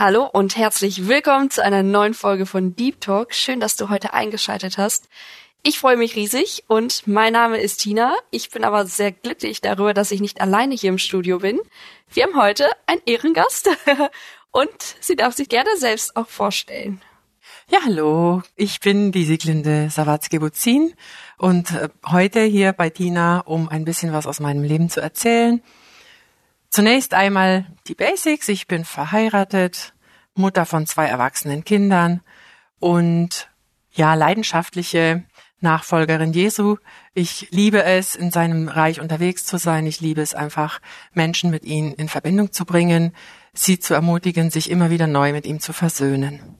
Hallo 0.00 0.30
und 0.32 0.56
herzlich 0.56 1.08
willkommen 1.08 1.50
zu 1.50 1.60
einer 1.60 1.82
neuen 1.82 2.14
Folge 2.14 2.46
von 2.46 2.76
Deep 2.76 3.00
Talk. 3.00 3.34
Schön, 3.34 3.58
dass 3.58 3.74
du 3.74 3.88
heute 3.88 4.14
eingeschaltet 4.14 4.78
hast. 4.78 5.08
Ich 5.64 5.80
freue 5.80 5.96
mich 5.96 6.14
riesig 6.14 6.62
und 6.68 7.08
mein 7.08 7.32
Name 7.32 7.58
ist 7.58 7.78
Tina. 7.78 8.14
Ich 8.30 8.50
bin 8.50 8.62
aber 8.62 8.86
sehr 8.86 9.10
glücklich 9.10 9.60
darüber, 9.60 9.94
dass 9.94 10.12
ich 10.12 10.20
nicht 10.20 10.40
alleine 10.40 10.76
hier 10.76 10.90
im 10.90 10.98
Studio 10.98 11.40
bin. 11.40 11.58
Wir 12.12 12.22
haben 12.22 12.40
heute 12.40 12.68
einen 12.86 13.00
Ehrengast 13.06 13.70
und 14.52 14.70
sie 15.00 15.16
darf 15.16 15.34
sich 15.34 15.48
gerne 15.48 15.70
selbst 15.78 16.14
auch 16.14 16.28
vorstellen. 16.28 17.02
Ja, 17.68 17.80
hallo. 17.84 18.44
Ich 18.54 18.78
bin 18.78 19.10
die 19.10 19.24
Sieglinde 19.24 19.90
Sawatzki-Buzin 19.90 20.94
und 21.38 21.72
äh, 21.72 21.88
heute 22.06 22.42
hier 22.42 22.72
bei 22.72 22.88
Tina, 22.88 23.40
um 23.40 23.68
ein 23.68 23.84
bisschen 23.84 24.12
was 24.12 24.28
aus 24.28 24.38
meinem 24.38 24.62
Leben 24.62 24.90
zu 24.90 25.00
erzählen. 25.00 25.60
Zunächst 26.70 27.14
einmal 27.14 27.66
die 27.86 27.94
Basics. 27.94 28.48
Ich 28.48 28.66
bin 28.66 28.84
verheiratet, 28.84 29.94
Mutter 30.34 30.66
von 30.66 30.86
zwei 30.86 31.06
erwachsenen 31.06 31.64
Kindern 31.64 32.20
und 32.78 33.50
ja, 33.90 34.14
leidenschaftliche 34.14 35.24
Nachfolgerin 35.60 36.32
Jesu. 36.32 36.76
Ich 37.14 37.48
liebe 37.50 37.82
es, 37.82 38.14
in 38.14 38.30
seinem 38.30 38.68
Reich 38.68 39.00
unterwegs 39.00 39.44
zu 39.44 39.58
sein. 39.58 39.86
Ich 39.86 40.00
liebe 40.00 40.20
es 40.20 40.34
einfach, 40.34 40.80
Menschen 41.12 41.50
mit 41.50 41.64
ihm 41.64 41.94
in 41.96 42.08
Verbindung 42.08 42.52
zu 42.52 42.64
bringen, 42.64 43.12
sie 43.52 43.80
zu 43.80 43.94
ermutigen, 43.94 44.50
sich 44.50 44.70
immer 44.70 44.90
wieder 44.90 45.08
neu 45.08 45.32
mit 45.32 45.46
ihm 45.46 45.58
zu 45.58 45.72
versöhnen. 45.72 46.56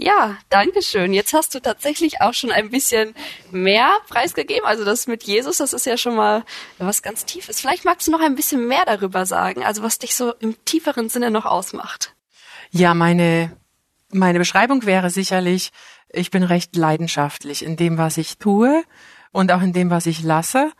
Ja, 0.00 0.38
danke 0.48 0.80
schön. 0.80 1.12
Jetzt 1.12 1.32
hast 1.32 1.56
du 1.56 1.60
tatsächlich 1.60 2.20
auch 2.20 2.32
schon 2.32 2.52
ein 2.52 2.70
bisschen 2.70 3.16
mehr 3.50 3.90
preisgegeben. 4.08 4.64
Also 4.64 4.84
das 4.84 5.08
mit 5.08 5.24
Jesus, 5.24 5.56
das 5.56 5.72
ist 5.72 5.86
ja 5.86 5.96
schon 5.96 6.14
mal 6.14 6.44
was 6.78 7.02
ganz 7.02 7.24
Tiefes. 7.24 7.60
Vielleicht 7.60 7.84
magst 7.84 8.06
du 8.06 8.12
noch 8.12 8.20
ein 8.20 8.36
bisschen 8.36 8.68
mehr 8.68 8.84
darüber 8.86 9.26
sagen, 9.26 9.64
also 9.64 9.82
was 9.82 9.98
dich 9.98 10.14
so 10.14 10.32
im 10.34 10.54
tieferen 10.64 11.08
Sinne 11.08 11.32
noch 11.32 11.46
ausmacht. 11.46 12.14
Ja, 12.70 12.94
meine, 12.94 13.56
meine 14.12 14.38
Beschreibung 14.38 14.86
wäre 14.86 15.10
sicherlich, 15.10 15.70
ich 16.10 16.30
bin 16.30 16.44
recht 16.44 16.76
leidenschaftlich 16.76 17.64
in 17.64 17.74
dem, 17.74 17.98
was 17.98 18.18
ich 18.18 18.38
tue 18.38 18.84
und 19.32 19.50
auch 19.50 19.62
in 19.62 19.72
dem, 19.72 19.90
was 19.90 20.06
ich 20.06 20.22
lasse. 20.22 20.70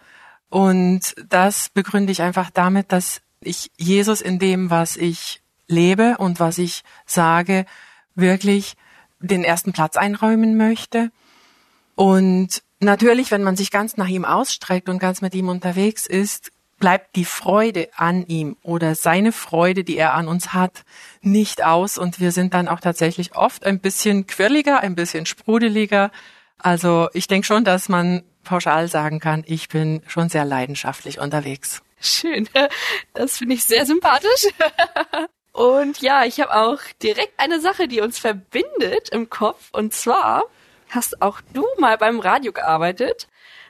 Und 0.48 1.16
das 1.28 1.70
begründe 1.70 2.12
ich 2.12 2.22
einfach 2.22 2.50
damit, 2.50 2.92
dass 2.92 3.20
ich 3.41 3.72
Jesus 3.77 4.20
in 4.20 4.39
dem, 4.39 4.70
was 4.70 4.96
ich 4.96 5.42
lebe 5.66 6.19
und 6.19 6.39
was 6.39 6.58
ich 6.58 6.84
sage, 7.05 7.66
wirklich 8.14 8.77
den 9.20 9.44
ersten 9.44 9.72
Platz 9.72 9.97
einräumen 9.97 10.56
möchte. 10.56 11.11
Und 11.94 12.62
natürlich, 12.80 13.30
wenn 13.30 13.42
man 13.42 13.56
sich 13.56 13.70
ganz 13.70 13.97
nach 13.97 14.08
ihm 14.08 14.24
ausstreckt 14.24 14.88
und 14.88 14.98
ganz 14.98 15.20
mit 15.20 15.34
ihm 15.34 15.48
unterwegs 15.48 16.06
ist, 16.06 16.52
bleibt 16.78 17.16
die 17.16 17.24
Freude 17.24 17.89
an 17.96 18.24
ihm 18.27 18.56
oder 18.62 18.94
seine 18.94 19.33
Freude, 19.33 19.83
die 19.83 19.96
er 19.96 20.14
an 20.14 20.28
uns 20.28 20.52
hat, 20.55 20.84
nicht 21.20 21.64
aus. 21.64 21.98
Und 21.98 22.20
wir 22.20 22.33
sind 22.33 22.55
dann 22.55 22.69
auch 22.69 22.80
tatsächlich 22.80 23.34
oft 23.34 23.64
ein 23.66 23.80
bisschen 23.80 24.27
quirliger, 24.27 24.80
ein 24.80 24.94
bisschen 24.94 25.27
sprudeliger. 25.27 26.11
Also 26.58 27.08
ich 27.12 27.27
denke 27.27 27.46
schon, 27.46 27.64
dass 27.64 27.89
man 27.89 28.23
pauschal 28.45 28.89
sagen 28.89 29.20
kann, 29.20 29.45
ich 29.46 29.68
bin 29.68 30.02
schon 30.06 30.29
sehr 30.29 30.45
leidenschaftlich 30.45 31.18
unterwegs. 31.18 31.83
Schön. 32.00 32.48
Das 33.12 33.39
finde 33.39 33.56
ich 33.56 33.64
sehr 33.64 33.85
sympathisch. 33.85 34.46
Und 35.58 36.02
ja, 36.02 36.24
ich 36.24 36.41
habe 36.41 36.55
auch 36.55 36.79
direkt 37.02 37.33
eine 37.36 37.61
Sache, 37.61 37.89
die 37.89 38.01
uns 38.01 38.17
verbindet 38.20 39.08
im 39.11 39.29
Kopf. 39.29 39.70
Und 39.73 39.92
zwar 39.92 40.45
hast 40.89 41.20
auch 41.20 41.41
du 41.52 41.67
mal 41.79 41.98
beim 41.98 42.20
Radio 42.20 42.52
gearbeitet. 42.52 43.27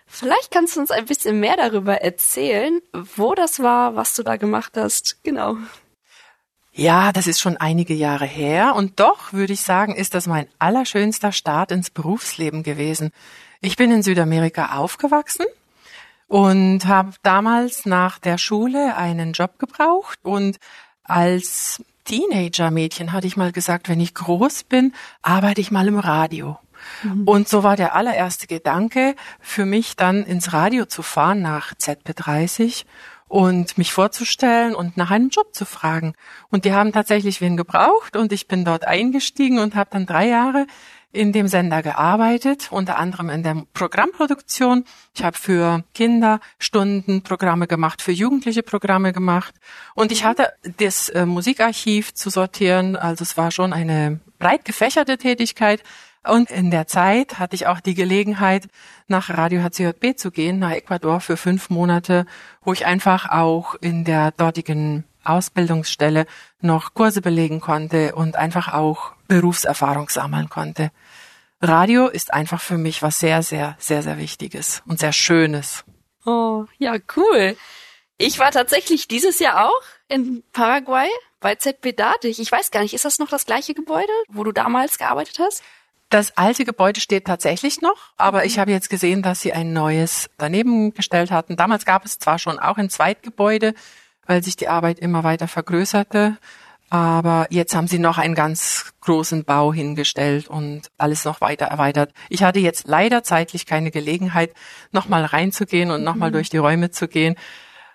Vielleicht 0.06 0.50
kannst 0.50 0.77
du 0.77 0.81
uns 0.81 0.91
ein 0.91 1.06
bisschen 1.06 1.41
mehr 1.41 1.56
darüber 1.56 2.03
erzählen, 2.03 2.82
wo 2.93 3.34
das 3.34 3.60
war, 3.60 3.97
was 3.97 4.15
du 4.15 4.22
da 4.22 4.37
gemacht 4.37 4.72
hast. 4.77 5.25
Genau. 5.25 5.56
Ja, 6.72 7.10
das 7.10 7.27
ist 7.27 7.41
schon 7.41 7.56
einige 7.56 7.94
Jahre 7.94 8.27
her 8.27 8.75
und 8.77 9.00
doch 9.00 9.32
würde 9.32 9.54
ich 9.54 9.62
sagen, 9.62 9.94
ist 9.94 10.12
das 10.12 10.27
mein 10.27 10.47
allerschönster 10.59 11.32
Start 11.32 11.72
ins 11.72 11.88
Berufsleben 11.88 12.65
gewesen. 12.65 13.12
Ich 13.62 13.77
bin 13.77 13.91
in 13.91 14.03
Südamerika 14.03 14.77
aufgewachsen 14.77 15.47
und 16.27 16.84
habe 16.84 17.15
damals 17.22 17.87
nach 17.87 18.19
der 18.19 18.37
Schule 18.37 18.94
einen 18.94 19.32
Job 19.32 19.59
gebraucht 19.59 20.19
und 20.22 20.59
als 21.08 21.82
Teenager-Mädchen 22.04 23.12
hatte 23.12 23.26
ich 23.26 23.36
mal 23.36 23.52
gesagt, 23.52 23.88
wenn 23.88 24.00
ich 24.00 24.14
groß 24.14 24.64
bin, 24.64 24.94
arbeite 25.22 25.60
ich 25.60 25.70
mal 25.70 25.88
im 25.88 25.98
Radio. 25.98 26.58
Mhm. 27.02 27.28
Und 27.28 27.48
so 27.48 27.62
war 27.62 27.76
der 27.76 27.94
allererste 27.94 28.46
Gedanke 28.46 29.14
für 29.41 29.66
mich 29.66 29.97
dann 29.97 30.24
ins 30.24 30.52
Radio 30.52 30.86
zu 30.86 31.02
fahren 31.02 31.42
nach 31.42 31.74
ZP30 31.74 32.84
und 33.28 33.76
mich 33.76 33.92
vorzustellen 33.92 34.74
und 34.74 34.97
nach 34.97 35.10
einem 35.10 35.28
Job 35.28 35.54
zu 35.54 35.66
fragen. 35.66 36.14
Und 36.50 36.64
die 36.64 36.72
haben 36.72 36.92
tatsächlich 36.92 37.41
wen 37.41 37.56
gebraucht 37.58 38.16
und 38.16 38.32
ich 38.32 38.48
bin 38.48 38.64
dort 38.64 38.86
eingestiegen 38.86 39.58
und 39.58 39.74
habe 39.74 39.91
dann 39.92 40.06
drei 40.06 40.28
Jahre 40.28 40.66
in 41.12 41.32
dem 41.32 41.48
Sender 41.48 41.82
gearbeitet, 41.82 42.69
unter 42.70 42.98
anderem 42.98 43.30
in 43.30 43.42
der 43.42 43.64
Programmproduktion. 43.72 44.84
Ich 45.14 45.24
habe 45.24 45.36
für 45.36 45.84
Kinder 45.94 46.41
Stunden 46.58 47.22
Programme 47.22 47.66
gemacht, 47.66 48.02
für 48.02 48.12
Jugendliche 48.12 48.62
Programme 48.62 49.12
gemacht 49.12 49.54
und 49.94 50.12
ich 50.12 50.24
hatte 50.24 50.52
das 50.76 51.08
äh, 51.08 51.24
Musikarchiv 51.24 52.14
zu 52.14 52.30
sortieren. 52.30 52.97
Also 52.97 53.22
es 53.22 53.36
war 53.36 53.50
schon 53.50 53.72
eine 53.72 54.20
breit 54.38 54.64
gefächerte 54.64 55.18
Tätigkeit. 55.18 55.82
Und 56.26 56.50
in 56.50 56.70
der 56.70 56.86
Zeit 56.86 57.38
hatte 57.38 57.54
ich 57.54 57.68
auch 57.68 57.80
die 57.80 57.94
Gelegenheit, 57.94 58.68
nach 59.06 59.30
Radio 59.30 59.62
HCJB 59.62 60.18
zu 60.18 60.30
gehen, 60.30 60.58
nach 60.58 60.72
Ecuador 60.72 61.20
für 61.20 61.36
fünf 61.36 61.70
Monate, 61.70 62.26
wo 62.62 62.72
ich 62.72 62.84
einfach 62.84 63.30
auch 63.30 63.76
in 63.76 64.04
der 64.04 64.32
dortigen 64.32 65.04
Ausbildungsstelle 65.24 66.26
noch 66.60 66.92
Kurse 66.92 67.22
belegen 67.22 67.60
konnte 67.60 68.14
und 68.14 68.36
einfach 68.36 68.72
auch 68.74 69.12
Berufserfahrung 69.28 70.09
sammeln 70.09 70.49
konnte. 70.49 70.91
Radio 71.61 72.09
ist 72.09 72.33
einfach 72.33 72.61
für 72.61 72.78
mich 72.78 73.03
was 73.03 73.19
sehr, 73.19 73.43
sehr, 73.43 73.77
sehr, 73.78 74.03
sehr 74.03 74.19
Wichtiges 74.19 74.83
und 74.87 74.99
sehr 74.99 75.12
Schönes. 75.12 75.84
Oh, 76.25 76.66
ja, 76.78 76.97
cool. 77.16 77.56
Ich 78.16 78.39
war 78.39 78.50
tatsächlich 78.50 79.06
dieses 79.06 79.39
Jahr 79.39 79.69
auch 79.69 79.83
in 80.09 80.43
Paraguay 80.53 81.09
bei 81.41 81.55
ZB 81.55 81.93
Datig. 81.93 82.41
Ich 82.41 82.50
weiß 82.50 82.71
gar 82.71 82.83
nicht, 82.83 82.94
ist 82.94 83.05
das 83.05 83.19
noch 83.19 83.28
das 83.28 83.47
gleiche 83.47 83.75
Gebäude, 83.75 84.12
wo 84.28 84.44
du 84.44 84.53
damals 84.53 84.99
gearbeitet 84.99 85.39
hast? 85.39 85.62
Das 86.10 86.37
alte 86.37 86.65
Gebäude 86.65 87.00
steht 87.00 87.27
tatsächlich 87.27 87.83
noch, 87.83 88.15
aber 88.16 88.47
ich 88.47 88.59
habe 88.59 88.71
jetzt 88.71 88.89
gesehen, 88.89 89.22
dass 89.22 89.43
sie 89.43 89.53
ein 89.53 89.75
neues 89.75 90.31
daneben 90.39 90.95
gestellt 90.95 91.31
hatten. 91.31 91.56
Damals 91.56 91.84
gab 91.84 92.05
es 92.06 92.19
zwar 92.19 92.39
schon 92.39 92.59
auch 92.59 92.78
ein 92.78 92.89
Zweitgebäude, 92.89 93.75
weil 94.27 94.43
sich 94.43 94.56
die 94.56 94.69
Arbeit 94.69 94.99
immer 94.99 95.22
weiter 95.22 95.49
vergrößerte. 95.49 96.39
Aber 96.91 97.47
jetzt 97.50 97.75
haben 97.75 97.87
sie 97.87 97.99
noch 97.99 98.16
einen 98.19 98.34
ganz 98.34 98.93
großen 99.03 99.44
Bau 99.44 99.72
hingestellt 99.72 100.49
und 100.49 100.88
alles 100.97 101.25
noch 101.25 101.41
weiter 101.41 101.66
erweitert. 101.66 102.12
Ich 102.31 102.43
hatte 102.43 102.60
jetzt 102.60 102.88
leider 102.88 103.22
zeitlich 103.22 103.66
keine 103.66 103.91
Gelegenheit, 103.91 104.54
nochmal 104.91 105.25
reinzugehen 105.25 105.91
und 105.91 106.03
nochmal 106.03 106.31
mhm. 106.31 106.34
durch 106.34 106.48
die 106.48 106.56
Räume 106.56 106.91
zu 106.91 107.09
gehen. 107.09 107.37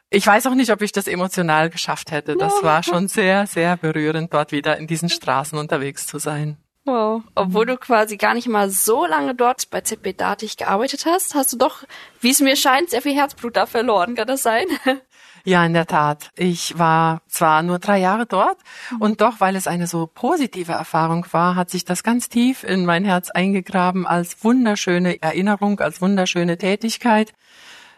Ich 0.10 0.28
weiß 0.28 0.46
auch 0.46 0.54
nicht, 0.54 0.72
ob 0.72 0.84
ich 0.84 0.92
das 0.92 1.08
emotional 1.08 1.72
geschafft 1.72 2.12
hätte. 2.12 2.36
Das 2.36 2.62
war 2.62 2.84
schon 2.84 3.08
sehr, 3.08 3.48
sehr 3.48 3.78
berührend, 3.78 4.32
dort 4.32 4.52
wieder 4.52 4.78
in 4.78 4.86
diesen 4.86 5.10
Straßen 5.10 5.58
unterwegs 5.58 6.06
zu 6.06 6.20
sein. 6.20 6.58
Wow. 6.86 7.24
Obwohl 7.34 7.66
du 7.66 7.78
quasi 7.78 8.18
gar 8.18 8.34
nicht 8.34 8.48
mal 8.48 8.70
so 8.70 9.06
lange 9.06 9.34
dort 9.34 9.70
bei 9.70 9.82
ZB 9.82 10.18
Datig 10.18 10.58
gearbeitet 10.58 11.06
hast, 11.06 11.34
hast 11.34 11.54
du 11.54 11.58
doch, 11.58 11.84
wie 12.20 12.30
es 12.30 12.42
mir 12.42 12.58
scheint, 12.58 12.90
sehr 12.90 13.02
viel 13.02 13.16
Herzblut 13.16 13.56
da 13.56 13.66
verloren. 13.66 14.16
Kann 14.16 14.28
das 14.28 14.44
sein? 14.44 14.66
Ja, 15.46 15.66
in 15.66 15.74
der 15.74 15.88
Tat. 15.88 16.30
Ich 16.38 16.78
war 16.80 17.22
zwar 17.28 17.64
nur 17.64 17.80
drei 17.80 18.00
Jahre 18.00 18.26
dort 18.26 18.58
mhm. 18.92 19.02
und 19.02 19.22
doch, 19.22 19.42
weil 19.42 19.58
es 19.58 19.68
eine 19.68 19.88
so 19.88 20.08
positive 20.08 20.72
Erfahrung 20.72 21.26
war, 21.32 21.56
hat 21.56 21.70
sich 21.70 21.84
das 21.84 22.04
ganz 22.04 22.30
tief 22.30 22.64
in 22.64 22.86
mein 22.86 23.04
Herz 23.04 23.30
eingegraben 23.30 24.08
als 24.08 24.44
wunderschöne 24.44 25.22
Erinnerung, 25.22 25.82
als 25.82 26.02
wunderschöne 26.02 26.58
Tätigkeit. 26.58 27.34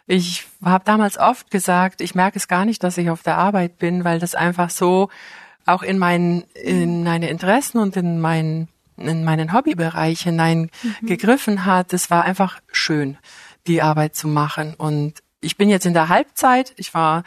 Ich 0.07 0.45
habe 0.63 0.83
damals 0.86 1.18
oft 1.19 1.51
gesagt, 1.51 2.01
ich 2.01 2.15
merke 2.15 2.38
es 2.38 2.47
gar 2.47 2.65
nicht, 2.65 2.83
dass 2.83 2.97
ich 2.97 3.12
auf 3.12 3.21
der 3.21 3.38
Arbeit 3.38 3.77
bin, 3.77 4.03
weil 4.03 4.19
das 4.19 4.33
einfach 4.33 4.71
so 4.71 5.09
auch 5.68 5.83
in 5.83 5.97
meinen 6.00 6.44
in 6.53 7.03
meine 7.03 7.30
Interessen 7.30 7.77
und 7.80 7.95
in 7.95 8.21
meinen 8.21 8.69
in 8.97 9.24
meinen 9.24 9.53
Hobbybereich 9.53 10.21
hinein 10.21 10.69
mhm. 10.81 11.07
gegriffen 11.07 11.65
hat. 11.65 11.94
Es 11.94 12.09
war 12.09 12.24
einfach 12.24 12.59
schön, 12.71 13.18
die 13.68 13.81
Arbeit 13.81 14.15
zu 14.15 14.27
machen 14.27 14.74
und 14.75 15.21
ich 15.45 15.57
bin 15.57 15.69
jetzt 15.69 15.86
in 15.86 15.94
der 15.94 16.09
Halbzeit. 16.09 16.74
Ich 16.77 16.94
war 16.94 17.24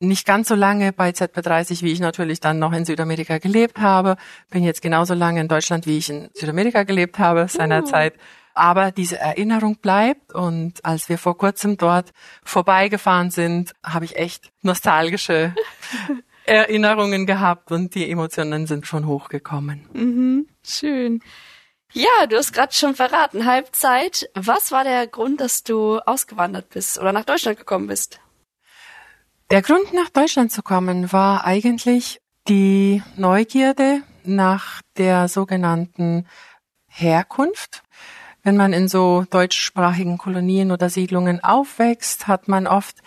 nicht 0.00 0.26
ganz 0.26 0.48
so 0.48 0.54
lange 0.54 0.92
bei 0.92 1.10
ZP30, 1.10 1.82
wie 1.82 1.92
ich 1.92 2.00
natürlich 2.00 2.40
dann 2.40 2.58
noch 2.58 2.72
in 2.72 2.84
Südamerika 2.84 3.38
gelebt 3.38 3.78
habe. 3.78 4.16
Bin 4.50 4.64
jetzt 4.64 4.80
genauso 4.80 5.14
lange 5.14 5.40
in 5.40 5.48
Deutschland, 5.48 5.86
wie 5.86 5.98
ich 5.98 6.08
in 6.08 6.30
Südamerika 6.34 6.84
gelebt 6.84 7.18
habe 7.18 7.46
seinerzeit. 7.48 8.14
Aber 8.54 8.90
diese 8.90 9.18
Erinnerung 9.18 9.76
bleibt 9.76 10.34
und 10.34 10.84
als 10.84 11.08
wir 11.08 11.18
vor 11.18 11.36
kurzem 11.38 11.76
dort 11.76 12.12
vorbeigefahren 12.42 13.30
sind, 13.30 13.72
habe 13.84 14.04
ich 14.04 14.16
echt 14.16 14.50
nostalgische 14.62 15.54
Erinnerungen 16.44 17.26
gehabt 17.26 17.70
und 17.70 17.94
die 17.94 18.10
Emotionen 18.10 18.66
sind 18.66 18.86
schon 18.86 19.06
hochgekommen. 19.06 19.86
Mhm, 19.92 20.48
schön. 20.64 21.20
Ja, 21.92 22.26
du 22.28 22.36
hast 22.36 22.52
gerade 22.52 22.74
schon 22.74 22.94
verraten, 22.94 23.46
Halbzeit. 23.46 24.28
Was 24.34 24.72
war 24.72 24.84
der 24.84 25.06
Grund, 25.06 25.40
dass 25.40 25.62
du 25.62 25.98
ausgewandert 26.00 26.68
bist 26.68 26.98
oder 26.98 27.12
nach 27.12 27.24
Deutschland 27.24 27.58
gekommen 27.58 27.86
bist? 27.86 28.20
Der 29.50 29.62
Grund, 29.62 29.94
nach 29.94 30.10
Deutschland 30.10 30.52
zu 30.52 30.62
kommen, 30.62 31.10
war 31.12 31.46
eigentlich 31.46 32.20
die 32.46 33.02
Neugierde 33.16 34.02
nach 34.22 34.82
der 34.98 35.28
sogenannten 35.28 36.26
Herkunft. 36.86 37.82
Wenn 38.42 38.58
man 38.58 38.74
in 38.74 38.88
so 38.88 39.24
deutschsprachigen 39.30 40.18
Kolonien 40.18 40.70
oder 40.70 40.90
Siedlungen 40.90 41.42
aufwächst, 41.42 42.28
hat 42.28 42.48
man 42.48 42.66
oft 42.66 42.98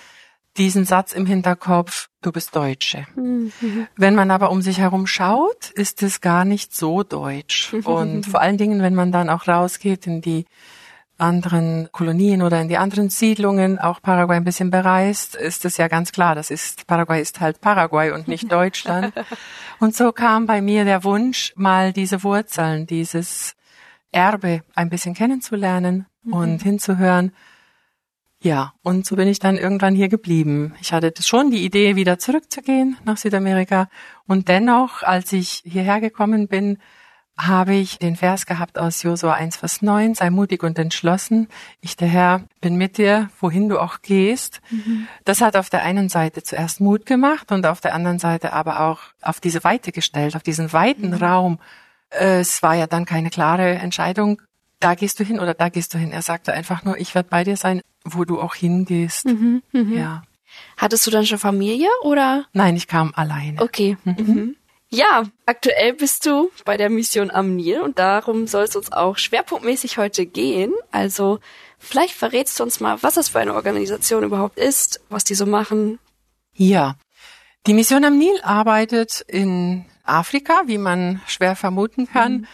diesen 0.57 0.85
Satz 0.85 1.13
im 1.13 1.25
Hinterkopf, 1.25 2.09
du 2.21 2.31
bist 2.31 2.55
Deutsche. 2.55 3.07
Mhm. 3.15 3.51
Wenn 3.95 4.15
man 4.15 4.31
aber 4.31 4.51
um 4.51 4.61
sich 4.61 4.79
herum 4.79 5.07
schaut, 5.07 5.69
ist 5.71 6.03
es 6.03 6.21
gar 6.21 6.45
nicht 6.45 6.75
so 6.75 7.03
deutsch. 7.03 7.73
Und 7.85 8.25
vor 8.25 8.41
allen 8.41 8.57
Dingen, 8.57 8.81
wenn 8.81 8.95
man 8.95 9.11
dann 9.11 9.29
auch 9.29 9.47
rausgeht 9.47 10.07
in 10.07 10.21
die 10.21 10.45
anderen 11.17 11.89
Kolonien 11.91 12.41
oder 12.41 12.59
in 12.59 12.67
die 12.67 12.77
anderen 12.77 13.09
Siedlungen, 13.09 13.77
auch 13.77 14.01
Paraguay 14.01 14.35
ein 14.35 14.43
bisschen 14.43 14.71
bereist, 14.71 15.35
ist 15.35 15.65
es 15.65 15.77
ja 15.77 15.87
ganz 15.87 16.11
klar, 16.11 16.33
das 16.33 16.49
ist, 16.49 16.87
Paraguay 16.87 17.21
ist 17.21 17.39
halt 17.39 17.61
Paraguay 17.61 18.11
und 18.11 18.27
nicht 18.27 18.51
Deutschland. 18.51 19.13
und 19.79 19.95
so 19.95 20.11
kam 20.11 20.47
bei 20.47 20.61
mir 20.61 20.83
der 20.83 21.03
Wunsch, 21.03 21.53
mal 21.55 21.93
diese 21.93 22.23
Wurzeln, 22.23 22.87
dieses 22.87 23.53
Erbe 24.11 24.61
ein 24.73 24.89
bisschen 24.89 25.13
kennenzulernen 25.13 26.07
mhm. 26.23 26.33
und 26.33 26.63
hinzuhören, 26.63 27.31
ja, 28.43 28.73
und 28.81 29.05
so 29.05 29.15
bin 29.15 29.27
ich 29.27 29.37
dann 29.37 29.55
irgendwann 29.55 29.93
hier 29.93 30.09
geblieben. 30.09 30.73
Ich 30.81 30.93
hatte 30.93 31.13
schon 31.21 31.51
die 31.51 31.63
Idee, 31.63 31.95
wieder 31.95 32.17
zurückzugehen 32.17 32.97
nach 33.05 33.17
Südamerika. 33.17 33.87
Und 34.25 34.47
dennoch, 34.47 35.03
als 35.03 35.31
ich 35.31 35.61
hierher 35.63 36.01
gekommen 36.01 36.47
bin, 36.47 36.79
habe 37.37 37.75
ich 37.75 37.99
den 37.99 38.15
Vers 38.15 38.47
gehabt 38.47 38.79
aus 38.79 39.03
Josua 39.03 39.33
1, 39.33 39.57
Vers 39.57 39.83
9, 39.83 40.15
sei 40.15 40.31
mutig 40.31 40.63
und 40.63 40.79
entschlossen. 40.79 41.49
Ich, 41.81 41.95
der 41.95 42.07
Herr, 42.07 42.43
bin 42.61 42.75
mit 42.75 42.97
dir, 42.97 43.29
wohin 43.39 43.69
du 43.69 43.79
auch 43.79 44.01
gehst. 44.01 44.61
Mhm. 44.71 45.07
Das 45.23 45.41
hat 45.41 45.55
auf 45.55 45.69
der 45.69 45.83
einen 45.83 46.09
Seite 46.09 46.41
zuerst 46.41 46.81
Mut 46.81 47.05
gemacht 47.05 47.51
und 47.51 47.67
auf 47.67 47.79
der 47.79 47.93
anderen 47.93 48.19
Seite 48.19 48.53
aber 48.53 48.81
auch 48.81 48.99
auf 49.21 49.39
diese 49.39 49.63
Weite 49.63 49.91
gestellt, 49.91 50.35
auf 50.35 50.43
diesen 50.43 50.73
weiten 50.73 51.09
mhm. 51.09 51.15
Raum. 51.15 51.59
Es 52.09 52.63
war 52.63 52.73
ja 52.73 52.87
dann 52.87 53.05
keine 53.05 53.29
klare 53.29 53.75
Entscheidung, 53.75 54.41
da 54.81 54.95
gehst 54.95 55.19
du 55.19 55.23
hin 55.23 55.39
oder 55.39 55.53
da 55.53 55.69
gehst 55.69 55.93
du 55.93 55.97
hin. 55.97 56.11
Er 56.11 56.23
sagte 56.23 56.53
einfach 56.53 56.83
nur, 56.83 56.97
ich 56.97 57.15
werde 57.15 57.29
bei 57.29 57.43
dir 57.43 57.55
sein, 57.55 57.81
wo 58.03 58.25
du 58.25 58.39
auch 58.39 58.55
hingehst. 58.55 59.25
Mhm, 59.25 59.61
mh. 59.71 59.97
Ja. 59.97 60.23
Hattest 60.77 61.07
du 61.07 61.11
dann 61.11 61.25
schon 61.25 61.39
Familie 61.39 61.89
oder? 62.01 62.45
Nein, 62.53 62.75
ich 62.75 62.87
kam 62.87 63.13
alleine. 63.15 63.61
Okay. 63.61 63.97
Mhm. 64.03 64.15
mhm. 64.17 64.55
Ja, 64.93 65.23
aktuell 65.45 65.93
bist 65.93 66.25
du 66.25 66.51
bei 66.65 66.75
der 66.75 66.89
Mission 66.89 67.31
am 67.31 67.55
Nil 67.55 67.79
und 67.79 67.97
darum 67.97 68.45
soll 68.45 68.65
es 68.65 68.75
uns 68.75 68.91
auch 68.91 69.17
schwerpunktmäßig 69.17 69.97
heute 69.97 70.25
gehen. 70.25 70.73
Also 70.91 71.39
vielleicht 71.79 72.13
verrätst 72.13 72.59
du 72.59 72.63
uns 72.63 72.81
mal, 72.81 73.01
was 73.01 73.13
das 73.13 73.29
für 73.29 73.39
eine 73.39 73.55
Organisation 73.55 74.23
überhaupt 74.23 74.59
ist, 74.59 74.99
was 75.07 75.23
die 75.23 75.35
so 75.35 75.45
machen. 75.45 75.97
Ja, 76.53 76.95
die 77.67 77.73
Mission 77.73 78.03
am 78.03 78.17
Nil 78.17 78.37
arbeitet 78.43 79.23
in 79.27 79.85
Afrika, 80.03 80.63
wie 80.65 80.77
man 80.77 81.21
schwer 81.25 81.55
vermuten 81.55 82.07
kann. 82.07 82.33
Mhm 82.33 82.47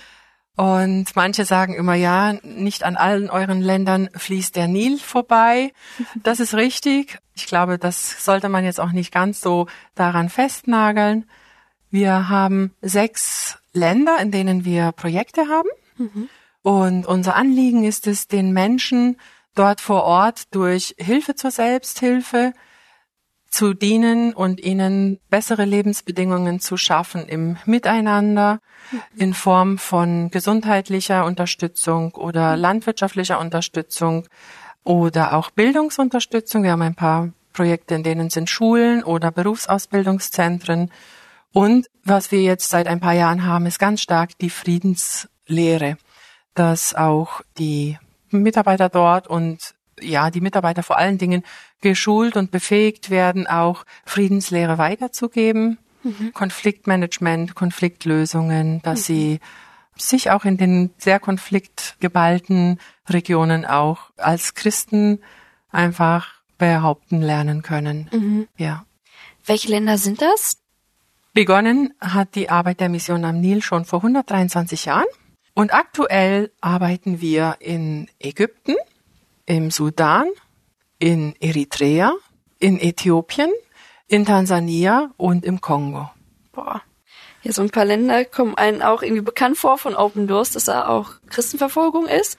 und 0.57 1.15
manche 1.15 1.45
sagen 1.45 1.75
immer, 1.75 1.93
ja, 1.93 2.33
nicht 2.41 2.83
an 2.83 2.97
allen 2.97 3.29
euren 3.29 3.61
Ländern 3.61 4.09
fließt 4.15 4.55
der 4.55 4.67
Nil 4.67 4.97
vorbei. 4.97 5.71
Das 6.23 6.39
ist 6.39 6.55
richtig. 6.55 7.19
Ich 7.35 7.45
glaube, 7.45 7.77
das 7.77 8.25
sollte 8.25 8.49
man 8.49 8.65
jetzt 8.65 8.79
auch 8.79 8.91
nicht 8.91 9.13
ganz 9.13 9.39
so 9.39 9.67
daran 9.93 10.29
festnageln. 10.29 11.29
Wir 11.91 12.27
haben 12.27 12.73
sechs 12.81 13.59
Länder, 13.71 14.17
in 14.19 14.31
denen 14.31 14.65
wir 14.65 14.91
Projekte 14.93 15.47
haben. 15.47 15.69
Mhm. 15.97 16.27
Und 16.63 17.05
unser 17.05 17.35
Anliegen 17.35 17.83
ist 17.83 18.07
es, 18.07 18.27
den 18.27 18.51
Menschen 18.51 19.17
dort 19.53 19.79
vor 19.79 20.05
Ort 20.05 20.55
durch 20.55 20.95
Hilfe 20.97 21.35
zur 21.35 21.51
Selbsthilfe 21.51 22.53
zu 23.49 23.73
dienen 23.73 24.33
und 24.33 24.59
ihnen 24.59 25.19
bessere 25.29 25.65
Lebensbedingungen 25.65 26.59
zu 26.59 26.77
schaffen 26.77 27.27
im 27.27 27.57
Miteinander 27.65 28.59
in 29.15 29.33
Form 29.33 29.77
von 29.77 30.29
gesundheitlicher 30.31 31.25
Unterstützung 31.25 32.13
oder 32.15 32.57
landwirtschaftlicher 32.57 33.39
Unterstützung 33.39 34.27
oder 34.83 35.33
auch 35.33 35.49
Bildungsunterstützung. 35.51 36.63
Wir 36.63 36.71
haben 36.71 36.81
ein 36.81 36.95
paar 36.95 37.29
Projekte, 37.53 37.95
in 37.95 38.03
denen 38.03 38.29
sind 38.29 38.49
Schulen 38.49 39.03
oder 39.03 39.31
Berufsausbildungszentren. 39.31 40.91
Und 41.51 41.87
was 42.03 42.31
wir 42.31 42.41
jetzt 42.41 42.69
seit 42.69 42.87
ein 42.87 42.99
paar 42.99 43.13
Jahren 43.13 43.45
haben, 43.45 43.65
ist 43.65 43.79
ganz 43.79 44.01
stark 44.01 44.37
die 44.37 44.49
Friedenslehre, 44.49 45.97
dass 46.53 46.93
auch 46.93 47.41
die 47.57 47.97
Mitarbeiter 48.29 48.89
dort 48.89 49.27
und 49.27 49.73
ja, 50.01 50.29
die 50.31 50.41
Mitarbeiter 50.41 50.83
vor 50.83 50.97
allen 50.97 51.17
Dingen 51.17 51.43
geschult 51.81 52.35
und 52.35 52.51
befähigt 52.51 53.09
werden, 53.09 53.47
auch 53.47 53.85
Friedenslehre 54.05 54.77
weiterzugeben, 54.77 55.77
mhm. 56.03 56.33
Konfliktmanagement, 56.33 57.55
Konfliktlösungen, 57.55 58.81
dass 58.81 59.01
mhm. 59.01 59.03
sie 59.03 59.39
sich 59.97 60.31
auch 60.31 60.45
in 60.45 60.57
den 60.57 60.91
sehr 60.97 61.19
konfliktgeballten 61.19 62.79
Regionen 63.09 63.65
auch 63.65 64.11
als 64.17 64.53
Christen 64.53 65.19
einfach 65.71 66.35
behaupten 66.57 67.21
lernen 67.21 67.61
können. 67.61 68.09
Mhm. 68.11 68.47
Ja. 68.57 68.85
Welche 69.45 69.69
Länder 69.69 69.97
sind 69.97 70.21
das? 70.21 70.57
Begonnen 71.33 71.93
hat 72.01 72.35
die 72.35 72.49
Arbeit 72.49 72.79
der 72.79 72.89
Mission 72.89 73.23
am 73.23 73.39
Nil 73.39 73.61
schon 73.61 73.85
vor 73.85 73.99
123 73.99 74.85
Jahren. 74.85 75.05
Und 75.53 75.73
aktuell 75.73 76.51
arbeiten 76.61 77.21
wir 77.21 77.57
in 77.59 78.09
Ägypten, 78.19 78.75
im 79.47 79.71
Sudan, 79.71 80.27
in 80.99 81.35
Eritrea, 81.39 82.13
in 82.59 82.79
Äthiopien, 82.79 83.51
in 84.07 84.25
Tansania 84.25 85.11
und 85.17 85.43
im 85.43 85.61
Kongo. 85.61 86.11
Boah. 86.51 86.81
Ja, 87.43 87.53
so 87.53 87.61
ein 87.61 87.69
paar 87.69 87.85
Länder 87.85 88.25
kommen 88.25 88.55
einen 88.55 88.81
auch 88.81 89.01
irgendwie 89.01 89.21
bekannt 89.21 89.57
vor 89.57 89.77
von 89.77 89.95
Open 89.95 90.27
Doors, 90.27 90.51
dass 90.51 90.65
da 90.65 90.87
auch 90.87 91.13
Christenverfolgung 91.29 92.07
ist. 92.07 92.37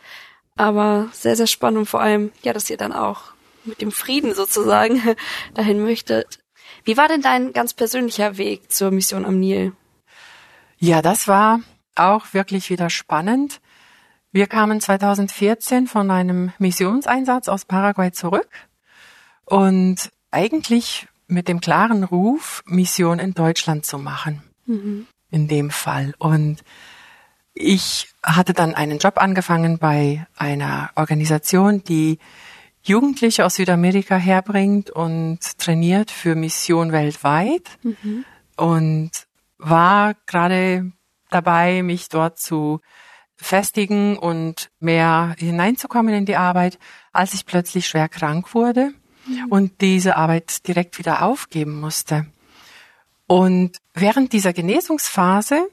Aber 0.57 1.09
sehr, 1.13 1.37
sehr 1.37 1.47
spannend 1.47 1.79
und 1.79 1.87
vor 1.87 2.01
allem, 2.01 2.31
ja, 2.43 2.53
dass 2.53 2.69
ihr 2.69 2.77
dann 2.77 2.93
auch 2.93 3.33
mit 3.65 3.81
dem 3.81 3.93
Frieden 3.93 4.35
sozusagen 4.35 5.01
dahin 5.55 5.83
möchtet. 5.83 6.41
Wie 6.85 6.97
war 6.97 7.09
denn 7.09 7.23
dein 7.23 7.53
ganz 7.53 7.75
persönlicher 7.75 8.37
Weg 8.37 8.71
zur 8.71 8.91
Mission 8.91 9.25
am 9.25 9.39
Nil? 9.39 9.73
Ja, 10.79 11.01
das 11.01 11.27
war 11.27 11.61
auch 11.95 12.35
wirklich 12.35 12.71
wieder 12.71 12.91
spannend. 12.91 13.61
Wir 14.31 14.47
kamen 14.47 14.81
2014 14.81 15.87
von 15.87 16.11
einem 16.11 16.53
Missionseinsatz 16.59 17.49
aus 17.49 17.65
Paraguay 17.65 18.13
zurück 18.13 18.49
und 19.47 20.11
eigentlich 20.31 21.09
mit 21.27 21.49
dem 21.49 21.61
klaren 21.61 22.05
Ruf, 22.05 22.63
Mission 22.67 23.19
in 23.19 23.33
Deutschland 23.33 23.87
zu 23.87 23.99
machen. 23.99 24.43
Mhm. 24.67 25.07
In 25.31 25.49
dem 25.49 25.71
Fall. 25.71 26.15
Und 26.19 26.63
ich 27.55 28.09
hatte 28.23 28.53
dann 28.53 28.75
einen 28.75 28.99
Job 28.99 29.19
angefangen 29.19 29.79
bei 29.79 30.27
einer 30.37 30.91
Organisation, 30.95 31.83
die 31.85 32.19
Jugendliche 32.83 33.45
aus 33.45 33.57
Südamerika 33.57 34.17
herbringt 34.17 34.91
und 34.91 35.59
trainiert 35.59 36.11
für 36.11 36.35
Mission 36.35 36.93
weltweit. 36.93 37.69
Mhm. 37.83 38.25
Und 38.57 39.11
war 39.59 40.15
gerade 40.27 40.93
dabei, 41.31 41.83
mich 41.83 42.09
dort 42.09 42.39
zu 42.39 42.81
festigen 43.41 44.19
und 44.19 44.71
mehr 44.81 45.35
hineinzukommen 45.39 46.15
in 46.15 46.27
die 46.27 46.37
Arbeit, 46.37 46.79
als 47.13 47.35
ich 47.35 47.47
plötzlich 47.47 47.87
schwer 47.87 48.09
krank 48.09 48.55
wurde 48.55 48.93
mhm. 49.27 49.47
und 49.49 49.81
diese 49.81 50.17
Arbeit 50.17 50.67
direkt 50.67 50.99
wieder 50.99 51.23
aufgeben 51.23 51.81
musste. 51.81 52.27
Und 53.27 53.79
während 53.95 54.33
dieser 54.33 54.53
Genesungsphase 54.53 55.69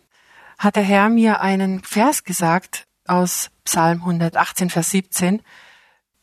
hat 0.57 0.75
der 0.75 0.83
Herr 0.83 1.09
mir 1.09 1.41
einen 1.41 1.81
Vers 1.83 2.23
gesagt 2.23 2.85
aus 3.07 3.49
Psalm 3.63 3.99
118, 4.01 4.69
Vers 4.69 4.91
17. 4.91 5.41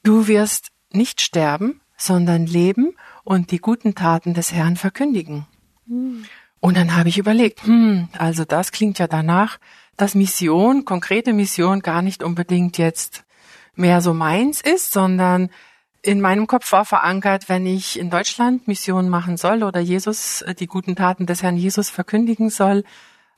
Du 0.02 0.26
wirst 0.28 0.68
nicht 0.90 1.20
sterben, 1.20 1.80
sondern 1.96 2.46
leben 2.46 2.94
und 3.24 3.50
die 3.50 3.58
guten 3.58 3.94
Taten 3.94 4.34
des 4.34 4.52
Herrn 4.52 4.76
verkündigen. 4.76 5.46
Mhm. 5.86 6.24
Und 6.60 6.76
dann 6.76 6.96
habe 6.96 7.08
ich 7.08 7.18
überlegt, 7.18 7.64
hm, 7.64 8.08
also 8.16 8.44
das 8.44 8.70
klingt 8.70 9.00
ja 9.00 9.08
danach, 9.08 9.58
dass 9.96 10.14
Mission, 10.14 10.84
konkrete 10.84 11.32
Mission 11.32 11.80
gar 11.80 12.02
nicht 12.02 12.22
unbedingt 12.22 12.78
jetzt 12.78 13.24
mehr 13.74 14.00
so 14.00 14.14
meins 14.14 14.60
ist, 14.60 14.92
sondern 14.92 15.50
in 16.02 16.20
meinem 16.20 16.46
Kopf 16.46 16.72
war 16.72 16.84
verankert, 16.84 17.48
wenn 17.48 17.64
ich 17.64 17.98
in 17.98 18.10
Deutschland 18.10 18.66
Mission 18.66 19.08
machen 19.08 19.36
soll 19.36 19.62
oder 19.62 19.80
Jesus, 19.80 20.42
äh, 20.42 20.54
die 20.54 20.66
guten 20.66 20.96
Taten 20.96 21.26
des 21.26 21.42
Herrn 21.42 21.56
Jesus 21.56 21.90
verkündigen 21.90 22.50
soll, 22.50 22.84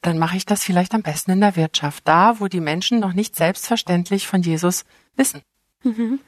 dann 0.00 0.18
mache 0.18 0.36
ich 0.36 0.46
das 0.46 0.62
vielleicht 0.62 0.94
am 0.94 1.02
besten 1.02 1.32
in 1.32 1.40
der 1.40 1.56
Wirtschaft, 1.56 2.06
da 2.06 2.40
wo 2.40 2.48
die 2.48 2.60
Menschen 2.60 3.00
noch 3.00 3.12
nicht 3.12 3.36
selbstverständlich 3.36 4.26
von 4.26 4.42
Jesus 4.42 4.84
wissen. 5.16 5.42
Mhm. 5.82 6.20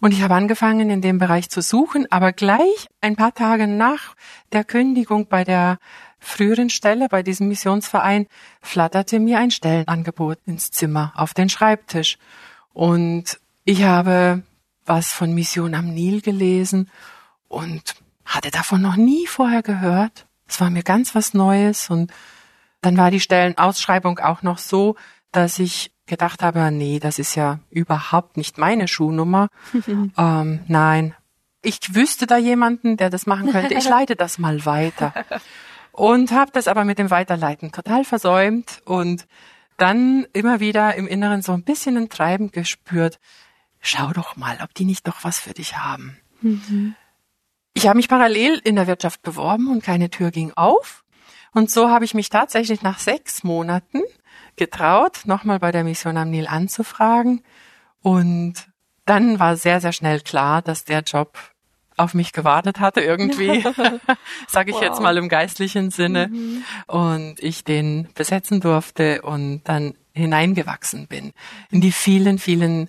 Und 0.00 0.12
ich 0.12 0.22
habe 0.22 0.34
angefangen, 0.34 0.90
in 0.90 1.00
dem 1.00 1.18
Bereich 1.18 1.48
zu 1.48 1.62
suchen, 1.62 2.10
aber 2.10 2.32
gleich 2.32 2.88
ein 3.00 3.16
paar 3.16 3.32
Tage 3.32 3.66
nach 3.66 4.14
der 4.52 4.64
Kündigung 4.64 5.28
bei 5.28 5.44
der 5.44 5.78
früheren 6.24 6.70
Stelle, 6.70 7.08
bei 7.08 7.22
diesem 7.22 7.48
Missionsverein, 7.48 8.26
flatterte 8.60 9.20
mir 9.20 9.38
ein 9.38 9.50
Stellenangebot 9.50 10.38
ins 10.46 10.70
Zimmer, 10.70 11.12
auf 11.14 11.34
den 11.34 11.48
Schreibtisch. 11.48 12.18
Und 12.72 13.38
ich 13.64 13.84
habe 13.84 14.42
was 14.86 15.12
von 15.12 15.32
Mission 15.32 15.74
am 15.74 15.92
Nil 15.94 16.20
gelesen 16.20 16.90
und 17.48 17.94
hatte 18.24 18.50
davon 18.50 18.82
noch 18.82 18.96
nie 18.96 19.26
vorher 19.26 19.62
gehört. 19.62 20.26
Es 20.46 20.60
war 20.60 20.70
mir 20.70 20.82
ganz 20.82 21.14
was 21.14 21.34
Neues 21.34 21.90
und 21.90 22.12
dann 22.80 22.96
war 22.96 23.10
die 23.10 23.20
Stellenausschreibung 23.20 24.18
auch 24.18 24.42
noch 24.42 24.58
so, 24.58 24.96
dass 25.32 25.58
ich 25.58 25.90
gedacht 26.06 26.42
habe, 26.42 26.70
nee, 26.70 26.98
das 26.98 27.18
ist 27.18 27.34
ja 27.34 27.60
überhaupt 27.70 28.36
nicht 28.36 28.58
meine 28.58 28.88
Schuhnummer. 28.88 29.48
ähm, 30.18 30.60
nein, 30.66 31.14
ich 31.62 31.94
wüsste 31.94 32.26
da 32.26 32.36
jemanden, 32.36 32.96
der 32.96 33.08
das 33.08 33.26
machen 33.26 33.50
könnte. 33.50 33.74
Ich 33.74 33.88
leite 33.88 34.16
das 34.16 34.38
mal 34.38 34.64
weiter. 34.66 35.14
Und 35.96 36.32
habe 36.32 36.50
das 36.50 36.66
aber 36.66 36.84
mit 36.84 36.98
dem 36.98 37.12
Weiterleiten 37.12 37.70
total 37.70 38.04
versäumt 38.04 38.82
und 38.84 39.28
dann 39.76 40.26
immer 40.32 40.58
wieder 40.58 40.96
im 40.96 41.06
Inneren 41.06 41.40
so 41.40 41.52
ein 41.52 41.62
bisschen 41.62 41.96
ein 41.96 42.08
Treiben 42.08 42.50
gespürt. 42.50 43.20
Schau 43.78 44.12
doch 44.12 44.34
mal, 44.34 44.58
ob 44.64 44.74
die 44.74 44.86
nicht 44.86 45.06
doch 45.06 45.22
was 45.22 45.38
für 45.38 45.54
dich 45.54 45.76
haben. 45.76 46.18
Mhm. 46.40 46.96
Ich 47.74 47.86
habe 47.86 47.96
mich 47.96 48.08
parallel 48.08 48.60
in 48.64 48.74
der 48.74 48.88
Wirtschaft 48.88 49.22
beworben 49.22 49.70
und 49.70 49.84
keine 49.84 50.10
Tür 50.10 50.32
ging 50.32 50.52
auf. 50.56 51.04
Und 51.52 51.70
so 51.70 51.88
habe 51.88 52.04
ich 52.04 52.12
mich 52.12 52.28
tatsächlich 52.28 52.82
nach 52.82 52.98
sechs 52.98 53.44
Monaten 53.44 54.02
getraut, 54.56 55.20
nochmal 55.26 55.60
bei 55.60 55.70
der 55.70 55.84
Mission 55.84 56.16
am 56.16 56.30
Nil 56.30 56.48
anzufragen. 56.48 57.44
Und 58.00 58.66
dann 59.04 59.38
war 59.38 59.56
sehr, 59.56 59.80
sehr 59.80 59.92
schnell 59.92 60.18
klar, 60.22 60.60
dass 60.60 60.84
der 60.84 61.02
Job 61.02 61.38
auf 61.96 62.14
mich 62.14 62.32
gewartet 62.32 62.80
hatte 62.80 63.00
irgendwie, 63.00 63.62
sage 64.48 64.70
ich 64.70 64.76
wow. 64.76 64.82
jetzt 64.82 65.00
mal 65.00 65.16
im 65.16 65.28
geistlichen 65.28 65.90
Sinne, 65.90 66.28
mhm. 66.28 66.64
und 66.86 67.36
ich 67.38 67.64
den 67.64 68.08
besetzen 68.14 68.60
durfte 68.60 69.22
und 69.22 69.62
dann 69.64 69.94
hineingewachsen 70.12 71.06
bin 71.08 71.32
in 71.70 71.80
die 71.80 71.92
vielen, 71.92 72.38
vielen 72.38 72.88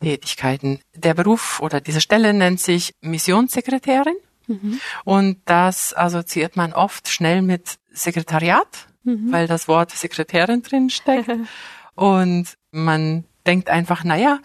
Tätigkeiten. 0.00 0.80
Der 0.94 1.14
Beruf 1.14 1.60
oder 1.60 1.80
diese 1.80 2.00
Stelle 2.00 2.32
nennt 2.32 2.60
sich 2.60 2.94
Missionssekretärin. 3.00 4.16
Mhm. 4.46 4.80
Und 5.04 5.38
das 5.44 5.96
assoziiert 5.96 6.56
man 6.56 6.72
oft 6.72 7.08
schnell 7.08 7.42
mit 7.42 7.78
Sekretariat, 7.92 8.86
mhm. 9.04 9.30
weil 9.30 9.46
das 9.46 9.68
Wort 9.68 9.90
Sekretärin 9.90 10.62
drin 10.62 10.90
steckt. 10.90 11.30
und 11.94 12.54
man 12.70 13.24
denkt 13.46 13.68
einfach, 13.68 14.04
naja, 14.04 14.38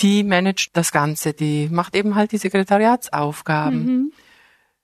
die 0.00 0.24
managt 0.24 0.76
das 0.76 0.92
Ganze, 0.92 1.32
die 1.32 1.68
macht 1.70 1.94
eben 1.94 2.14
halt 2.14 2.32
die 2.32 2.38
Sekretariatsaufgaben. 2.38 3.84
Mhm. 3.84 4.12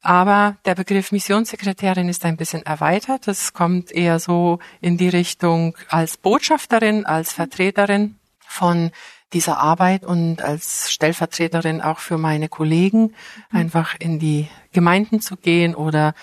Aber 0.02 0.56
der 0.64 0.74
Begriff 0.74 1.12
Missionssekretärin 1.12 2.08
ist 2.08 2.24
ein 2.24 2.36
bisschen 2.36 2.64
erweitert. 2.64 3.26
Das 3.26 3.52
kommt 3.52 3.92
eher 3.92 4.18
so 4.18 4.58
in 4.80 4.96
die 4.96 5.10
Richtung 5.10 5.76
als 5.88 6.16
Botschafterin, 6.16 7.04
als 7.04 7.32
Vertreterin 7.32 8.16
von 8.46 8.92
dieser 9.32 9.58
Arbeit 9.58 10.04
und 10.04 10.42
als 10.42 10.90
Stellvertreterin 10.90 11.80
auch 11.80 11.98
für 11.98 12.18
meine 12.18 12.48
Kollegen 12.48 13.02
mhm. 13.02 13.12
einfach 13.58 13.94
in 13.98 14.18
die 14.18 14.48
Gemeinden 14.72 15.20
zu 15.20 15.36
gehen 15.36 15.74
oder 15.74 16.14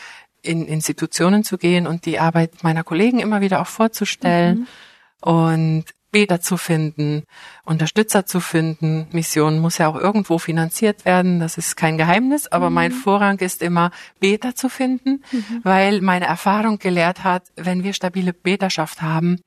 in 0.41 0.65
Institutionen 0.65 1.43
zu 1.43 1.57
gehen 1.57 1.87
und 1.87 2.05
die 2.05 2.19
Arbeit 2.19 2.63
meiner 2.63 2.83
Kollegen 2.83 3.19
immer 3.19 3.41
wieder 3.41 3.61
auch 3.61 3.67
vorzustellen 3.67 4.59
mhm. 4.59 5.29
und 5.29 5.85
Beter 6.11 6.39
zu 6.39 6.57
finden, 6.57 7.23
Unterstützer 7.65 8.25
zu 8.25 8.39
finden. 8.39 9.07
Mission 9.11 9.59
muss 9.59 9.77
ja 9.77 9.87
auch 9.87 9.97
irgendwo 9.97 10.37
finanziert 10.37 11.05
werden, 11.05 11.39
das 11.39 11.57
ist 11.57 11.75
kein 11.75 11.97
Geheimnis, 11.97 12.47
aber 12.47 12.69
mhm. 12.69 12.75
mein 12.75 12.91
Vorrang 12.91 13.39
ist 13.39 13.61
immer, 13.61 13.91
Beter 14.19 14.55
zu 14.55 14.69
finden, 14.69 15.23
mhm. 15.31 15.61
weil 15.63 16.01
meine 16.01 16.25
Erfahrung 16.25 16.79
gelehrt 16.79 17.23
hat, 17.23 17.43
wenn 17.55 17.83
wir 17.83 17.93
stabile 17.93 18.33
Beterschaft 18.33 19.01
haben, 19.01 19.41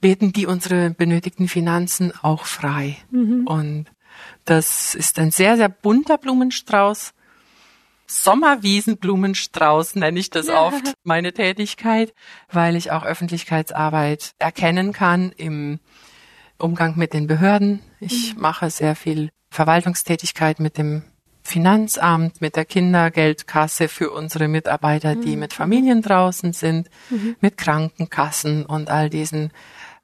beten 0.00 0.32
die 0.32 0.46
unsere 0.46 0.90
benötigten 0.90 1.48
Finanzen 1.48 2.12
auch 2.22 2.44
frei. 2.44 2.98
Mhm. 3.10 3.46
Und 3.46 3.86
das 4.44 4.94
ist 4.94 5.18
ein 5.18 5.30
sehr, 5.30 5.56
sehr 5.56 5.68
bunter 5.68 6.18
Blumenstrauß. 6.18 7.12
Sommerwiesenblumenstrauß 8.08 9.96
nenne 9.96 10.18
ich 10.18 10.30
das 10.30 10.46
ja. 10.46 10.60
oft, 10.60 10.94
meine 11.02 11.32
Tätigkeit, 11.32 12.14
weil 12.50 12.76
ich 12.76 12.92
auch 12.92 13.04
Öffentlichkeitsarbeit 13.04 14.32
erkennen 14.38 14.92
kann 14.92 15.32
im 15.36 15.80
Umgang 16.58 16.96
mit 16.96 17.12
den 17.12 17.26
Behörden. 17.26 17.80
Ich 18.00 18.34
mhm. 18.34 18.42
mache 18.42 18.70
sehr 18.70 18.96
viel 18.96 19.30
Verwaltungstätigkeit 19.50 20.60
mit 20.60 20.78
dem 20.78 21.02
Finanzamt, 21.42 22.40
mit 22.40 22.56
der 22.56 22.64
Kindergeldkasse 22.64 23.88
für 23.88 24.10
unsere 24.10 24.48
Mitarbeiter, 24.48 25.14
die 25.14 25.34
mhm. 25.34 25.40
mit 25.40 25.52
Familien 25.52 26.02
draußen 26.02 26.52
sind, 26.52 26.88
mhm. 27.08 27.36
mit 27.40 27.56
Krankenkassen 27.56 28.66
und 28.66 28.90
all 28.90 29.10
diesen 29.10 29.52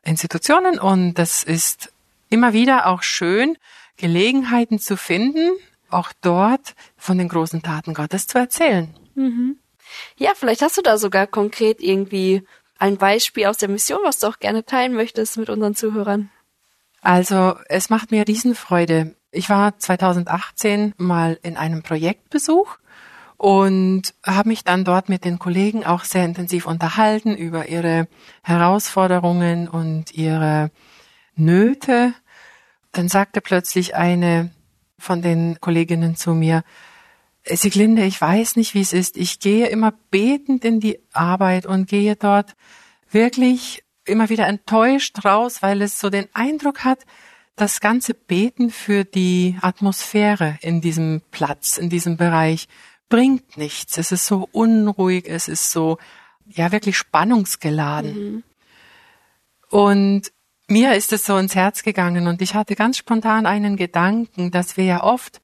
Institutionen 0.04 0.78
und 0.78 1.14
das 1.14 1.42
ist 1.42 1.92
immer 2.28 2.52
wieder 2.52 2.86
auch 2.86 3.02
schön, 3.02 3.56
Gelegenheiten 3.96 4.78
zu 4.78 4.96
finden, 4.96 5.50
auch 5.92 6.12
dort 6.20 6.74
von 6.96 7.18
den 7.18 7.28
großen 7.28 7.62
Taten 7.62 7.94
Gottes 7.94 8.26
zu 8.26 8.38
erzählen. 8.38 8.94
Mhm. 9.14 9.58
Ja, 10.16 10.32
vielleicht 10.34 10.62
hast 10.62 10.76
du 10.76 10.82
da 10.82 10.98
sogar 10.98 11.26
konkret 11.26 11.80
irgendwie 11.80 12.42
ein 12.78 12.96
Beispiel 12.96 13.46
aus 13.46 13.58
der 13.58 13.68
Mission, 13.68 14.00
was 14.04 14.18
du 14.18 14.26
auch 14.26 14.38
gerne 14.38 14.64
teilen 14.64 14.94
möchtest 14.94 15.36
mit 15.38 15.50
unseren 15.50 15.74
Zuhörern. 15.74 16.30
Also, 17.00 17.56
es 17.68 17.90
macht 17.90 18.10
mir 18.10 18.26
Riesenfreude. 18.26 19.16
Ich 19.30 19.50
war 19.50 19.78
2018 19.78 20.94
mal 20.96 21.38
in 21.42 21.56
einem 21.56 21.82
Projektbesuch 21.82 22.78
und 23.36 24.14
habe 24.24 24.48
mich 24.48 24.62
dann 24.62 24.84
dort 24.84 25.08
mit 25.08 25.24
den 25.24 25.40
Kollegen 25.40 25.84
auch 25.84 26.04
sehr 26.04 26.24
intensiv 26.24 26.66
unterhalten 26.66 27.36
über 27.36 27.68
ihre 27.68 28.06
Herausforderungen 28.42 29.68
und 29.68 30.14
ihre 30.14 30.70
Nöte. 31.34 32.14
Dann 32.92 33.08
sagte 33.08 33.40
plötzlich 33.40 33.96
eine 33.96 34.50
von 35.02 35.20
den 35.20 35.60
Kolleginnen 35.60 36.16
zu 36.16 36.32
mir, 36.32 36.62
Siglinde, 37.44 38.04
ich 38.04 38.20
weiß 38.20 38.56
nicht, 38.56 38.74
wie 38.74 38.80
es 38.80 38.92
ist. 38.92 39.16
Ich 39.16 39.40
gehe 39.40 39.66
immer 39.66 39.92
betend 40.10 40.64
in 40.64 40.78
die 40.78 41.00
Arbeit 41.12 41.66
und 41.66 41.88
gehe 41.88 42.14
dort 42.14 42.54
wirklich 43.10 43.82
immer 44.04 44.28
wieder 44.28 44.46
enttäuscht 44.46 45.24
raus, 45.24 45.60
weil 45.60 45.82
es 45.82 45.98
so 45.98 46.08
den 46.08 46.28
Eindruck 46.34 46.84
hat, 46.84 47.00
das 47.56 47.80
ganze 47.80 48.14
Beten 48.14 48.70
für 48.70 49.04
die 49.04 49.58
Atmosphäre 49.60 50.58
in 50.62 50.80
diesem 50.80 51.20
Platz, 51.30 51.78
in 51.78 51.90
diesem 51.90 52.16
Bereich 52.16 52.68
bringt 53.08 53.56
nichts. 53.58 53.98
Es 53.98 54.12
ist 54.12 54.24
so 54.24 54.48
unruhig, 54.52 55.26
es 55.28 55.48
ist 55.48 55.70
so, 55.70 55.98
ja, 56.46 56.72
wirklich 56.72 56.96
spannungsgeladen. 56.96 58.14
Mhm. 58.14 58.42
Und 59.68 60.32
mir 60.68 60.94
ist 60.94 61.12
es 61.12 61.26
so 61.26 61.36
ins 61.36 61.54
Herz 61.54 61.82
gegangen 61.82 62.26
und 62.26 62.42
ich 62.42 62.54
hatte 62.54 62.76
ganz 62.76 62.96
spontan 62.96 63.46
einen 63.46 63.76
Gedanken, 63.76 64.50
dass 64.50 64.76
wir 64.76 64.84
ja 64.84 65.02
oft 65.02 65.40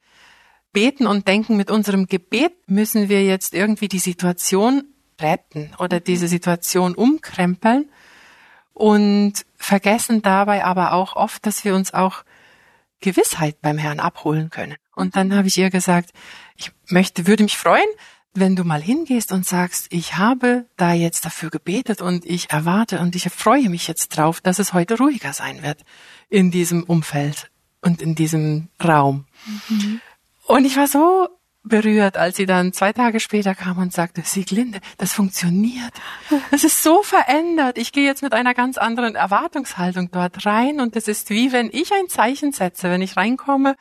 beten 0.73 1.07
und 1.07 1.27
denken, 1.27 1.57
mit 1.57 1.71
unserem 1.71 2.07
Gebet 2.07 2.53
müssen 2.67 3.09
wir 3.09 3.25
jetzt 3.25 3.55
irgendwie 3.55 3.89
die 3.89 3.99
Situation 3.99 4.85
retten 5.21 5.75
oder 5.79 6.01
diese 6.01 6.29
Situation 6.29 6.95
umkrempeln 6.95 7.91
und 8.73 9.45
vergessen 9.57 10.23
dabei 10.23 10.65
aber 10.65 10.93
auch 10.93 11.17
oft, 11.17 11.45
dass 11.47 11.65
wir 11.65 11.75
uns 11.75 11.93
auch 11.93 12.23
Gewissheit 13.01 13.61
beim 13.61 13.79
Herrn 13.79 14.01
abholen 14.01 14.51
können. 14.51 14.77
Und 14.95 15.17
dann 15.17 15.35
habe 15.35 15.49
ich 15.49 15.59
ihr 15.59 15.71
gesagt, 15.71 16.11
ich 16.57 16.73
möchte, 16.89 17.27
würde 17.27 17.45
mich 17.45 17.57
freuen, 17.57 17.89
wenn 18.35 18.57
du 18.57 18.65
mal 18.65 18.81
hingehst 18.81 19.33
und 19.33 19.47
sagst, 19.47 19.87
ich 19.91 20.17
habe 20.17 20.67
da 20.77 20.93
jetzt 20.93 21.25
dafür 21.25 21.51
gebetet 21.51 22.03
und 22.03 22.25
ich 22.25 22.51
erwarte 22.51 23.01
und 23.01 23.17
ich 23.17 23.29
freue 23.31 23.69
mich 23.69 23.89
jetzt 23.89 24.09
drauf, 24.09 24.41
dass 24.41 24.59
es 24.59 24.73
heute 24.73 24.99
ruhiger 24.99 25.33
sein 25.33 25.63
wird 25.63 25.85
in 26.29 26.51
diesem 26.51 26.85
Umfeld 26.85 27.51
und 27.83 28.03
in 28.03 28.15
diesem 28.15 28.69
Raum. 28.83 29.27
Mhm. 29.69 30.01
Und 30.47 30.65
ich 30.65 30.77
war 30.77 30.87
so 30.87 31.29
berührt, 31.63 32.17
als 32.17 32.37
sie 32.37 32.47
dann 32.47 32.73
zwei 32.73 32.93
Tage 32.93 33.21
später 33.21 33.55
kam 33.55 33.79
und 33.79 33.93
sagte, 33.93 34.23
Sieglinde, 34.25 34.81
das 34.97 35.13
funktioniert. 35.13 35.93
Das 36.51 36.65
ist 36.65 36.83
so 36.83 37.03
verändert. 37.03 37.79
Ich 37.79 37.93
gehe 37.93 38.07
jetzt 38.07 38.23
mit 38.23 38.33
einer 38.33 38.55
ganz 38.55 38.79
anderen 38.79 39.15
Erwartungshaltung 39.15 40.11
dort 40.11 40.47
rein 40.47 40.81
und 40.81 40.97
es 40.97 41.09
ist 41.09 41.31
wie 41.31 41.53
wenn 41.53 41.69
ich 41.73 41.93
ein 41.93 42.09
Zeichen 42.09 42.53
setze, 42.53 42.91
wenn 42.91 43.03
ich 43.03 43.17
reinkomme, 43.17 43.77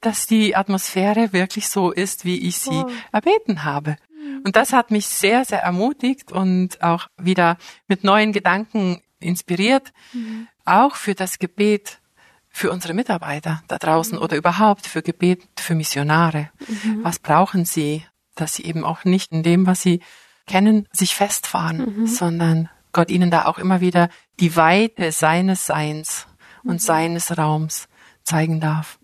dass 0.00 0.26
die 0.26 0.56
Atmosphäre 0.56 1.32
wirklich 1.32 1.68
so 1.68 1.90
ist, 1.90 2.24
wie 2.24 2.46
ich 2.48 2.58
sie 2.58 2.70
oh. 2.70 2.90
erbeten 3.12 3.64
habe. 3.64 3.96
Mhm. 4.14 4.42
Und 4.44 4.56
das 4.56 4.72
hat 4.72 4.90
mich 4.90 5.06
sehr, 5.06 5.44
sehr 5.44 5.62
ermutigt 5.62 6.32
und 6.32 6.82
auch 6.82 7.08
wieder 7.16 7.56
mit 7.86 8.04
neuen 8.04 8.32
Gedanken 8.32 9.02
inspiriert, 9.18 9.92
mhm. 10.12 10.48
auch 10.64 10.96
für 10.96 11.14
das 11.14 11.38
Gebet 11.38 11.98
für 12.48 12.70
unsere 12.72 12.94
Mitarbeiter 12.94 13.62
da 13.68 13.78
draußen 13.78 14.16
mhm. 14.16 14.24
oder 14.24 14.36
überhaupt 14.36 14.86
für 14.86 15.02
Gebet 15.02 15.42
für 15.58 15.74
Missionare. 15.74 16.50
Mhm. 16.66 17.04
Was 17.04 17.18
brauchen 17.18 17.64
sie, 17.64 18.04
dass 18.34 18.54
sie 18.54 18.64
eben 18.64 18.84
auch 18.84 19.04
nicht 19.04 19.32
in 19.32 19.42
dem, 19.42 19.66
was 19.66 19.82
sie 19.82 20.00
kennen, 20.46 20.88
sich 20.92 21.14
festfahren, 21.14 22.00
mhm. 22.00 22.06
sondern 22.06 22.68
Gott 22.92 23.10
ihnen 23.10 23.30
da 23.30 23.44
auch 23.44 23.58
immer 23.58 23.80
wieder 23.80 24.08
die 24.40 24.56
Weite 24.56 25.12
seines 25.12 25.66
Seins 25.66 26.26
und 26.64 26.74
mhm. 26.74 26.78
seines 26.78 27.38
Raums 27.38 27.88
zeigen 28.24 28.60
darf. 28.60 28.98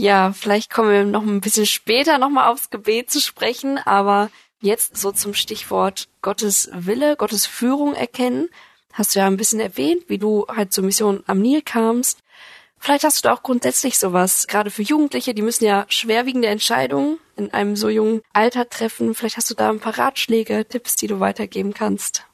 Ja, 0.00 0.32
vielleicht 0.32 0.70
kommen 0.70 0.90
wir 0.90 1.04
noch 1.04 1.24
ein 1.24 1.42
bisschen 1.42 1.66
später 1.66 2.16
nochmal 2.16 2.48
aufs 2.48 2.70
Gebet 2.70 3.10
zu 3.10 3.20
sprechen, 3.20 3.76
aber 3.76 4.30
jetzt 4.62 4.96
so 4.96 5.12
zum 5.12 5.34
Stichwort 5.34 6.08
Gottes 6.22 6.70
Wille, 6.72 7.16
Gottes 7.16 7.44
Führung 7.44 7.94
erkennen. 7.94 8.48
Hast 8.94 9.14
du 9.14 9.18
ja 9.18 9.26
ein 9.26 9.36
bisschen 9.36 9.60
erwähnt, 9.60 10.04
wie 10.06 10.16
du 10.16 10.46
halt 10.48 10.72
zur 10.72 10.84
Mission 10.84 11.22
am 11.26 11.40
Nil 11.42 11.60
kamst. 11.60 12.20
Vielleicht 12.78 13.04
hast 13.04 13.18
du 13.18 13.28
da 13.28 13.34
auch 13.34 13.42
grundsätzlich 13.42 13.98
sowas, 13.98 14.46
gerade 14.46 14.70
für 14.70 14.80
Jugendliche, 14.80 15.34
die 15.34 15.42
müssen 15.42 15.66
ja 15.66 15.84
schwerwiegende 15.90 16.48
Entscheidungen 16.48 17.18
in 17.36 17.52
einem 17.52 17.76
so 17.76 17.90
jungen 17.90 18.22
Alter 18.32 18.70
treffen. 18.70 19.14
Vielleicht 19.14 19.36
hast 19.36 19.50
du 19.50 19.54
da 19.54 19.68
ein 19.68 19.80
paar 19.80 19.98
Ratschläge, 19.98 20.66
Tipps, 20.66 20.96
die 20.96 21.08
du 21.08 21.20
weitergeben 21.20 21.74
kannst. 21.74 22.24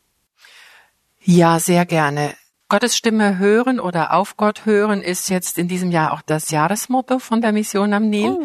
Ja, 1.21 1.59
sehr 1.59 1.85
gerne. 1.85 2.37
Gottes 2.69 2.97
Stimme 2.97 3.39
hören 3.39 3.79
oder 3.79 4.13
auf 4.13 4.37
Gott 4.37 4.67
hören 4.67 5.01
ist 5.01 5.29
jetzt 5.29 5.57
in 5.57 5.69
diesem 5.69 5.93
Jahr 5.93 6.13
auch 6.13 6.23
das 6.23 6.51
Jahresmotto 6.51 7.21
von 7.21 7.41
der 7.41 7.53
Mission 7.53 7.93
am 7.93 8.11
Nil. 8.11 8.37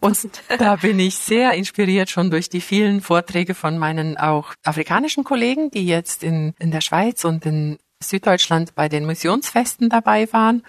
Oh, 0.00 0.06
und 0.06 0.18
da 0.58 0.74
bin 0.76 0.98
ich 0.98 1.16
sehr 1.16 1.52
inspiriert 1.52 2.10
schon 2.10 2.30
durch 2.30 2.48
die 2.48 2.60
vielen 2.60 3.00
Vorträge 3.00 3.54
von 3.54 3.78
meinen 3.78 4.16
auch 4.16 4.54
afrikanischen 4.64 5.22
Kollegen, 5.22 5.70
die 5.70 5.86
jetzt 5.86 6.24
in, 6.24 6.54
in 6.58 6.72
der 6.72 6.80
Schweiz 6.80 7.24
und 7.24 7.46
in 7.46 7.78
Süddeutschland 8.02 8.74
bei 8.74 8.88
den 8.88 9.06
Missionsfesten 9.06 9.88
dabei 9.88 10.32
waren. 10.32 10.64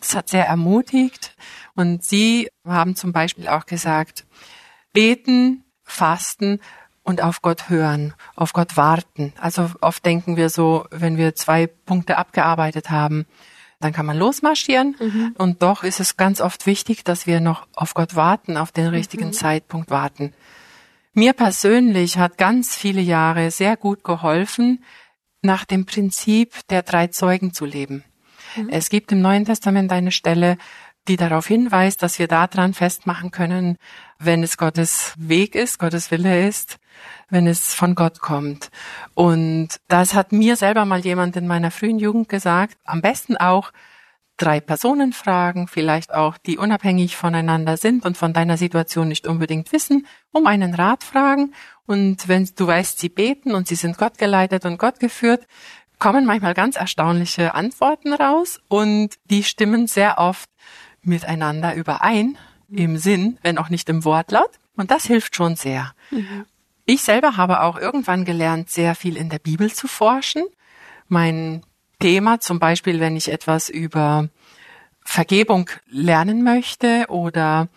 Das 0.00 0.14
hat 0.14 0.30
sehr 0.30 0.46
ermutigt. 0.46 1.36
Und 1.74 2.02
sie 2.02 2.48
haben 2.64 2.96
zum 2.96 3.12
Beispiel 3.12 3.48
auch 3.48 3.66
gesagt, 3.66 4.24
beten, 4.94 5.64
fasten 5.82 6.60
und 7.04 7.22
auf 7.22 7.42
Gott 7.42 7.68
hören, 7.68 8.14
auf 8.34 8.52
Gott 8.52 8.76
warten. 8.76 9.32
Also 9.38 9.70
oft 9.80 10.04
denken 10.04 10.36
wir 10.36 10.48
so, 10.48 10.86
wenn 10.90 11.16
wir 11.16 11.34
zwei 11.36 11.66
Punkte 11.66 12.16
abgearbeitet 12.16 12.90
haben, 12.90 13.26
dann 13.78 13.92
kann 13.92 14.06
man 14.06 14.18
losmarschieren. 14.18 14.96
Mhm. 14.98 15.34
Und 15.36 15.62
doch 15.62 15.84
ist 15.84 16.00
es 16.00 16.16
ganz 16.16 16.40
oft 16.40 16.66
wichtig, 16.66 17.04
dass 17.04 17.26
wir 17.26 17.40
noch 17.40 17.68
auf 17.74 17.94
Gott 17.94 18.16
warten, 18.16 18.56
auf 18.56 18.72
den 18.72 18.86
richtigen 18.86 19.28
mhm. 19.28 19.32
Zeitpunkt 19.32 19.90
warten. 19.90 20.32
Mir 21.12 21.34
persönlich 21.34 22.18
hat 22.18 22.38
ganz 22.38 22.74
viele 22.74 23.02
Jahre 23.02 23.50
sehr 23.50 23.76
gut 23.76 24.02
geholfen, 24.02 24.82
nach 25.42 25.64
dem 25.66 25.84
Prinzip 25.84 26.66
der 26.70 26.82
drei 26.82 27.08
Zeugen 27.08 27.52
zu 27.52 27.66
leben. 27.66 28.02
Mhm. 28.56 28.70
Es 28.70 28.88
gibt 28.88 29.12
im 29.12 29.20
Neuen 29.20 29.44
Testament 29.44 29.92
eine 29.92 30.10
Stelle, 30.10 30.56
die 31.06 31.16
darauf 31.16 31.46
hinweist, 31.46 32.02
dass 32.02 32.18
wir 32.18 32.28
daran 32.28 32.72
festmachen 32.72 33.30
können, 33.30 33.76
wenn 34.18 34.42
es 34.42 34.56
Gottes 34.56 35.12
Weg 35.18 35.54
ist, 35.54 35.78
Gottes 35.78 36.10
Wille 36.10 36.48
ist, 36.48 36.78
wenn 37.28 37.46
es 37.46 37.74
von 37.74 37.94
Gott 37.94 38.20
kommt. 38.20 38.70
Und 39.14 39.80
das 39.88 40.14
hat 40.14 40.32
mir 40.32 40.56
selber 40.56 40.84
mal 40.84 41.00
jemand 41.00 41.36
in 41.36 41.46
meiner 41.46 41.70
frühen 41.70 41.98
Jugend 41.98 42.28
gesagt, 42.28 42.76
am 42.84 43.02
besten 43.02 43.36
auch 43.36 43.72
drei 44.36 44.60
Personen 44.60 45.12
fragen, 45.12 45.68
vielleicht 45.68 46.12
auch, 46.12 46.38
die 46.38 46.58
unabhängig 46.58 47.16
voneinander 47.16 47.76
sind 47.76 48.04
und 48.04 48.16
von 48.16 48.32
deiner 48.32 48.56
Situation 48.56 49.08
nicht 49.08 49.26
unbedingt 49.26 49.72
wissen, 49.72 50.06
um 50.32 50.46
einen 50.46 50.74
Rat 50.74 51.04
fragen. 51.04 51.54
Und 51.86 52.28
wenn 52.28 52.48
du 52.56 52.66
weißt, 52.66 52.98
sie 52.98 53.08
beten 53.08 53.54
und 53.54 53.68
sie 53.68 53.76
sind 53.76 53.98
Gott 53.98 54.18
geleitet 54.18 54.64
und 54.64 54.78
Gott 54.78 54.98
geführt, 54.98 55.46
kommen 55.98 56.26
manchmal 56.26 56.54
ganz 56.54 56.76
erstaunliche 56.76 57.54
Antworten 57.54 58.12
raus 58.12 58.60
und 58.68 59.14
die 59.26 59.44
stimmen 59.44 59.86
sehr 59.86 60.18
oft 60.18 60.50
miteinander 61.02 61.74
überein 61.74 62.36
im 62.70 62.96
Sinn, 62.98 63.38
wenn 63.42 63.58
auch 63.58 63.68
nicht 63.68 63.88
im 63.88 64.04
Wortlaut. 64.04 64.50
Und 64.76 64.90
das 64.90 65.04
hilft 65.04 65.36
schon 65.36 65.54
sehr. 65.54 65.92
Mhm. 66.10 66.46
Ich 66.86 67.02
selber 67.02 67.36
habe 67.36 67.62
auch 67.62 67.78
irgendwann 67.78 68.24
gelernt, 68.24 68.68
sehr 68.68 68.94
viel 68.94 69.16
in 69.16 69.30
der 69.30 69.38
Bibel 69.38 69.72
zu 69.72 69.88
forschen. 69.88 70.44
Mein 71.08 71.62
Thema, 71.98 72.40
zum 72.40 72.58
Beispiel, 72.58 73.00
wenn 73.00 73.16
ich 73.16 73.32
etwas 73.32 73.70
über 73.70 74.28
Vergebung 75.02 75.70
lernen 75.86 76.42
möchte 76.42 77.06
oder 77.08 77.68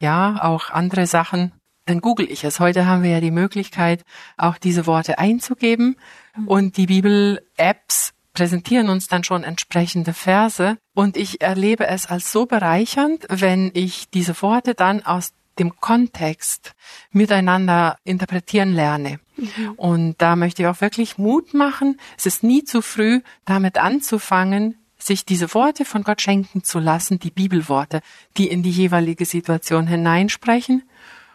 ja, 0.00 0.38
auch 0.42 0.70
andere 0.70 1.06
Sachen, 1.06 1.52
dann 1.86 2.00
google 2.00 2.30
ich 2.30 2.44
es. 2.44 2.60
Heute 2.60 2.86
haben 2.86 3.02
wir 3.02 3.10
ja 3.10 3.20
die 3.20 3.30
Möglichkeit, 3.32 4.04
auch 4.36 4.58
diese 4.58 4.86
Worte 4.86 5.18
einzugeben 5.18 5.96
mhm. 6.36 6.48
und 6.48 6.76
die 6.76 6.86
Bibel-Apps 6.86 8.12
präsentieren 8.32 8.88
uns 8.88 9.08
dann 9.08 9.24
schon 9.24 9.44
entsprechende 9.44 10.12
Verse 10.12 10.78
und 10.94 11.16
ich 11.16 11.40
erlebe 11.40 11.86
es 11.86 12.06
als 12.06 12.32
so 12.32 12.46
bereichernd, 12.46 13.26
wenn 13.28 13.70
ich 13.74 14.08
diese 14.10 14.40
Worte 14.40 14.74
dann 14.74 15.04
aus 15.04 15.32
dem 15.58 15.80
Kontext 15.80 16.74
miteinander 17.10 17.98
interpretieren 18.04 18.74
lerne. 18.74 19.20
Mhm. 19.36 19.72
Und 19.76 20.22
da 20.22 20.36
möchte 20.36 20.62
ich 20.62 20.68
auch 20.68 20.80
wirklich 20.80 21.18
Mut 21.18 21.54
machen. 21.54 21.98
Es 22.16 22.26
ist 22.26 22.42
nie 22.42 22.64
zu 22.64 22.82
früh, 22.82 23.20
damit 23.44 23.78
anzufangen, 23.78 24.76
sich 24.98 25.24
diese 25.24 25.52
Worte 25.54 25.84
von 25.84 26.04
Gott 26.04 26.20
schenken 26.20 26.62
zu 26.62 26.78
lassen, 26.78 27.18
die 27.18 27.30
Bibelworte, 27.30 28.02
die 28.36 28.48
in 28.48 28.62
die 28.62 28.70
jeweilige 28.70 29.24
Situation 29.24 29.86
hineinsprechen 29.86 30.84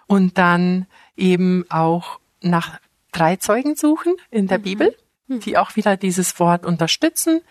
und 0.08 0.38
dann 0.38 0.86
eben 1.17 1.65
auch 1.69 2.19
nach 2.41 2.80
drei 3.12 3.36
Zeugen 3.36 3.75
suchen 3.75 4.15
in 4.32 4.47
der 4.47 4.60
mhm. 4.60 4.63
Bibel 4.63 4.95
die 5.27 5.58
auch 5.58 5.75
wieder 5.75 5.97
dieses 5.97 6.39
Wort 6.39 6.65
unterstützen, 6.65 7.41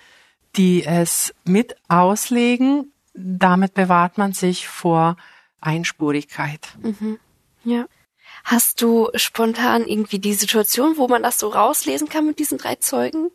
die 0.57 0.85
es 0.85 1.35
mit 1.45 1.77
auslegen. 1.89 2.93
Damit 3.15 3.75
bewahrt 3.75 4.19
man 4.19 4.33
sich 4.33 4.69
vor 4.69 5.17
Einspurigkeit. 5.67 6.69
Mhm. 6.81 7.19
Ja. 7.65 7.87
Hast 8.45 8.81
du 8.81 9.11
spontan 9.15 9.87
irgendwie 9.87 10.19
die 10.19 10.35
Situation, 10.35 10.97
wo 10.97 11.09
man 11.09 11.23
das 11.23 11.39
so 11.39 11.49
rauslesen 11.49 12.09
kann 12.09 12.27
mit 12.27 12.39
diesen 12.39 12.59
drei 12.59 12.77
Zeugen? 12.77 13.31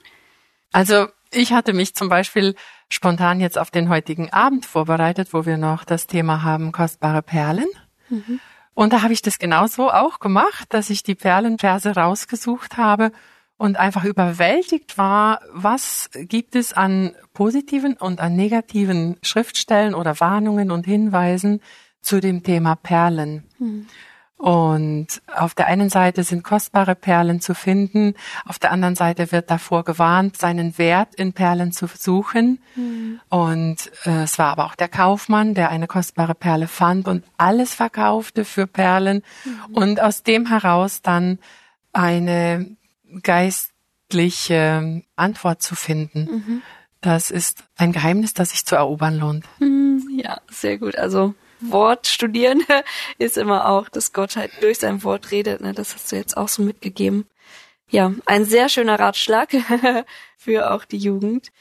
Also 0.71 1.07
ich 1.31 1.53
hatte 1.53 1.73
mich 1.73 1.95
zum 1.95 2.09
Beispiel 2.09 2.55
spontan 2.89 3.39
jetzt 3.39 3.57
auf 3.57 3.71
den 3.71 3.89
heutigen 3.89 4.31
Abend 4.31 4.65
vorbereitet, 4.65 5.33
wo 5.33 5.45
wir 5.45 5.57
noch 5.57 5.83
das 5.83 6.07
Thema 6.07 6.43
haben, 6.43 6.71
kostbare 6.71 7.21
Perlen. 7.21 7.67
Mhm. 8.09 8.39
Und 8.73 8.93
da 8.93 9.01
habe 9.01 9.13
ich 9.13 9.21
das 9.21 9.37
genauso 9.37 9.91
auch 9.91 10.19
gemacht, 10.19 10.67
dass 10.69 10.89
ich 10.89 11.03
die 11.03 11.15
Perlenverse 11.15 11.93
rausgesucht 11.95 12.77
habe 12.77 13.11
und 13.57 13.77
einfach 13.77 14.05
überwältigt 14.05 14.97
war, 14.97 15.41
was 15.51 16.09
gibt 16.13 16.55
es 16.55 16.73
an 16.73 17.13
positiven 17.33 17.93
und 17.93 18.19
an 18.19 18.35
negativen 18.35 19.17
Schriftstellen 19.21 19.93
oder 19.93 20.19
Warnungen 20.19 20.71
und 20.71 20.85
Hinweisen 20.85 21.61
zu 22.01 22.19
dem 22.19 22.43
Thema 22.43 22.75
Perlen. 22.75 23.43
Mhm. 23.59 23.87
Und 24.41 25.21
auf 25.27 25.53
der 25.53 25.67
einen 25.67 25.91
Seite 25.91 26.23
sind 26.23 26.43
kostbare 26.43 26.95
Perlen 26.95 27.41
zu 27.41 27.53
finden, 27.53 28.15
auf 28.43 28.57
der 28.57 28.71
anderen 28.71 28.95
Seite 28.95 29.31
wird 29.31 29.51
davor 29.51 29.83
gewarnt, 29.83 30.35
seinen 30.35 30.79
Wert 30.79 31.13
in 31.13 31.33
Perlen 31.33 31.71
zu 31.71 31.85
suchen. 31.85 32.59
Mhm. 32.75 33.19
Und 33.29 33.91
äh, 34.03 34.23
es 34.23 34.39
war 34.39 34.47
aber 34.47 34.65
auch 34.65 34.73
der 34.73 34.87
Kaufmann, 34.87 35.53
der 35.53 35.69
eine 35.69 35.85
kostbare 35.85 36.33
Perle 36.33 36.67
fand 36.67 37.07
und 37.07 37.23
alles 37.37 37.75
verkaufte 37.75 38.43
für 38.43 38.65
Perlen 38.65 39.21
mhm. 39.45 39.75
und 39.75 40.01
aus 40.01 40.23
dem 40.23 40.47
heraus 40.47 41.03
dann 41.03 41.37
eine 41.93 42.75
geistliche 43.21 45.03
Antwort 45.15 45.61
zu 45.61 45.75
finden. 45.75 46.29
Mhm. 46.31 46.61
Das 47.01 47.29
ist 47.29 47.63
ein 47.77 47.91
Geheimnis, 47.91 48.33
das 48.33 48.49
sich 48.49 48.65
zu 48.65 48.75
erobern 48.75 49.19
lohnt. 49.19 49.45
Ja, 50.17 50.41
sehr 50.49 50.79
gut. 50.79 50.95
Also 50.95 51.35
Wort 51.61 52.07
studieren 52.07 52.63
ist 53.17 53.37
immer 53.37 53.69
auch, 53.69 53.89
dass 53.89 54.13
Gott 54.13 54.35
halt 54.35 54.51
durch 54.61 54.79
sein 54.79 55.03
Wort 55.03 55.31
redet. 55.31 55.61
Ne? 55.61 55.73
Das 55.73 55.93
hast 55.93 56.11
du 56.11 56.15
jetzt 56.15 56.37
auch 56.37 56.47
so 56.47 56.61
mitgegeben. 56.61 57.27
Ja, 57.89 58.13
ein 58.25 58.45
sehr 58.45 58.69
schöner 58.69 58.99
Ratschlag 58.99 59.49
für 60.37 60.71
auch 60.71 60.85
die 60.85 60.97
Jugend. 60.97 61.51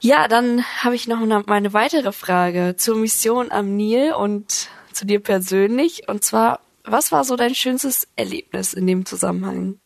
Ja, 0.00 0.28
dann 0.28 0.64
habe 0.84 0.94
ich 0.94 1.08
noch 1.08 1.20
meine 1.46 1.72
weitere 1.72 2.12
Frage 2.12 2.74
zur 2.76 2.96
Mission 2.96 3.50
am 3.50 3.76
Nil 3.76 4.12
und 4.12 4.68
zu 4.92 5.06
dir 5.06 5.20
persönlich. 5.20 6.08
Und 6.08 6.24
zwar, 6.24 6.60
was 6.84 7.10
war 7.10 7.24
so 7.24 7.36
dein 7.36 7.54
schönstes 7.54 8.06
Erlebnis 8.16 8.74
in 8.74 8.86
dem 8.86 9.06
Zusammenhang? 9.06 9.80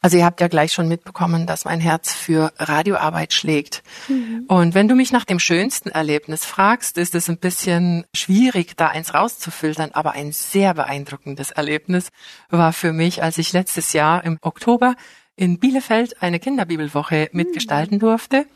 Also 0.00 0.16
ihr 0.16 0.24
habt 0.24 0.40
ja 0.40 0.48
gleich 0.48 0.72
schon 0.72 0.88
mitbekommen, 0.88 1.46
dass 1.46 1.66
mein 1.66 1.80
Herz 1.80 2.14
für 2.14 2.52
Radioarbeit 2.56 3.34
schlägt. 3.34 3.82
Mhm. 4.08 4.44
Und 4.48 4.74
wenn 4.74 4.88
du 4.88 4.94
mich 4.94 5.12
nach 5.12 5.26
dem 5.26 5.38
schönsten 5.38 5.90
Erlebnis 5.90 6.46
fragst, 6.46 6.96
ist 6.96 7.14
es 7.14 7.28
ein 7.28 7.38
bisschen 7.38 8.04
schwierig, 8.14 8.76
da 8.76 8.88
eins 8.88 9.12
rauszufiltern. 9.12 9.90
Aber 9.92 10.12
ein 10.12 10.32
sehr 10.32 10.72
beeindruckendes 10.72 11.50
Erlebnis 11.50 12.08
war 12.48 12.72
für 12.72 12.92
mich, 12.92 13.22
als 13.22 13.36
ich 13.36 13.52
letztes 13.52 13.92
Jahr 13.92 14.24
im 14.24 14.38
Oktober 14.40 14.94
in 15.36 15.58
Bielefeld 15.58 16.22
eine 16.22 16.38
Kinderbibelwoche 16.38 17.28
mhm. 17.30 17.36
mitgestalten 17.36 17.98
durfte. 17.98 18.46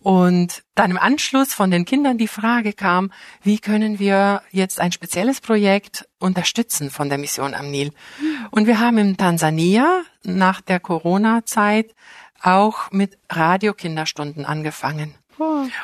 Und 0.00 0.62
dann 0.74 0.90
im 0.90 0.98
Anschluss 0.98 1.54
von 1.54 1.70
den 1.70 1.84
Kindern 1.84 2.18
die 2.18 2.28
Frage 2.28 2.72
kam, 2.72 3.12
wie 3.42 3.58
können 3.58 3.98
wir 3.98 4.42
jetzt 4.50 4.80
ein 4.80 4.92
spezielles 4.92 5.40
Projekt 5.40 6.08
unterstützen 6.18 6.90
von 6.90 7.08
der 7.08 7.18
Mission 7.18 7.54
am 7.54 7.70
Nil? 7.70 7.92
Und 8.50 8.66
wir 8.66 8.80
haben 8.80 8.98
in 8.98 9.16
Tansania 9.16 10.02
nach 10.22 10.60
der 10.60 10.80
Corona-Zeit 10.80 11.94
auch 12.42 12.90
mit 12.90 13.18
Radiokinderstunden 13.28 14.44
angefangen. 14.44 15.14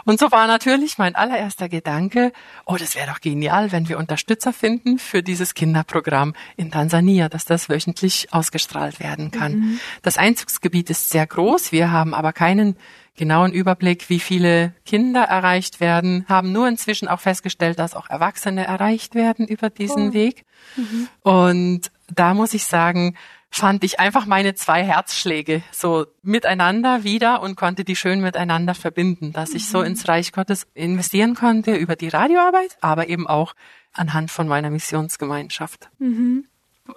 Und 0.05 0.19
so 0.19 0.31
war 0.31 0.47
natürlich 0.47 0.99
mein 0.99 1.15
allererster 1.15 1.69
Gedanke, 1.69 2.33
oh, 2.65 2.77
das 2.77 2.95
wäre 2.95 3.07
doch 3.09 3.21
genial, 3.21 3.73
wenn 3.73 3.89
wir 3.89 3.99
Unterstützer 3.99 4.53
finden 4.53 4.99
für 4.99 5.23
dieses 5.23 5.55
Kinderprogramm 5.55 6.35
in 6.57 6.71
Tansania, 6.71 7.29
dass 7.29 7.45
das 7.45 7.69
wöchentlich 7.69 8.33
ausgestrahlt 8.33 9.01
werden 9.01 9.31
kann. 9.31 9.53
Mhm. 9.53 9.81
Das 10.03 10.19
Einzugsgebiet 10.19 10.91
ist 10.91 11.11
sehr 11.11 11.27
groß, 11.27 11.73
wir 11.73 11.91
haben 11.91 12.15
aber 12.15 12.33
keinen 12.33 12.77
genauen 13.17 13.53
Überblick, 13.53 14.09
wie 14.09 14.21
viele 14.21 14.75
Kinder 14.85 15.23
erreicht 15.23 15.81
werden, 15.81 16.27
haben 16.29 16.53
nur 16.53 16.69
inzwischen 16.69 17.09
auch 17.09 17.21
festgestellt, 17.21 17.79
dass 17.79 17.95
auch 17.95 18.11
Erwachsene 18.11 18.67
erreicht 18.67 19.15
werden 19.15 19.47
über 19.47 19.71
diesen 19.71 20.11
oh. 20.11 20.13
Weg. 20.13 20.45
Mhm. 20.77 21.09
Und 21.23 21.91
da 22.15 22.35
muss 22.35 22.55
ich 22.55 22.65
sagen, 22.65 23.17
fand 23.51 23.85
ich 23.85 24.01
einfach 24.01 24.27
meine 24.27 24.55
zwei 24.55 24.85
Herzschläge 24.85 25.63
so 25.73 26.07
miteinander 26.23 27.05
wieder 27.05 27.43
und 27.43 27.57
konnte 27.57 27.85
die 27.85 27.97
schön 27.97 28.21
miteinander 28.21 28.75
verbinden, 28.75 29.33
dass 29.33 29.55
ich 29.55 29.69
so 29.69 29.79
mhm. 29.79 29.87
ins 29.87 30.09
Reich 30.09 30.33
Gottes 30.33 30.67
investieren 30.75 31.35
konnte 31.35 31.75
über 31.75 31.97
die 31.97 32.09
Radioarbeit, 32.09 32.77
aber 32.81 33.09
eben 33.09 33.27
auch 33.27 33.55
anhand 33.93 34.31
von 34.31 34.47
meiner 34.47 34.71
Missionsgemeinschaft. 34.71 35.89
Mhm. 35.99 36.47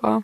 Wow. 0.01 0.23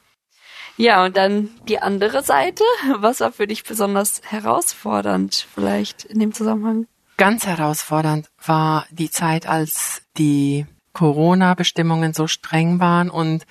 Ja, 0.78 1.06
und 1.06 1.16
dann 1.16 1.50
die 1.70 1.80
andere 1.80 2.22
Seite. 2.22 2.64
Was 2.98 3.22
war 3.22 3.32
für 3.32 3.48
dich 3.48 3.64
besonders 3.64 4.22
herausfordernd 4.26 5.48
vielleicht 5.54 6.04
in 6.04 6.20
dem 6.20 6.34
Zusammenhang? 6.34 6.88
Ganz 7.18 7.48
herausfordernd 7.48 8.30
war 8.46 8.86
die 8.92 9.10
Zeit, 9.10 9.48
als 9.48 10.02
die 10.18 10.66
Corona-Bestimmungen 10.92 12.14
so 12.14 12.28
streng 12.28 12.80
waren 12.80 13.10
und 13.10 13.46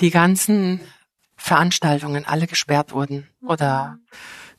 die 0.00 0.10
ganzen 0.10 0.80
Veranstaltungen 1.42 2.24
alle 2.24 2.46
gesperrt 2.46 2.92
wurden 2.92 3.26
oder 3.44 3.98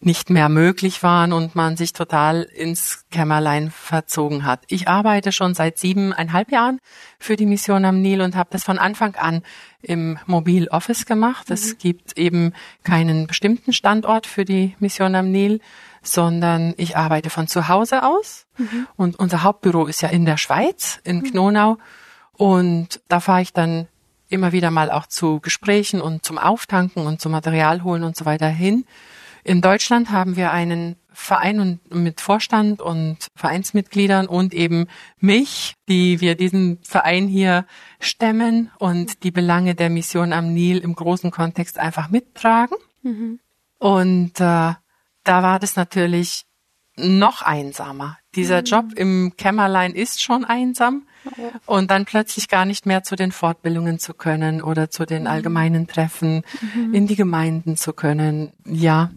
nicht 0.02 0.30
mehr 0.30 0.50
möglich 0.50 1.02
waren 1.02 1.32
und 1.32 1.56
man 1.56 1.78
sich 1.78 1.94
total 1.94 2.42
ins 2.42 3.06
Kämmerlein 3.10 3.72
verzogen 3.72 4.44
hat. 4.44 4.66
Ich 4.68 4.90
arbeite 4.90 5.32
schon 5.32 5.54
seit 5.54 5.80
siebeneinhalb 5.80 6.52
Jahren 6.52 6.80
für 7.20 7.38
die 7.38 7.46
Mission 7.46 7.86
am 7.86 8.02
Nil 8.02 8.20
und 8.20 8.36
habe 8.36 8.50
das 8.52 8.66
von 8.66 8.80
Anfang 8.80 9.16
an 9.16 9.44
im 9.82 10.20
Mobil 10.26 10.68
Office 10.68 11.06
gemacht. 11.06 11.50
Es 11.50 11.74
mhm. 11.74 11.78
gibt 11.78 12.18
eben 12.18 12.54
keinen 12.84 13.28
bestimmten 13.28 13.72
Standort 13.72 14.28
für 14.28 14.44
die 14.44 14.76
Mission 14.80 15.16
am 15.16 15.32
Nil, 15.32 15.62
sondern 16.02 16.74
ich 16.76 16.98
arbeite 16.98 17.30
von 17.30 17.48
zu 17.48 17.70
Hause 17.70 18.04
aus. 18.04 18.46
Mhm. 18.58 18.88
Und 18.98 19.20
unser 19.20 19.44
Hauptbüro 19.44 19.86
ist 19.86 20.02
ja 20.02 20.10
in 20.10 20.26
der 20.26 20.38
Schweiz, 20.38 21.00
in 21.06 21.20
mhm. 21.20 21.24
Knonau. 21.24 21.78
Und 22.34 23.00
da 23.08 23.22
fahre 23.22 23.42
ich 23.42 23.54
dann 23.54 23.88
immer 24.34 24.52
wieder 24.52 24.72
mal 24.72 24.92
auch 24.92 25.08
zu 25.08 25.40
Gesprächen 25.40 26.02
und 26.02 26.26
zum 26.26 26.38
Auftanken 26.38 27.06
und 27.06 27.22
zum 27.22 27.32
Material 27.32 27.84
holen 27.84 28.04
und 28.04 28.16
so 28.16 28.26
weiter 28.26 28.50
hin. 28.50 28.86
In 29.44 29.62
Deutschland 29.62 30.10
haben 30.10 30.36
wir 30.36 30.52
einen 30.52 30.96
Verein 31.12 31.60
und 31.60 31.94
mit 31.94 32.22
Vorstand 32.22 32.82
und 32.82 33.28
Vereinsmitgliedern 33.36 34.26
und 34.28 34.54
eben 34.54 34.88
mich, 35.20 35.76
die 35.88 36.22
wir 36.22 36.36
diesen 36.36 36.80
Verein 36.82 37.28
hier 37.28 37.66
stemmen 38.00 38.72
und 38.80 39.24
die 39.24 39.32
Belange 39.32 39.76
der 39.76 39.90
Mission 39.90 40.34
am 40.34 40.54
Nil 40.54 40.80
im 40.80 40.96
großen 40.96 41.30
Kontext 41.30 41.78
einfach 41.78 42.10
mittragen. 42.10 42.78
Mhm. 43.04 43.40
Und 43.78 44.40
äh, 44.40 44.74
da 45.24 45.44
war 45.44 45.60
das 45.60 45.76
natürlich 45.76 46.46
noch 46.96 47.42
einsamer. 47.42 48.18
Dieser 48.36 48.62
mhm. 48.62 48.66
Job 48.66 48.86
im 48.96 49.34
Kämmerlein 49.38 49.94
ist 49.94 50.22
schon 50.22 50.46
einsam, 50.46 51.06
und 51.66 51.92
dann 51.92 52.06
plötzlich 52.06 52.48
gar 52.48 52.66
nicht 52.66 52.86
mehr 52.86 53.04
zu 53.04 53.16
den 53.16 53.32
Fortbildungen 53.32 54.00
zu 54.00 54.14
können 54.14 54.62
oder 54.62 54.90
zu 54.90 55.06
den 55.06 55.24
mhm. 55.24 55.28
allgemeinen 55.28 55.88
Treffen 55.88 56.44
mhm. 56.76 56.94
in 56.94 57.08
die 57.08 57.16
Gemeinden 57.16 57.78
zu 57.78 57.94
können. 57.94 58.52
Ja, 58.66 59.12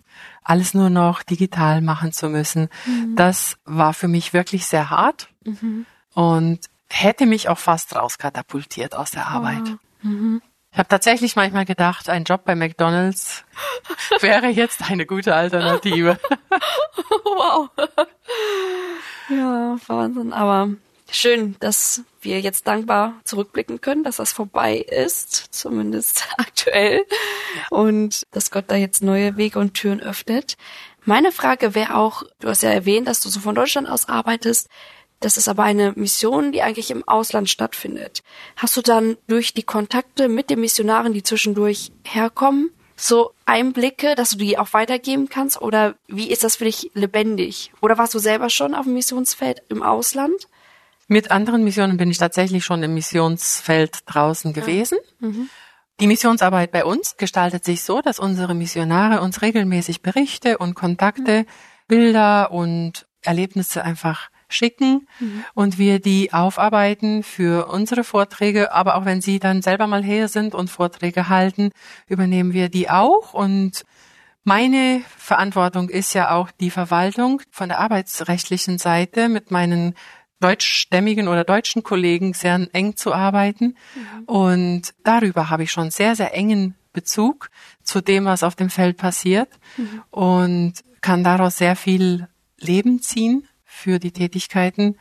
alles 0.45 0.75
nur 0.75 0.91
noch 0.91 1.23
digital 1.23 1.81
machen 1.81 2.13
zu 2.13 2.29
müssen. 2.29 2.69
Mhm. 2.87 3.17
Das 3.17 3.57
war 3.65 3.95
für 3.95 4.09
mich 4.09 4.33
wirklich 4.33 4.67
sehr 4.67 4.91
hart 4.91 5.29
mhm. 5.45 5.87
und 6.15 6.61
hätte 6.89 7.27
mich 7.27 7.49
auch 7.49 7.59
fast 7.59 7.95
rauskatapultiert 7.97 8.95
aus 8.95 9.11
der 9.11 9.27
Arbeit. 9.29 9.63
Oh. 9.65 10.07
Mhm. 10.07 10.43
Ich 10.77 10.79
habe 10.79 10.89
tatsächlich 10.91 11.37
manchmal 11.37 11.65
gedacht, 11.65 12.11
ein 12.11 12.25
Job 12.25 12.45
bei 12.45 12.55
McDonald's 12.55 13.45
wäre 14.21 14.49
jetzt 14.49 14.91
eine 14.91 15.07
gute 15.07 15.35
Alternative. 15.35 16.19
wow. 17.25 17.71
Ja, 19.31 19.77
Wahnsinn. 19.87 20.35
Aber 20.35 20.69
schön, 21.11 21.57
dass 21.61 22.03
wir 22.21 22.41
jetzt 22.41 22.67
dankbar 22.67 23.15
zurückblicken 23.25 23.81
können, 23.81 24.05
dass 24.05 24.17
das 24.17 24.33
vorbei 24.33 24.77
ist, 24.79 25.35
zumindest 25.51 26.27
aktuell, 26.39 27.05
und 27.71 28.27
dass 28.33 28.51
Gott 28.51 28.65
da 28.69 28.77
jetzt 28.77 29.03
neue 29.03 29.37
Wege 29.37 29.59
und 29.59 29.75
Türen 29.75 30.01
öffnet. 30.01 30.57
Meine 31.05 31.31
Frage 31.31 31.75
wäre 31.75 31.97
auch, 31.97 32.25
du 32.41 32.49
hast 32.49 32.63
ja 32.63 32.71
erwähnt, 32.71 33.07
dass 33.07 33.21
du 33.21 33.29
so 33.29 33.41
von 33.41 33.55
Deutschland 33.55 33.89
aus 33.89 34.09
arbeitest. 34.09 34.69
Das 35.21 35.37
ist 35.37 35.49
aber 35.49 35.63
eine 35.63 35.93
Mission, 35.93 36.53
die 36.53 36.63
eigentlich 36.63 36.91
im 36.91 37.07
Ausland 37.07 37.49
stattfindet. 37.49 38.23
Hast 38.57 38.77
du 38.77 38.83
dann 38.83 39.17
durch 39.29 39.55
die 39.55 39.63
Kontakte 39.63 40.29
mit 40.29 40.51
den 40.51 40.61
Missionaren, 40.61 41.15
die 41.15 41.23
zwischendurch 41.23 41.93
herkommen, 42.03 42.71
so 42.97 43.33
Einblicke, 43.45 44.15
dass 44.15 44.31
du 44.31 44.39
die 44.39 44.59
auch 44.59 44.73
weitergeben 44.73 45.29
kannst? 45.29 45.63
Oder 45.63 45.95
wie 46.09 46.31
ist 46.31 46.45
das 46.45 46.57
für 46.57 46.65
dich 46.65 46.91
lebendig? 46.95 47.73
Oder 47.81 47.99
warst 47.99 48.15
du 48.15 48.19
selber 48.19 48.51
schon 48.51 48.75
auf 48.75 48.85
dem 48.85 48.95
Missionsfeld 48.95 49.63
im 49.69 49.83
Ausland? 49.83 50.49
Mit 51.09 51.31
anderen 51.31 51.63
Missionen 51.63 51.97
bin 51.97 52.11
ich 52.11 52.19
tatsächlich 52.19 52.65
schon 52.65 52.83
im 52.83 52.95
Missionsfeld 52.95 54.01
draußen 54.07 54.53
gewesen. 54.53 54.99
Mhm. 55.21 55.49
Die 56.01 56.07
Missionsarbeit 56.07 56.73
bei 56.73 56.85
uns 56.85 57.17
gestaltet 57.17 57.65
sich 57.65 57.83
so, 57.83 58.03
dass 58.03 58.19
unsere 58.19 58.55
Missionare 58.55 59.23
uns 59.23 59.41
regelmäßig 59.41 60.03
Berichte 60.03 60.59
und 60.59 60.75
Kontakte, 60.75 61.43
mhm. 61.43 61.47
Bilder 61.89 62.51
und 62.51 63.07
Erlebnisse 63.23 63.83
einfach 63.83 64.29
schicken 64.49 65.09
mhm. 65.19 65.45
und 65.55 65.79
wir 65.79 66.01
die 66.01 66.33
aufarbeiten 66.33 67.23
für 67.23 67.69
unsere 67.69 68.05
Vorträge. 68.05 68.73
Aber 68.73 68.97
auch 68.97 69.05
wenn 69.05 69.21
sie 69.21 69.39
dann 69.39 69.63
selber 69.63 69.87
mal 69.87 70.05
her 70.05 70.29
sind 70.29 70.55
und 70.55 70.71
Vorträge 70.71 71.29
halten, 71.29 71.71
übernehmen 72.09 72.53
wir 72.53 72.69
die 72.69 72.91
auch 72.91 73.33
und 73.33 73.85
meine 74.49 75.03
Verantwortung 75.17 75.89
ist 75.89 76.15
ja 76.15 76.31
auch 76.31 76.53
die 76.53 76.71
Verwaltung 76.71 77.43
von 77.51 77.69
der 77.69 77.81
arbeitsrechtlichen 77.81 78.79
Seite 78.79 79.29
mit 79.29 79.51
meinen 79.51 79.97
deutschstämmigen 80.41 81.29
oder 81.29 81.45
deutschen 81.45 81.83
Kollegen 81.83 82.35
sehr 82.35 82.69
eng 82.73 82.97
zu 82.97 83.13
arbeiten. 83.13 83.77
Mhm. 83.95 84.25
Und 84.25 84.95
darüber 85.05 85.51
habe 85.51 85.63
ich 85.63 85.73
schon 85.73 85.91
sehr, 85.91 86.17
sehr 86.17 86.35
engen 86.35 86.75
Bezug 86.93 87.51
zu 87.83 88.01
dem, 88.01 88.25
was 88.25 88.43
auf 88.43 88.55
dem 88.55 88.71
Feld 88.71 88.97
passiert 88.97 89.49
mhm. 89.77 90.03
und 90.11 90.73
kann 91.01 91.23
daraus 91.23 91.59
sehr 91.59 91.77
viel 91.77 92.29
Leben 92.59 93.01
ziehen 93.03 93.47
für 93.65 93.99
die 93.99 94.13
Tätigkeiten. 94.13 94.97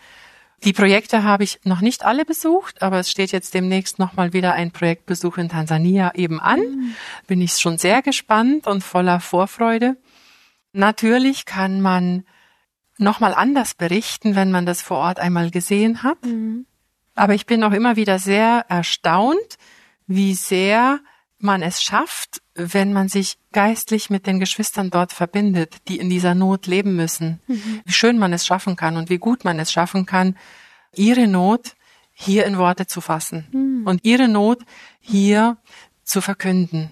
Die 0.64 0.74
Projekte 0.74 1.24
habe 1.24 1.44
ich 1.44 1.60
noch 1.64 1.82
nicht 1.82 2.06
alle 2.06 2.26
besucht, 2.26 2.82
aber 2.82 3.00
es 3.00 3.12
steht 3.12 3.32
jetzt 3.32 3.54
demnächst 3.54 4.00
nochmal 4.00 4.34
wieder 4.34 4.54
ein 4.54 4.72
Projektbesuch 4.72 5.38
in 5.38 5.50
Tansania 5.50 6.14
eben 6.16 6.40
an. 6.40 6.60
Mhm. 6.60 6.96
Bin 7.28 7.42
ich 7.42 7.54
schon 7.54 7.78
sehr 7.78 8.02
gespannt 8.02 8.68
und 8.68 8.84
voller 8.84 9.20
Vorfreude. 9.20 9.98
Natürlich 10.74 11.46
kann 11.46 11.82
man 11.82 12.26
nochmal 12.98 13.34
anders 13.34 13.74
berichten, 13.74 14.36
wenn 14.36 14.52
man 14.52 14.66
das 14.66 14.82
vor 14.82 14.98
Ort 14.98 15.20
einmal 15.20 15.52
gesehen 15.52 16.04
hat. 16.04 16.24
Mhm. 16.26 16.66
Aber 17.16 17.34
ich 17.34 17.46
bin 17.46 17.64
auch 17.64 17.72
immer 17.72 17.96
wieder 17.96 18.20
sehr 18.20 18.66
erstaunt, 18.68 19.58
wie 20.08 20.34
sehr 20.34 21.00
man 21.38 21.62
es 21.62 21.82
schafft, 21.82 22.42
wenn 22.56 22.94
man 22.94 23.10
sich 23.10 23.38
geistlich 23.52 24.10
mit 24.10 24.28
den 24.28 24.40
Geschwistern 24.40 24.90
dort 24.90 25.12
verbindet, 25.12 25.76
die 25.88 25.98
in 25.98 26.10
dieser 26.10 26.36
Not 26.36 26.68
leben 26.68 26.96
müssen. 26.96 27.40
Mhm. 27.48 27.82
Wie 27.86 27.94
schön 27.94 28.18
man 28.18 28.34
es 28.34 28.46
schaffen 28.46 28.76
kann 28.76 28.98
und 28.98 29.10
wie 29.10 29.18
gut 29.18 29.44
man 29.44 29.60
es 29.60 29.72
schaffen 29.72 30.06
kann, 30.06 30.36
ihre 30.94 31.28
Not 31.28 31.76
hier 32.14 32.46
in 32.46 32.58
Worte 32.58 32.88
zu 32.88 33.02
fassen 33.02 33.48
mhm. 33.52 33.88
und 33.88 34.06
ihre 34.06 34.28
Not 34.28 34.60
hier 35.00 35.58
zu 36.04 36.22
verkünden. 36.22 36.92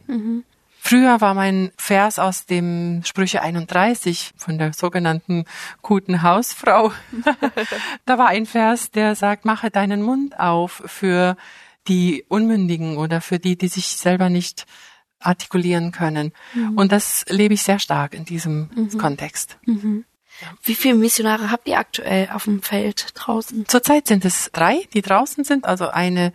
Früher 0.86 1.22
war 1.22 1.34
mein 1.34 1.72
Vers 1.78 2.20
aus 2.20 2.46
dem 2.46 3.04
Sprüche 3.06 3.42
31 3.42 4.34
von 4.36 4.58
der 4.58 4.74
sogenannten 4.74 5.46
guten 5.82 6.24
Hausfrau. 6.24 6.92
da 8.06 8.18
war 8.18 8.28
ein 8.28 8.46
Vers, 8.46 8.92
der 8.92 9.16
sagt, 9.16 9.46
mache 9.46 9.72
deinen 9.72 10.02
Mund 10.02 10.38
auf 10.38 10.84
für 10.86 11.38
die 11.88 12.26
Unmündigen 12.28 12.98
oder 12.98 13.22
für 13.22 13.40
die, 13.40 13.58
die 13.58 13.70
sich 13.70 13.96
selber 13.96 14.28
nicht 14.28 14.66
artikulieren 15.22 15.94
können. 15.94 16.34
Mhm. 16.54 16.78
Und 16.78 16.92
das 16.92 17.24
lebe 17.30 17.54
ich 17.54 17.64
sehr 17.64 17.80
stark 17.80 18.14
in 18.14 18.26
diesem 18.26 18.70
mhm. 18.76 18.98
Kontext. 18.98 19.58
Mhm. 19.66 20.04
Wie 20.64 20.76
viele 20.76 20.96
Missionare 20.96 21.50
habt 21.50 21.66
ihr 21.66 21.80
aktuell 21.80 22.28
auf 22.34 22.44
dem 22.44 22.62
Feld 22.62 23.12
draußen? 23.14 23.70
Zurzeit 23.70 24.08
sind 24.08 24.26
es 24.26 24.50
drei, 24.52 24.86
die 24.94 25.02
draußen 25.02 25.46
sind. 25.46 25.64
Also 25.64 25.88
eine 25.88 26.34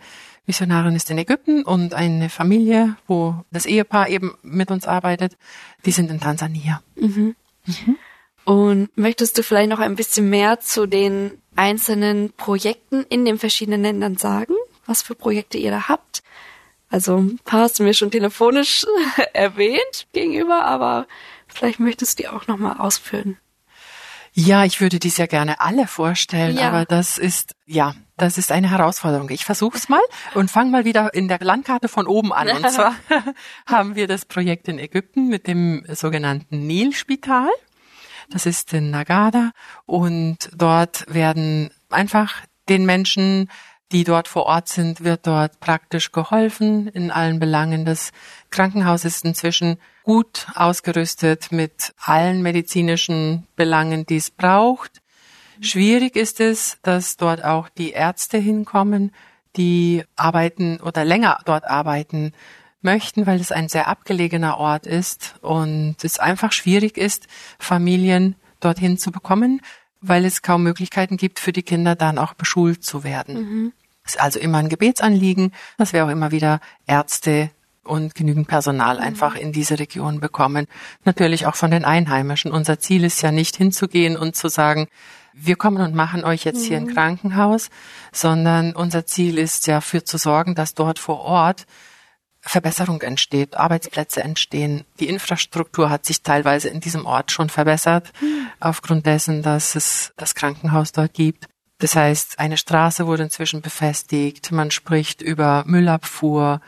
Missionarin 0.49 0.95
ist 0.95 1.11
in 1.11 1.19
Ägypten 1.19 1.61
und 1.63 1.93
eine 1.93 2.27
Familie, 2.27 2.95
wo 3.05 3.35
das 3.51 3.67
Ehepaar 3.67 4.09
eben 4.09 4.33
mit 4.41 4.71
uns 4.71 4.87
arbeitet, 4.87 5.37
die 5.85 5.91
sind 5.91 6.09
in 6.09 6.19
Tansania. 6.19 6.81
Mhm. 6.95 7.35
Mhm. 7.67 7.97
Und 8.45 8.89
möchtest 8.97 9.37
du 9.37 9.43
vielleicht 9.43 9.69
noch 9.69 9.77
ein 9.77 9.95
bisschen 9.95 10.27
mehr 10.27 10.59
zu 10.59 10.87
den 10.87 11.33
einzelnen 11.55 12.33
Projekten 12.33 13.03
in 13.09 13.25
den 13.25 13.37
verschiedenen 13.37 13.83
Ländern 13.83 14.17
sagen? 14.17 14.55
Was 14.87 15.03
für 15.03 15.13
Projekte 15.13 15.59
ihr 15.59 15.69
da 15.69 15.87
habt? 15.87 16.23
Also 16.89 17.17
ein 17.17 17.39
paar 17.45 17.61
hast 17.61 17.77
du 17.77 17.83
mir 17.83 17.93
schon 17.93 18.09
telefonisch 18.09 18.87
erwähnt 19.33 20.07
gegenüber, 20.13 20.65
aber 20.65 21.05
vielleicht 21.47 21.79
möchtest 21.79 22.17
du 22.17 22.23
die 22.23 22.27
auch 22.29 22.47
nochmal 22.47 22.77
ausführen. 22.79 23.37
Ja, 24.33 24.65
ich 24.65 24.81
würde 24.81 24.97
dies 24.97 25.17
ja 25.17 25.27
gerne 25.27 25.61
alle 25.61 25.85
vorstellen, 25.85 26.57
Ja. 26.57 26.69
aber 26.69 26.85
das 26.85 27.19
ist, 27.19 27.53
ja, 27.67 27.93
das 28.19 28.37
ist 28.37 28.51
eine 28.51 28.69
Herausforderung. 28.69 29.29
Ich 29.29 29.45
versuch's 29.45 29.89
mal 29.89 30.01
und 30.35 30.51
fange 30.51 30.71
mal 30.71 30.85
wieder 30.85 31.13
in 31.13 31.27
der 31.27 31.39
Landkarte 31.39 31.87
von 31.87 32.07
oben 32.07 32.33
an. 32.33 32.49
Und 32.49 32.69
zwar 32.69 32.93
haben 33.65 33.95
wir 33.95 34.07
das 34.07 34.25
Projekt 34.25 34.67
in 34.67 34.79
Ägypten 34.79 35.27
mit 35.27 35.47
dem 35.47 35.83
sogenannten 35.87 36.67
Nil-Spital. 36.67 37.49
Das 38.29 38.45
ist 38.45 38.73
in 38.73 38.91
Nagada 38.91 39.51
und 39.85 40.49
dort 40.55 41.05
werden 41.11 41.71
einfach 41.89 42.41
den 42.67 42.85
Menschen, 42.85 43.49
die 43.91 44.03
dort 44.03 44.27
vor 44.27 44.45
Ort 44.45 44.67
sind, 44.67 45.03
wird 45.03 45.25
dort 45.25 45.59
praktisch 45.59 46.11
geholfen 46.11 46.87
in 46.89 47.09
allen 47.09 47.39
Belangen. 47.39 47.85
Das 47.85 48.11
Krankenhaus 48.51 49.03
ist 49.03 49.25
inzwischen 49.25 49.79
gut 50.03 50.47
ausgerüstet 50.53 51.51
mit 51.51 51.93
allen 51.99 52.41
medizinischen 52.43 53.47
Belangen, 53.55 54.05
die 54.05 54.17
es 54.17 54.29
braucht. 54.29 54.98
Schwierig 55.61 56.15
ist 56.15 56.39
es, 56.39 56.77
dass 56.83 57.17
dort 57.17 57.43
auch 57.43 57.69
die 57.69 57.91
Ärzte 57.91 58.37
hinkommen, 58.37 59.11
die 59.55 60.03
arbeiten 60.15 60.79
oder 60.79 61.03
länger 61.03 61.39
dort 61.45 61.65
arbeiten 61.65 62.33
möchten, 62.81 63.27
weil 63.27 63.41
es 63.41 63.51
ein 63.51 63.67
sehr 63.67 63.87
abgelegener 63.87 64.57
Ort 64.57 64.87
ist 64.87 65.35
und 65.41 65.97
es 66.03 66.19
einfach 66.19 66.51
schwierig 66.51 66.97
ist, 66.97 67.27
Familien 67.57 68.35
dorthin 68.59 68.97
zu 68.97 69.11
bekommen, 69.11 69.61
weil 70.01 70.23
es 70.23 70.41
kaum 70.41 70.63
Möglichkeiten 70.63 71.17
gibt, 71.17 71.39
für 71.39 71.51
die 71.51 71.63
Kinder 71.63 71.95
dann 71.95 72.17
auch 72.17 72.33
beschult 72.33 72.83
zu 72.83 73.03
werden. 73.03 73.73
Es 74.05 74.15
ist 74.15 74.21
also 74.21 74.39
immer 74.39 74.59
ein 74.59 74.69
Gebetsanliegen, 74.69 75.51
dass 75.77 75.93
wir 75.93 76.05
auch 76.05 76.09
immer 76.09 76.31
wieder 76.31 76.61
Ärzte 76.87 77.51
und 77.83 78.15
genügend 78.15 78.47
Personal 78.47 78.99
einfach 78.99 79.35
in 79.35 79.51
diese 79.51 79.79
Region 79.79 80.19
bekommen. 80.19 80.67
Natürlich 81.03 81.47
auch 81.47 81.55
von 81.55 81.71
den 81.71 81.85
Einheimischen. 81.85 82.51
Unser 82.51 82.79
Ziel 82.79 83.03
ist 83.03 83.21
ja 83.21 83.31
nicht 83.31 83.57
hinzugehen 83.57 84.15
und 84.15 84.35
zu 84.35 84.47
sagen, 84.47 84.87
wir 85.33 85.55
kommen 85.55 85.81
und 85.81 85.95
machen 85.95 86.23
euch 86.23 86.43
jetzt 86.43 86.65
hier 86.65 86.77
ein 86.77 86.93
Krankenhaus, 86.93 87.69
sondern 88.11 88.75
unser 88.75 89.05
Ziel 89.05 89.37
ist 89.37 89.67
ja 89.67 89.81
für 89.81 90.03
zu 90.03 90.17
sorgen, 90.17 90.55
dass 90.55 90.73
dort 90.73 90.99
vor 90.99 91.19
Ort 91.21 91.65
Verbesserung 92.41 93.01
entsteht, 93.01 93.57
Arbeitsplätze 93.57 94.23
entstehen. 94.23 94.85
Die 94.99 95.09
Infrastruktur 95.09 95.89
hat 95.89 96.05
sich 96.05 96.23
teilweise 96.23 96.69
in 96.69 96.79
diesem 96.79 97.05
Ort 97.05 97.31
schon 97.31 97.49
verbessert, 97.49 98.11
aufgrund 98.59 99.05
dessen, 99.05 99.43
dass 99.43 99.75
es 99.75 100.13
das 100.17 100.35
Krankenhaus 100.35 100.91
dort 100.91 101.13
gibt. 101.13 101.47
Das 101.79 101.95
heißt, 101.95 102.39
eine 102.39 102.57
Straße 102.57 103.07
wurde 103.07 103.23
inzwischen 103.23 103.61
befestigt, 103.61 104.51
man 104.51 104.71
spricht 104.71 105.21
über 105.21 105.63
Müllabfuhr. 105.65 106.61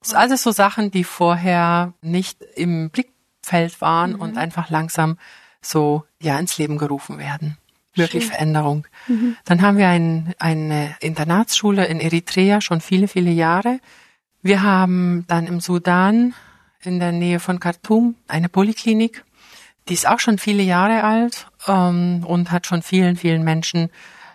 Das 0.00 0.10
sind 0.10 0.18
alles 0.18 0.42
so 0.42 0.50
Sachen, 0.50 0.90
die 0.90 1.04
vorher 1.04 1.94
nicht 2.00 2.42
im 2.54 2.90
Blickfeld 2.90 3.80
waren 3.80 4.14
und 4.14 4.36
einfach 4.36 4.70
langsam 4.70 5.18
so 5.60 6.04
ja 6.20 6.38
ins 6.38 6.58
Leben 6.58 6.78
gerufen 6.78 7.18
werden. 7.18 7.58
Wirklich 7.98 8.26
Veränderung. 8.26 8.86
Dann 9.44 9.62
haben 9.62 9.78
wir 9.78 9.88
ein, 9.88 10.34
eine 10.38 10.94
Internatsschule 11.00 11.86
in 11.86 12.00
Eritrea 12.00 12.60
schon 12.60 12.80
viele, 12.80 13.08
viele 13.08 13.30
Jahre. 13.30 13.80
Wir 14.42 14.62
haben 14.62 15.24
dann 15.28 15.46
im 15.46 15.60
Sudan 15.60 16.34
in 16.82 17.00
der 17.00 17.12
Nähe 17.12 17.40
von 17.40 17.60
Khartoum 17.60 18.14
eine 18.28 18.48
Poliklinik. 18.48 19.24
Die 19.88 19.94
ist 19.94 20.06
auch 20.06 20.20
schon 20.20 20.38
viele 20.38 20.62
Jahre 20.62 21.02
alt 21.04 21.46
ähm, 21.66 22.24
und 22.26 22.50
hat 22.50 22.66
schon 22.66 22.82
vielen, 22.82 23.16
vielen 23.16 23.42
Menschen 23.42 23.90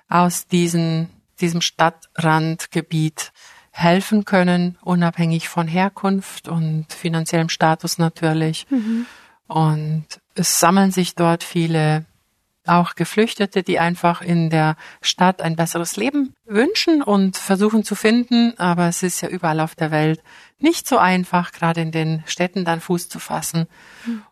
aus 0.10 0.48
diesen, 0.48 1.10
diesem 1.40 1.62
Stadtrandgebiet 1.62 3.32
helfen 3.72 4.26
können, 4.26 4.78
unabhängig 4.82 5.50
von 5.50 5.68
Herkunft 5.68 6.48
und 6.48 6.92
finanziellem 6.94 7.50
Status 7.50 7.98
natürlich. 7.98 8.68
Und 9.48 10.06
es 10.36 10.60
sammeln 10.60 10.92
sich 10.92 11.16
dort 11.16 11.44
viele 11.44 12.06
auch 12.66 12.96
Geflüchtete, 12.96 13.64
die 13.64 13.80
einfach 13.80 14.22
in 14.22 14.50
der 14.50 14.76
Stadt 15.02 15.42
ein 15.42 15.56
besseres 15.56 15.98
Leben 15.98 16.34
wünschen 16.46 17.02
und 17.02 17.38
versuchen 17.38 17.84
zu 17.84 17.96
finden. 17.96 18.58
Aber 18.58 18.88
es 18.88 19.04
ist 19.04 19.22
ja 19.22 19.30
überall 19.30 19.60
auf 19.60 19.76
der 19.76 19.92
Welt 19.92 20.22
nicht 20.60 20.88
so 20.88 20.98
einfach, 20.98 21.52
gerade 21.52 21.82
in 21.82 21.92
den 21.92 22.24
Städten 22.26 22.64
dann 22.64 22.80
Fuß 22.80 23.10
zu 23.10 23.20
fassen. 23.20 23.68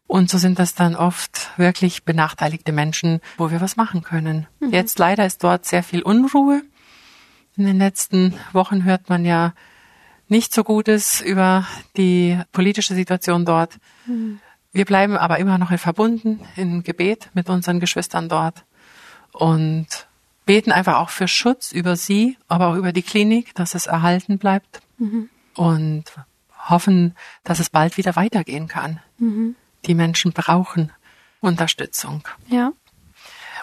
Und 0.08 0.30
so 0.30 0.38
sind 0.38 0.60
das 0.60 0.74
dann 0.74 0.96
oft 0.96 1.52
wirklich 1.58 2.06
benachteiligte 2.06 2.72
Menschen, 2.72 3.20
wo 3.38 3.52
wir 3.52 3.60
was 3.60 3.76
machen 3.76 4.02
können. 4.02 4.48
Jetzt 4.72 4.98
leider 4.98 5.26
ist 5.26 5.44
dort 5.44 5.66
sehr 5.66 5.84
viel 5.84 6.02
Unruhe. 6.02 6.62
In 7.58 7.66
den 7.66 7.78
letzten 7.78 8.34
Wochen 8.54 8.86
hört 8.86 9.10
man 9.10 9.26
ja 9.26 9.54
nicht 10.30 10.54
so 10.54 10.64
Gutes 10.64 11.20
über 11.20 11.68
die 11.98 12.40
politische 12.54 12.96
Situation 12.96 13.44
dort. 13.46 13.78
Wir 14.74 14.86
bleiben 14.86 15.18
aber 15.18 15.40
immer 15.40 15.58
noch 15.58 15.78
verbunden 15.78 16.40
im 16.56 16.84
Gebet 16.84 17.30
mit 17.34 17.50
unseren 17.50 17.80
Geschwistern 17.80 18.30
dort 18.30 18.64
und 19.34 19.88
beten 20.46 20.72
einfach 20.72 20.98
auch 20.98 21.10
für 21.10 21.28
Schutz 21.28 21.72
über 21.72 21.96
sie, 21.96 22.38
aber 22.48 22.68
auch 22.68 22.76
über 22.76 22.94
die 22.94 23.04
Klinik, 23.04 23.54
dass 23.56 23.76
es 23.76 23.88
erhalten 23.88 24.38
bleibt 24.38 24.82
und 25.56 26.06
hoffen, 26.70 27.16
dass 27.44 27.60
es 27.60 27.70
bald 27.70 27.98
wieder 27.98 28.16
weitergehen 28.16 28.68
kann. 28.68 29.00
Die 29.86 29.94
Menschen 29.96 30.32
brauchen 30.32 30.92
Unterstützung. 31.42 32.24
Ja. 32.48 32.72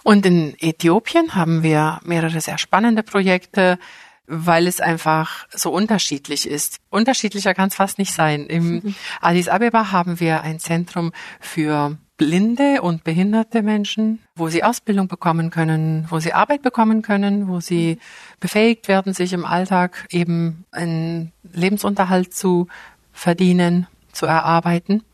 Und 0.03 0.27
in 0.27 0.55
Äthiopien 0.59 1.35
haben 1.35 1.63
wir 1.63 2.01
mehrere 2.05 2.41
sehr 2.41 2.59
spannende 2.59 3.03
Projekte, 3.03 3.79
weil 4.29 4.67
es 4.67 4.81
einfach 4.81 5.47
so 5.51 5.71
unterschiedlich 5.71 6.47
ist. 6.47 6.79
Unterschiedlicher 6.91 7.55
kann 7.55 7.69
es 7.69 7.75
fast 7.75 7.99
nicht 7.99 8.13
sein. 8.13 8.47
Im 8.47 8.95
Addis 9.21 9.49
Abeba 9.49 9.91
haben 9.91 10.21
wir 10.21 10.43
ein 10.43 10.61
Zentrum 10.61 11.13
für 11.41 11.97
blinde 12.19 12.83
und 12.83 13.05
behinderte 13.05 13.63
Menschen, 13.63 14.19
wo 14.35 14.49
sie 14.49 14.65
Ausbildung 14.65 15.09
bekommen 15.09 15.51
können, 15.51 16.07
wo 16.11 16.19
sie 16.19 16.35
Arbeit 16.35 16.63
bekommen 16.63 17.01
können, 17.01 17.49
wo 17.49 17.61
sie 17.61 17.99
befähigt 18.41 18.89
werden, 18.89 19.15
sich 19.15 19.33
im 19.33 19.47
Alltag 19.47 20.07
eben 20.11 20.65
einen 20.73 21.33
Lebensunterhalt 21.53 22.35
zu 22.35 22.67
verdienen, 23.13 23.87
zu 24.13 24.27
erarbeiten. 24.27 25.05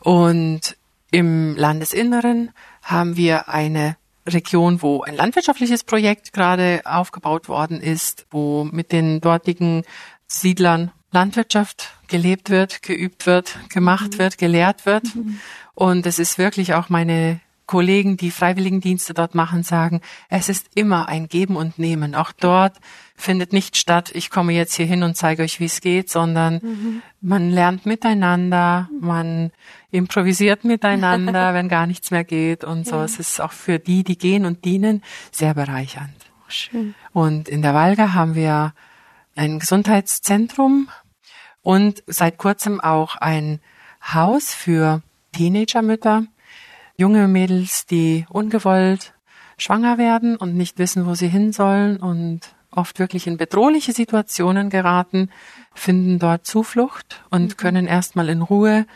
Und 0.00 0.76
im 1.10 1.56
Landesinneren 1.56 2.50
haben 2.82 3.16
wir 3.16 3.48
eine 3.48 3.96
Region, 4.26 4.82
wo 4.82 5.02
ein 5.02 5.16
landwirtschaftliches 5.16 5.84
Projekt 5.84 6.32
gerade 6.32 6.82
aufgebaut 6.84 7.48
worden 7.48 7.80
ist, 7.80 8.26
wo 8.30 8.64
mit 8.64 8.92
den 8.92 9.20
dortigen 9.20 9.84
Siedlern 10.26 10.92
Landwirtschaft 11.10 11.92
gelebt 12.08 12.48
wird, 12.48 12.82
geübt 12.82 13.26
wird, 13.26 13.58
gemacht 13.68 14.18
wird, 14.18 14.38
gelehrt 14.38 14.86
wird. 14.86 15.04
Und 15.74 16.06
es 16.06 16.18
ist 16.18 16.38
wirklich 16.38 16.74
auch 16.74 16.88
meine 16.88 17.40
Kollegen, 17.66 18.16
die 18.16 18.30
Freiwilligendienste 18.30 19.14
dort 19.14 19.34
machen, 19.34 19.62
sagen, 19.62 20.00
es 20.28 20.48
ist 20.48 20.66
immer 20.74 21.08
ein 21.08 21.28
Geben 21.28 21.56
und 21.56 21.78
Nehmen. 21.78 22.14
Auch 22.14 22.32
dort 22.32 22.76
findet 23.22 23.52
nicht 23.52 23.76
statt, 23.76 24.10
ich 24.14 24.30
komme 24.30 24.52
jetzt 24.52 24.74
hier 24.74 24.86
hin 24.86 25.02
und 25.02 25.16
zeige 25.16 25.42
euch, 25.42 25.60
wie 25.60 25.66
es 25.66 25.80
geht, 25.80 26.10
sondern 26.10 27.02
man 27.20 27.50
lernt 27.50 27.86
miteinander, 27.86 28.88
man 29.00 29.52
improvisiert 29.90 30.64
miteinander, 30.64 31.54
wenn 31.54 31.68
gar 31.68 31.86
nichts 31.86 32.10
mehr 32.10 32.24
geht 32.24 32.64
und 32.64 32.86
so. 32.86 33.00
Es 33.00 33.18
ist 33.18 33.40
auch 33.40 33.52
für 33.52 33.78
die, 33.78 34.04
die 34.04 34.18
gehen 34.18 34.44
und 34.44 34.64
dienen, 34.64 35.02
sehr 35.30 35.54
bereichernd. 35.54 36.14
Schön. 36.48 36.94
Und 37.12 37.48
in 37.48 37.62
der 37.62 37.74
Walga 37.74 38.12
haben 38.12 38.34
wir 38.34 38.74
ein 39.36 39.58
Gesundheitszentrum 39.58 40.88
und 41.62 42.02
seit 42.06 42.36
kurzem 42.38 42.80
auch 42.80 43.16
ein 43.16 43.60
Haus 44.12 44.52
für 44.52 45.02
Teenagermütter, 45.32 46.24
junge 46.96 47.28
Mädels, 47.28 47.86
die 47.86 48.26
ungewollt 48.28 49.14
schwanger 49.56 49.96
werden 49.96 50.36
und 50.36 50.56
nicht 50.56 50.78
wissen, 50.78 51.06
wo 51.06 51.14
sie 51.14 51.28
hin 51.28 51.52
sollen 51.52 51.96
und 51.96 52.40
oft 52.72 52.98
wirklich 52.98 53.26
in 53.26 53.36
bedrohliche 53.36 53.92
Situationen 53.92 54.70
geraten, 54.70 55.30
finden 55.74 56.18
dort 56.18 56.46
Zuflucht 56.46 57.22
und 57.30 57.58
können 57.58 57.86
erstmal 57.86 58.28
in 58.28 58.42
Ruhe 58.42 58.86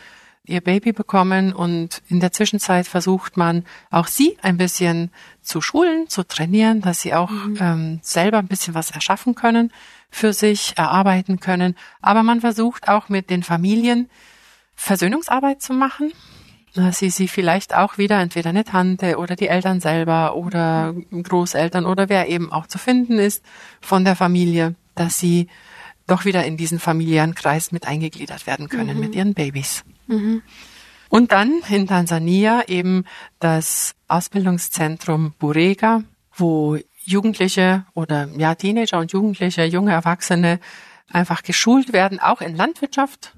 ihr 0.47 0.61
Baby 0.61 0.93
bekommen 0.93 1.53
und 1.53 2.03
in 2.09 2.21
der 2.21 2.33
Zwischenzeit 2.33 2.87
versucht 2.87 3.37
man 3.37 3.65
auch 3.91 4.07
sie 4.07 4.39
ein 4.43 4.57
bisschen 4.57 5.11
zu 5.43 5.61
schulen, 5.61 6.09
zu 6.09 6.23
trainieren, 6.23 6.81
dass 6.81 7.01
sie 7.01 7.15
auch 7.15 7.33
ähm, 7.59 7.99
selber 8.03 8.39
ein 8.39 8.47
bisschen 8.47 8.75
was 8.75 8.93
erschaffen 8.93 9.35
können 9.35 9.73
für 10.09 10.33
sich, 10.33 10.75
erarbeiten 10.77 11.41
können. 11.41 11.75
Aber 12.01 12.23
man 12.23 12.41
versucht 12.41 12.89
auch 12.89 13.09
mit 13.09 13.29
den 13.29 13.43
Familien 13.43 14.09
Versöhnungsarbeit 14.77 15.63
zu 15.63 15.73
machen, 15.73 16.13
dass 16.77 16.99
sie 16.99 17.11
sie 17.11 17.29
vielleicht 17.29 17.75
auch 17.75 17.99
wieder 17.99 18.21
entweder 18.21 18.51
eine 18.51 18.65
Tante 18.65 19.19
oder 19.19 19.37
die 19.37 19.49
Eltern 19.49 19.81
selber 19.81 20.37
oder 20.37 20.95
Großeltern 21.11 21.87
oder 21.87 22.09
wer 22.09 22.29
eben 22.29 22.53
auch 22.53 22.67
zu 22.67 22.79
finden 22.79 23.19
ist 23.19 23.45
von 23.81 24.05
der 24.05 24.17
Familie, 24.17 24.75
dass 24.95 25.19
sie 25.19 25.49
doch 26.07 26.25
wieder 26.25 26.45
in 26.45 26.57
diesen 26.57 26.79
familiären 26.79 27.35
Kreis 27.35 27.73
mit 27.73 27.87
eingegliedert 27.87 28.47
werden 28.47 28.69
können 28.69 29.01
mit 29.01 29.15
ihren 29.15 29.35
Babys. 29.35 29.85
Und 31.09 31.33
dann 31.33 31.63
in 31.71 31.87
Tansania 31.87 32.65
eben 32.69 33.05
das 33.39 33.95
Ausbildungszentrum 34.09 35.35
Burega, 35.39 36.03
wo 36.35 36.79
Jugendliche 37.05 37.85
oder 37.95 38.29
ja 38.37 38.55
Teenager 38.55 38.99
und 38.99 39.13
Jugendliche, 39.13 39.65
junge 39.65 39.93
Erwachsene 39.93 40.59
einfach 41.11 41.43
geschult 41.43 41.93
werden, 41.93 42.19
auch 42.21 42.41
in 42.41 42.57
Landwirtschaft. 42.57 43.35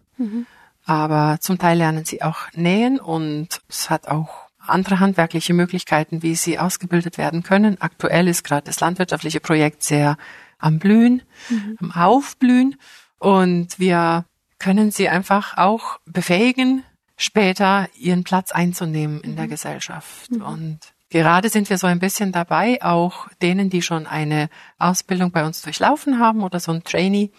Aber 0.88 1.37
zum 1.40 1.59
Teil 1.59 1.77
lernen 1.77 2.07
sie 2.07 2.22
auch 2.22 2.51
nähen 2.55 2.98
und 2.98 3.61
es 3.68 3.90
hat 3.90 4.09
auch 4.09 4.48
andere 4.59 5.01
handwerkliche 5.01 5.53
Möglichkeiten, 5.53 6.22
wie 6.22 6.35
sie 6.35 6.59
ausgebildet 6.59 7.18
werden 7.18 7.42
können. 7.42 7.79
Aktuell 7.79 8.27
ist 8.27 8.42
gerade 8.42 8.64
das 8.64 8.81
landwirtschaftliche 8.81 9.40
Projekt 9.40 9.83
sehr 9.83 10.16
am 10.59 10.79
Blühen, 10.79 11.20
mhm. 11.51 11.77
am 11.83 11.92
Aufblühen 11.92 12.77
und 13.18 13.79
wir 13.79 14.24
können 14.59 14.90
sie 14.90 15.11
einfach 15.11 15.59
auch 15.59 16.01
befähigen, 16.07 16.85
später 17.18 17.87
ihren 17.98 18.24
Platz 18.24 18.51
einzunehmen 18.51 19.20
in 19.20 19.33
mhm. 19.33 19.37
der 19.37 19.48
Gesellschaft. 19.48 20.31
Mhm. 20.31 20.42
Und 20.42 20.79
gerade 21.11 21.51
sind 21.51 21.68
wir 21.68 21.77
so 21.77 21.87
ein 21.87 21.98
bisschen 21.98 22.33
dabei, 22.33 22.83
auch 22.83 23.29
denen, 23.42 23.68
die 23.68 23.83
schon 23.83 24.07
eine 24.07 24.48
Ausbildung 24.79 25.33
bei 25.33 25.44
uns 25.44 25.61
durchlaufen 25.61 26.18
haben 26.18 26.42
oder 26.42 26.61
so 26.61 26.72
ein 26.72 26.83
Trainee 26.83 27.31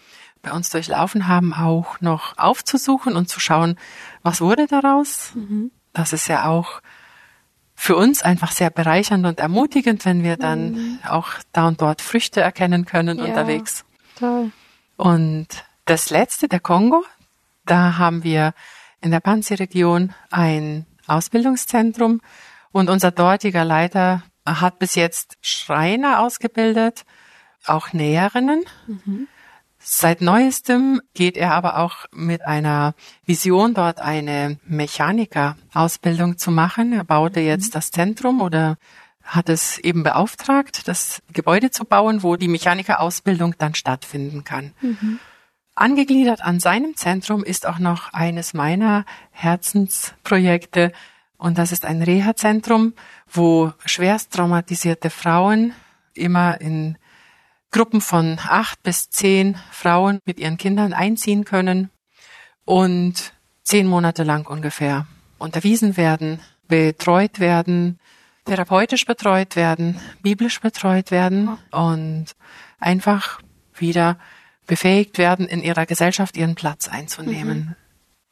bei 0.42 0.52
uns 0.52 0.70
durchlaufen 0.70 1.28
haben, 1.28 1.52
auch 1.52 2.00
noch 2.00 2.38
aufzusuchen 2.38 3.16
und 3.16 3.28
zu 3.28 3.40
schauen, 3.40 3.76
was 4.22 4.40
wurde 4.40 4.66
daraus. 4.66 5.32
Mhm. 5.34 5.70
Das 5.92 6.12
ist 6.12 6.28
ja 6.28 6.46
auch 6.46 6.80
für 7.74 7.96
uns 7.96 8.22
einfach 8.22 8.52
sehr 8.52 8.70
bereichernd 8.70 9.24
und 9.24 9.40
ermutigend, 9.40 10.04
wenn 10.04 10.22
wir 10.22 10.36
dann 10.36 10.72
mhm. 10.72 10.98
auch 11.08 11.28
da 11.52 11.66
und 11.68 11.80
dort 11.80 12.02
Früchte 12.02 12.40
erkennen 12.40 12.84
können 12.84 13.18
ja, 13.18 13.24
unterwegs. 13.24 13.84
Toll. 14.18 14.52
Und 14.96 15.48
das 15.86 16.10
letzte, 16.10 16.46
der 16.46 16.60
Kongo, 16.60 17.04
da 17.64 17.96
haben 17.96 18.22
wir 18.22 18.52
in 19.00 19.10
der 19.10 19.20
Panzi-Region 19.20 20.12
ein 20.30 20.86
Ausbildungszentrum 21.06 22.20
und 22.70 22.90
unser 22.90 23.10
dortiger 23.10 23.64
Leiter 23.64 24.22
hat 24.44 24.78
bis 24.78 24.94
jetzt 24.94 25.38
Schreiner 25.40 26.20
ausgebildet, 26.20 27.04
auch 27.66 27.92
Näherinnen. 27.92 28.64
Mhm. 28.86 29.28
Seit 29.82 30.20
neuestem 30.20 31.00
geht 31.14 31.38
er 31.38 31.54
aber 31.54 31.78
auch 31.78 32.04
mit 32.12 32.42
einer 32.46 32.94
Vision, 33.24 33.72
dort 33.72 34.00
eine 34.00 34.58
Mechaniker-Ausbildung 34.66 36.36
zu 36.36 36.50
machen. 36.50 36.92
Er 36.92 37.04
baute 37.04 37.40
mhm. 37.40 37.46
jetzt 37.46 37.74
das 37.74 37.90
Zentrum 37.90 38.42
oder 38.42 38.76
hat 39.22 39.48
es 39.48 39.78
eben 39.78 40.02
beauftragt, 40.02 40.86
das 40.86 41.22
Gebäude 41.32 41.70
zu 41.70 41.84
bauen, 41.84 42.22
wo 42.22 42.36
die 42.36 42.48
Mechanikerausbildung 42.48 43.54
dann 43.58 43.74
stattfinden 43.74 44.44
kann. 44.44 44.72
Mhm. 44.82 45.18
Angegliedert 45.74 46.44
an 46.44 46.60
seinem 46.60 46.94
Zentrum 46.96 47.42
ist 47.42 47.66
auch 47.66 47.78
noch 47.78 48.12
eines 48.12 48.52
meiner 48.52 49.06
Herzensprojekte 49.30 50.92
und 51.38 51.56
das 51.56 51.72
ist 51.72 51.86
ein 51.86 52.02
Reha-Zentrum, 52.02 52.92
wo 53.32 53.72
schwerst 53.86 54.32
traumatisierte 54.32 55.08
Frauen 55.08 55.72
immer 56.12 56.60
in 56.60 56.98
Gruppen 57.70 58.00
von 58.00 58.38
acht 58.42 58.82
bis 58.82 59.10
zehn 59.10 59.56
Frauen 59.70 60.18
mit 60.24 60.40
ihren 60.40 60.56
Kindern 60.56 60.92
einziehen 60.92 61.44
können 61.44 61.90
und 62.64 63.32
zehn 63.62 63.86
Monate 63.86 64.24
lang 64.24 64.46
ungefähr 64.46 65.06
unterwiesen 65.38 65.96
werden, 65.96 66.40
betreut 66.68 67.38
werden, 67.40 67.98
therapeutisch 68.44 69.04
betreut 69.04 69.56
werden, 69.56 70.00
biblisch 70.22 70.60
betreut 70.60 71.10
werden 71.10 71.56
und 71.70 72.26
einfach 72.78 73.40
wieder 73.74 74.18
befähigt 74.66 75.18
werden, 75.18 75.46
in 75.46 75.62
ihrer 75.62 75.86
Gesellschaft 75.86 76.36
ihren 76.36 76.54
Platz 76.54 76.88
einzunehmen. 76.88 77.58
Mhm. 77.58 77.76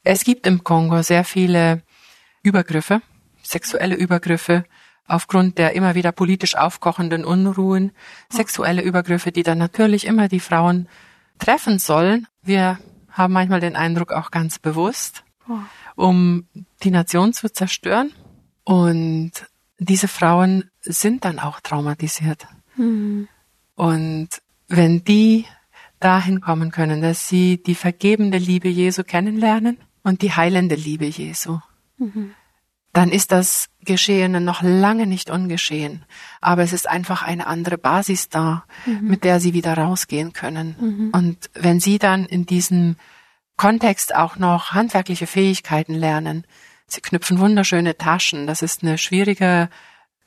Es 0.03 0.23
gibt 0.23 0.47
im 0.47 0.63
Kongo 0.63 1.01
sehr 1.01 1.23
viele 1.23 1.83
Übergriffe, 2.43 3.01
sexuelle 3.43 3.95
Übergriffe, 3.95 4.63
aufgrund 5.09 5.57
der 5.57 5.73
immer 5.73 5.95
wieder 5.95 6.11
politisch 6.11 6.55
aufkochenden 6.55 7.25
Unruhen, 7.25 7.91
sexuelle 8.29 8.81
Übergriffe, 8.81 9.31
die 9.31 9.43
dann 9.43 9.57
natürlich 9.57 10.05
immer 10.05 10.27
die 10.27 10.39
Frauen 10.39 10.87
treffen 11.39 11.79
sollen. 11.79 12.27
Wir 12.41 12.79
haben 13.11 13.33
manchmal 13.33 13.59
den 13.59 13.75
Eindruck 13.75 14.11
auch 14.11 14.31
ganz 14.31 14.59
bewusst, 14.59 15.23
um 15.95 16.47
die 16.83 16.91
Nation 16.91 17.33
zu 17.33 17.51
zerstören. 17.51 18.11
Und 18.63 19.31
diese 19.79 20.07
Frauen 20.07 20.69
sind 20.81 21.25
dann 21.25 21.39
auch 21.39 21.59
traumatisiert. 21.59 22.47
Mhm. 22.75 23.27
Und 23.75 24.29
wenn 24.67 25.03
die 25.03 25.45
dahin 25.99 26.39
kommen 26.39 26.71
können, 26.71 27.01
dass 27.01 27.27
sie 27.27 27.61
die 27.61 27.75
vergebende 27.75 28.37
Liebe 28.37 28.69
Jesu 28.69 29.03
kennenlernen 29.03 29.77
und 30.03 30.21
die 30.21 30.33
heilende 30.33 30.75
Liebe 30.75 31.05
Jesu, 31.05 31.59
mhm 31.97 32.35
dann 32.99 33.13
ist 33.13 33.31
das 33.31 33.69
Geschehene 33.85 34.41
noch 34.41 34.61
lange 34.61 35.07
nicht 35.07 35.29
ungeschehen. 35.29 36.03
Aber 36.41 36.63
es 36.63 36.73
ist 36.73 36.85
einfach 36.85 37.23
eine 37.23 37.47
andere 37.47 37.77
Basis 37.77 38.27
da, 38.27 38.65
mhm. 38.85 39.07
mit 39.07 39.23
der 39.23 39.39
sie 39.39 39.53
wieder 39.53 39.73
rausgehen 39.73 40.33
können. 40.33 40.75
Mhm. 40.77 41.09
Und 41.13 41.49
wenn 41.53 41.79
sie 41.79 41.97
dann 41.97 42.25
in 42.25 42.45
diesem 42.45 42.97
Kontext 43.55 44.13
auch 44.13 44.35
noch 44.35 44.71
handwerkliche 44.73 45.27
Fähigkeiten 45.27 45.93
lernen, 45.93 46.43
sie 46.87 46.99
knüpfen 46.99 47.39
wunderschöne 47.39 47.97
Taschen, 47.97 48.47
das 48.47 48.61
ist 48.61 48.83
eine 48.83 48.97
schwierige, 48.97 49.69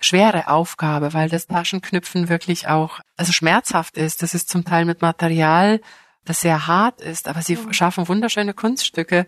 schwere 0.01 0.49
Aufgabe, 0.49 1.13
weil 1.13 1.29
das 1.29 1.49
Taschenknüpfen 1.49 2.31
wirklich 2.31 2.69
auch, 2.69 3.01
also 3.19 3.33
schmerzhaft 3.33 3.99
ist. 3.99 4.23
Das 4.23 4.33
ist 4.33 4.49
zum 4.49 4.65
Teil 4.65 4.87
mit 4.87 5.03
Material, 5.03 5.83
das 6.25 6.41
sehr 6.41 6.67
hart 6.67 7.03
ist, 7.03 7.29
aber 7.29 7.43
sie 7.43 7.59
schaffen 7.73 8.09
wunderschöne 8.09 8.55
Kunststücke, 8.55 9.27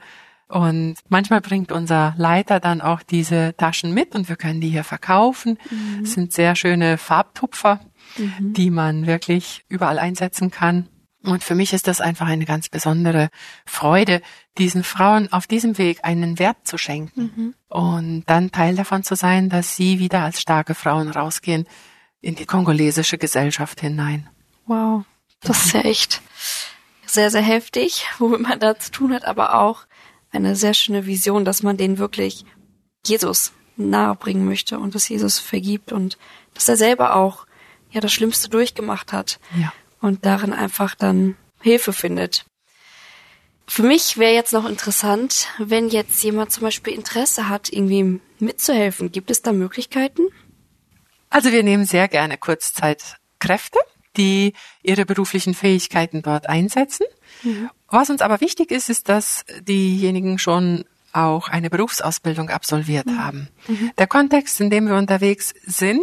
und 0.55 0.95
manchmal 1.09 1.41
bringt 1.41 1.73
unser 1.73 2.15
Leiter 2.17 2.61
dann 2.61 2.81
auch 2.81 3.03
diese 3.03 3.57
Taschen 3.57 3.93
mit 3.93 4.15
und 4.15 4.29
wir 4.29 4.37
können 4.37 4.61
die 4.61 4.69
hier 4.69 4.85
verkaufen. 4.85 5.59
Mhm. 5.69 6.03
Das 6.03 6.13
sind 6.13 6.33
sehr 6.33 6.55
schöne 6.55 6.97
Farbtupfer, 6.97 7.81
mhm. 8.17 8.53
die 8.53 8.71
man 8.71 9.09
wirklich 9.09 9.65
überall 9.69 9.99
einsetzen 9.99 10.53
kann. 10.53 10.89
Und 11.25 11.43
für 11.43 11.57
mich 11.57 11.73
ist 11.73 11.89
das 11.89 12.01
einfach 12.01 12.29
eine 12.29 12.45
ganz 12.45 12.69
besondere 12.69 13.31
Freude, 13.67 14.23
diesen 14.57 14.85
Frauen 14.85 15.33
auf 15.33 15.49
diesem 15.49 15.77
Weg 15.77 16.05
einen 16.05 16.39
Wert 16.39 16.59
zu 16.63 16.79
schenken 16.79 17.33
mhm. 17.35 17.55
und 17.67 18.23
dann 18.27 18.53
Teil 18.53 18.77
davon 18.77 19.03
zu 19.03 19.17
sein, 19.17 19.49
dass 19.49 19.75
sie 19.75 19.99
wieder 19.99 20.23
als 20.23 20.41
starke 20.41 20.77
Frauen 20.77 21.11
rausgehen 21.11 21.67
in 22.21 22.37
die 22.37 22.47
kongolesische 22.47 23.19
Gesellschaft 23.19 23.81
hinein. 23.81 24.31
Wow, 24.67 25.03
das 25.41 25.65
ist 25.65 25.75
ja 25.75 25.81
echt 25.81 26.23
sehr, 27.07 27.33
sehr 27.33 27.43
heftig, 27.43 28.07
womit 28.19 28.43
man 28.43 28.61
da 28.61 28.79
zu 28.79 28.93
tun 28.93 29.13
hat, 29.13 29.25
aber 29.25 29.61
auch 29.61 29.87
eine 30.35 30.57
sehr 30.57 30.75
schöne 30.75 31.07
Vision, 31.07 31.45
dass 31.45 31.63
man 31.63 31.77
den 31.77 31.99
wirklich 31.99 32.45
Jesus 33.07 33.53
nahebringen 33.77 34.45
möchte 34.45 34.79
und 34.79 34.95
dass 34.95 35.09
Jesus 35.09 35.39
vergibt 35.39 35.93
und 35.93 36.19
dass 36.55 36.69
er 36.69 36.77
selber 36.77 37.17
auch 37.17 37.47
ja 37.91 38.01
das 38.01 38.13
Schlimmste 38.13 38.49
durchgemacht 38.49 39.13
hat 39.13 39.39
ja. 39.59 39.73
und 40.01 40.25
darin 40.25 40.53
einfach 40.53 40.95
dann 40.95 41.37
Hilfe 41.61 41.93
findet. 41.93 42.45
Für 43.67 43.83
mich 43.83 44.19
wäre 44.19 44.35
jetzt 44.35 44.53
noch 44.53 44.69
interessant, 44.69 45.49
wenn 45.59 45.89
jetzt 45.89 46.23
jemand 46.23 46.53
zum 46.53 46.65
Beispiel 46.65 46.93
Interesse 46.93 47.49
hat, 47.49 47.73
irgendwie 47.73 48.21
mitzuhelfen. 48.39 49.11
Gibt 49.11 49.31
es 49.31 49.41
da 49.41 49.53
Möglichkeiten? 49.53 50.23
Also 51.31 51.51
wir 51.51 51.63
nehmen 51.63 51.87
sehr 51.87 52.09
gerne 52.09 52.37
Kurzzeitkräfte, 52.37 53.79
die 54.17 54.53
ihre 54.83 55.07
beruflichen 55.07 55.55
Fähigkeiten 55.55 56.23
dort 56.23 56.49
einsetzen. 56.49 57.07
Mhm. 57.43 57.71
Was 57.95 58.11
uns 58.11 58.23
aber 58.23 58.41
wichtig 58.41 58.73
ist, 58.73 58.91
ist, 58.91 59.09
dass 59.09 59.45
diejenigen 59.61 60.41
schon 60.41 60.85
auch 61.13 61.49
eine 61.49 61.71
Berufsausbildung 61.71 62.51
absolviert 62.51 63.07
mhm. 63.07 63.19
haben. 63.25 63.49
Mhm. 63.69 63.93
Der 63.99 64.09
Kontext, 64.09 64.61
in 64.61 64.69
dem 64.69 64.89
wir 64.89 64.97
unterwegs 64.97 65.55
sind, 65.65 66.01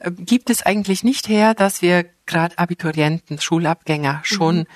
äh, 0.00 0.10
gibt 0.10 0.50
es 0.50 0.66
eigentlich 0.66 1.04
nicht 1.04 1.28
her, 1.28 1.54
dass 1.54 1.82
wir 1.82 2.04
gerade 2.26 2.58
Abiturienten, 2.58 3.40
Schulabgänger 3.40 4.14
mhm. 4.14 4.24
schon 4.24 4.56
mhm. 4.56 4.66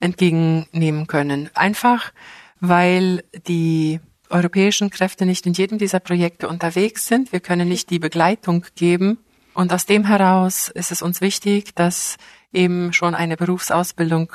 entgegennehmen 0.00 1.06
können. 1.06 1.48
Einfach, 1.54 2.12
weil 2.60 3.24
die 3.48 4.00
europäischen 4.28 4.90
Kräfte 4.90 5.24
nicht 5.24 5.46
in 5.46 5.54
jedem 5.54 5.78
dieser 5.78 6.00
Projekte 6.00 6.46
unterwegs 6.46 7.06
sind. 7.06 7.32
Wir 7.32 7.40
können 7.40 7.70
nicht 7.70 7.88
die 7.88 7.98
Begleitung 7.98 8.66
geben. 8.76 9.16
Und 9.54 9.72
aus 9.72 9.86
dem 9.86 10.04
heraus 10.04 10.68
ist 10.68 10.92
es 10.92 11.00
uns 11.00 11.22
wichtig, 11.22 11.74
dass 11.74 12.18
eben 12.52 12.92
schon 12.92 13.14
eine 13.14 13.38
Berufsausbildung 13.38 14.30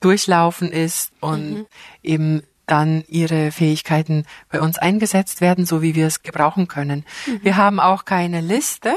durchlaufen 0.00 0.70
ist 0.70 1.12
und 1.20 1.50
mhm. 1.50 1.66
eben 2.02 2.42
dann 2.66 3.04
ihre 3.08 3.52
Fähigkeiten 3.52 4.24
bei 4.50 4.60
uns 4.60 4.78
eingesetzt 4.78 5.40
werden, 5.40 5.66
so 5.66 5.82
wie 5.82 5.94
wir 5.94 6.06
es 6.06 6.22
gebrauchen 6.22 6.68
können. 6.68 7.04
Mhm. 7.26 7.40
Wir 7.42 7.56
haben 7.56 7.80
auch 7.80 8.04
keine 8.04 8.40
Liste, 8.40 8.94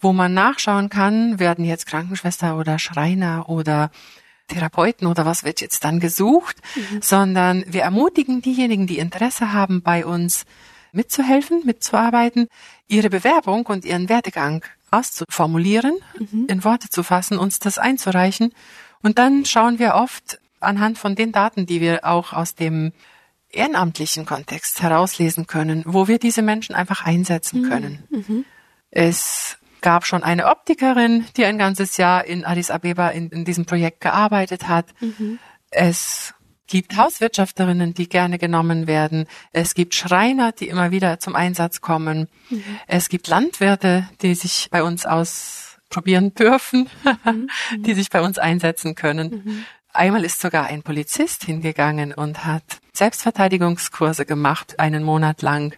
wo 0.00 0.12
man 0.12 0.34
nachschauen 0.34 0.88
kann, 0.88 1.38
werden 1.38 1.64
jetzt 1.64 1.86
Krankenschwester 1.86 2.56
oder 2.56 2.78
Schreiner 2.78 3.48
oder 3.48 3.90
Therapeuten 4.48 5.06
oder 5.06 5.24
was 5.24 5.44
wird 5.44 5.60
jetzt 5.60 5.84
dann 5.84 6.00
gesucht, 6.00 6.56
mhm. 6.74 7.02
sondern 7.02 7.64
wir 7.66 7.82
ermutigen 7.82 8.42
diejenigen, 8.42 8.86
die 8.86 8.98
Interesse 8.98 9.52
haben, 9.52 9.82
bei 9.82 10.04
uns 10.04 10.44
mitzuhelfen, 10.92 11.62
mitzuarbeiten, 11.64 12.48
ihre 12.86 13.08
Bewerbung 13.08 13.66
und 13.66 13.84
ihren 13.84 14.08
Werdegang 14.08 14.64
auszuformulieren, 14.90 15.94
mhm. 16.18 16.46
in 16.48 16.64
Worte 16.64 16.88
zu 16.90 17.02
fassen, 17.02 17.38
uns 17.38 17.58
das 17.58 17.78
einzureichen 17.78 18.52
und 19.02 19.18
dann 19.18 19.44
schauen 19.44 19.78
wir 19.78 19.94
oft 19.94 20.38
anhand 20.60 20.98
von 20.98 21.14
den 21.14 21.32
Daten, 21.32 21.66
die 21.66 21.80
wir 21.80 22.04
auch 22.04 22.32
aus 22.32 22.54
dem 22.54 22.92
ehrenamtlichen 23.50 24.24
Kontext 24.24 24.82
herauslesen 24.82 25.46
können, 25.46 25.82
wo 25.86 26.08
wir 26.08 26.18
diese 26.18 26.42
Menschen 26.42 26.74
einfach 26.74 27.04
einsetzen 27.04 27.62
mhm. 27.62 27.68
können. 27.68 28.04
Mhm. 28.10 28.44
Es 28.90 29.58
gab 29.80 30.06
schon 30.06 30.22
eine 30.22 30.46
Optikerin, 30.46 31.26
die 31.36 31.44
ein 31.44 31.58
ganzes 31.58 31.96
Jahr 31.96 32.24
in 32.24 32.44
Addis 32.44 32.70
Abeba 32.70 33.08
in, 33.08 33.28
in 33.30 33.44
diesem 33.44 33.66
Projekt 33.66 34.00
gearbeitet 34.00 34.68
hat. 34.68 34.86
Mhm. 35.00 35.38
Es 35.70 36.34
gibt 36.66 36.96
Hauswirtschafterinnen, 36.96 37.92
die 37.92 38.08
gerne 38.08 38.38
genommen 38.38 38.86
werden. 38.86 39.26
Es 39.52 39.74
gibt 39.74 39.94
Schreiner, 39.94 40.52
die 40.52 40.68
immer 40.68 40.90
wieder 40.90 41.18
zum 41.18 41.34
Einsatz 41.34 41.80
kommen. 41.80 42.28
Mhm. 42.48 42.62
Es 42.86 43.08
gibt 43.10 43.28
Landwirte, 43.28 44.08
die 44.22 44.34
sich 44.34 44.68
bei 44.70 44.82
uns 44.82 45.04
ausprobieren 45.92 46.34
dürfen, 46.34 46.88
mhm. 47.24 47.48
die 47.78 47.94
sich 47.94 48.10
bei 48.10 48.20
uns 48.20 48.38
einsetzen 48.38 48.94
können. 48.94 49.42
Mhm. 49.44 49.64
Einmal 49.92 50.24
ist 50.24 50.40
sogar 50.40 50.66
ein 50.66 50.82
Polizist 50.82 51.44
hingegangen 51.44 52.14
und 52.14 52.46
hat 52.46 52.64
Selbstverteidigungskurse 52.94 54.24
gemacht, 54.24 54.78
einen 54.78 55.04
Monat 55.04 55.42
lang. 55.42 55.76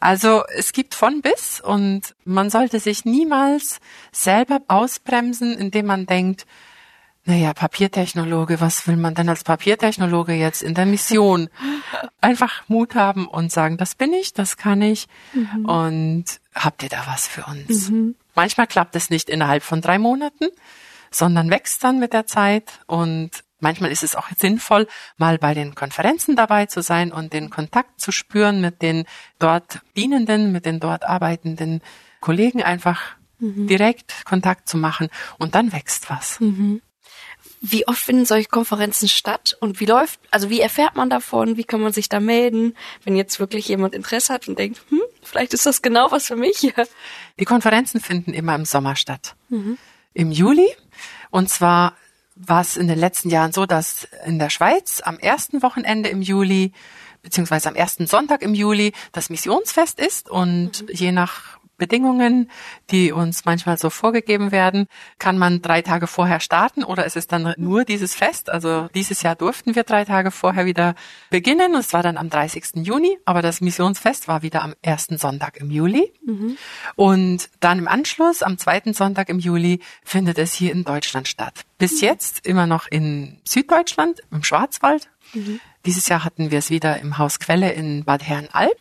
Also 0.00 0.42
es 0.56 0.72
gibt 0.72 0.94
von 0.94 1.22
bis 1.22 1.60
und 1.60 2.14
man 2.24 2.50
sollte 2.50 2.80
sich 2.80 3.04
niemals 3.04 3.78
selber 4.10 4.60
ausbremsen, 4.66 5.56
indem 5.56 5.86
man 5.86 6.06
denkt, 6.06 6.46
naja, 7.26 7.54
Papiertechnologe, 7.54 8.60
was 8.60 8.86
will 8.86 8.96
man 8.96 9.14
denn 9.14 9.30
als 9.30 9.44
Papiertechnologe 9.44 10.34
jetzt 10.34 10.62
in 10.62 10.74
der 10.74 10.84
Mission? 10.84 11.48
Einfach 12.20 12.68
Mut 12.68 12.96
haben 12.96 13.26
und 13.26 13.50
sagen, 13.50 13.78
das 13.78 13.94
bin 13.94 14.12
ich, 14.12 14.34
das 14.34 14.58
kann 14.58 14.82
ich 14.82 15.06
mhm. 15.32 15.64
und 15.64 16.24
habt 16.54 16.82
ihr 16.82 16.90
da 16.90 17.04
was 17.06 17.26
für 17.26 17.44
uns? 17.46 17.88
Mhm. 17.88 18.16
Manchmal 18.34 18.66
klappt 18.66 18.96
es 18.96 19.10
nicht 19.10 19.28
innerhalb 19.28 19.62
von 19.62 19.80
drei 19.80 19.98
Monaten, 19.98 20.48
sondern 21.10 21.50
wächst 21.50 21.82
dann 21.84 21.98
mit 21.98 22.12
der 22.12 22.26
Zeit 22.26 22.80
und 22.86 23.30
manchmal 23.60 23.90
ist 23.90 24.02
es 24.02 24.14
auch 24.14 24.28
sinnvoll, 24.38 24.86
mal 25.16 25.38
bei 25.38 25.54
den 25.54 25.74
Konferenzen 25.74 26.36
dabei 26.36 26.66
zu 26.66 26.82
sein 26.82 27.12
und 27.12 27.32
den 27.32 27.50
Kontakt 27.50 28.00
zu 28.00 28.12
spüren 28.12 28.60
mit 28.60 28.82
den 28.82 29.04
dort 29.38 29.80
dienenden, 29.96 30.52
mit 30.52 30.66
den 30.66 30.80
dort 30.80 31.04
arbeitenden 31.04 31.80
Kollegen 32.20 32.62
einfach 32.62 33.16
mhm. 33.38 33.66
direkt 33.66 34.24
Kontakt 34.24 34.68
zu 34.68 34.76
machen 34.76 35.08
und 35.38 35.54
dann 35.54 35.72
wächst 35.72 36.10
was. 36.10 36.40
Mhm. 36.40 36.82
Wie 37.60 37.88
oft 37.88 38.00
finden 38.00 38.26
solche 38.26 38.48
Konferenzen 38.48 39.08
statt 39.08 39.56
und 39.60 39.80
wie 39.80 39.86
läuft, 39.86 40.20
also 40.30 40.50
wie 40.50 40.60
erfährt 40.60 40.96
man 40.96 41.08
davon, 41.08 41.56
wie 41.56 41.64
kann 41.64 41.80
man 41.80 41.92
sich 41.92 42.10
da 42.10 42.20
melden, 42.20 42.76
wenn 43.04 43.16
jetzt 43.16 43.40
wirklich 43.40 43.68
jemand 43.68 43.94
Interesse 43.94 44.34
hat 44.34 44.48
und 44.48 44.58
denkt, 44.58 44.82
hm, 44.90 45.00
vielleicht 45.34 45.52
ist 45.52 45.66
das 45.66 45.82
genau 45.82 46.12
was 46.12 46.26
für 46.26 46.36
mich. 46.36 46.72
Die 47.40 47.44
Konferenzen 47.44 48.00
finden 48.00 48.32
immer 48.32 48.54
im 48.54 48.64
Sommer 48.64 48.94
statt. 48.94 49.34
Mhm. 49.48 49.78
Im 50.12 50.30
Juli. 50.30 50.68
Und 51.30 51.50
zwar 51.50 51.96
war 52.36 52.60
es 52.60 52.76
in 52.76 52.86
den 52.86 52.98
letzten 52.98 53.30
Jahren 53.30 53.52
so, 53.52 53.66
dass 53.66 54.06
in 54.24 54.38
der 54.38 54.50
Schweiz 54.50 55.02
am 55.04 55.18
ersten 55.18 55.60
Wochenende 55.62 56.08
im 56.08 56.22
Juli 56.22 56.72
beziehungsweise 57.22 57.68
am 57.68 57.74
ersten 57.74 58.06
Sonntag 58.06 58.42
im 58.42 58.54
Juli 58.54 58.92
das 59.10 59.28
Missionsfest 59.28 59.98
ist 59.98 60.30
und 60.30 60.82
mhm. 60.82 60.88
je 60.90 61.10
nach 61.10 61.58
Bedingungen, 61.84 62.50
die 62.90 63.12
uns 63.12 63.44
manchmal 63.44 63.76
so 63.76 63.90
vorgegeben 63.90 64.52
werden, 64.52 64.86
kann 65.18 65.36
man 65.36 65.60
drei 65.60 65.82
Tage 65.82 66.06
vorher 66.06 66.40
starten 66.40 66.82
oder 66.82 67.04
es 67.04 67.14
ist 67.14 67.30
dann 67.30 67.52
nur 67.58 67.84
dieses 67.84 68.14
Fest. 68.14 68.48
Also 68.48 68.88
dieses 68.94 69.20
Jahr 69.20 69.36
durften 69.36 69.74
wir 69.74 69.82
drei 69.82 70.06
Tage 70.06 70.30
vorher 70.30 70.64
wieder 70.64 70.94
beginnen. 71.28 71.74
Es 71.74 71.92
war 71.92 72.02
dann 72.02 72.16
am 72.16 72.30
30. 72.30 72.86
Juni, 72.86 73.18
aber 73.26 73.42
das 73.42 73.60
Missionsfest 73.60 74.28
war 74.28 74.40
wieder 74.40 74.62
am 74.62 74.72
ersten 74.80 75.18
Sonntag 75.18 75.58
im 75.58 75.70
Juli. 75.70 76.10
Mhm. 76.24 76.56
Und 76.96 77.50
dann 77.60 77.78
im 77.80 77.88
Anschluss, 77.88 78.42
am 78.42 78.56
zweiten 78.56 78.94
Sonntag 78.94 79.28
im 79.28 79.38
Juli, 79.38 79.80
findet 80.02 80.38
es 80.38 80.54
hier 80.54 80.72
in 80.72 80.84
Deutschland 80.84 81.28
statt. 81.28 81.66
Bis 81.76 82.00
mhm. 82.00 82.08
jetzt 82.08 82.46
immer 82.46 82.66
noch 82.66 82.86
in 82.88 83.40
Süddeutschland, 83.46 84.22
im 84.30 84.42
Schwarzwald. 84.42 85.10
Mhm. 85.34 85.60
Dieses 85.84 86.08
Jahr 86.08 86.24
hatten 86.24 86.50
wir 86.50 86.60
es 86.60 86.70
wieder 86.70 86.98
im 87.00 87.18
Haus 87.18 87.38
Quelle 87.40 87.72
in 87.72 88.04
Bad 88.04 88.22
Herrenalb. 88.22 88.78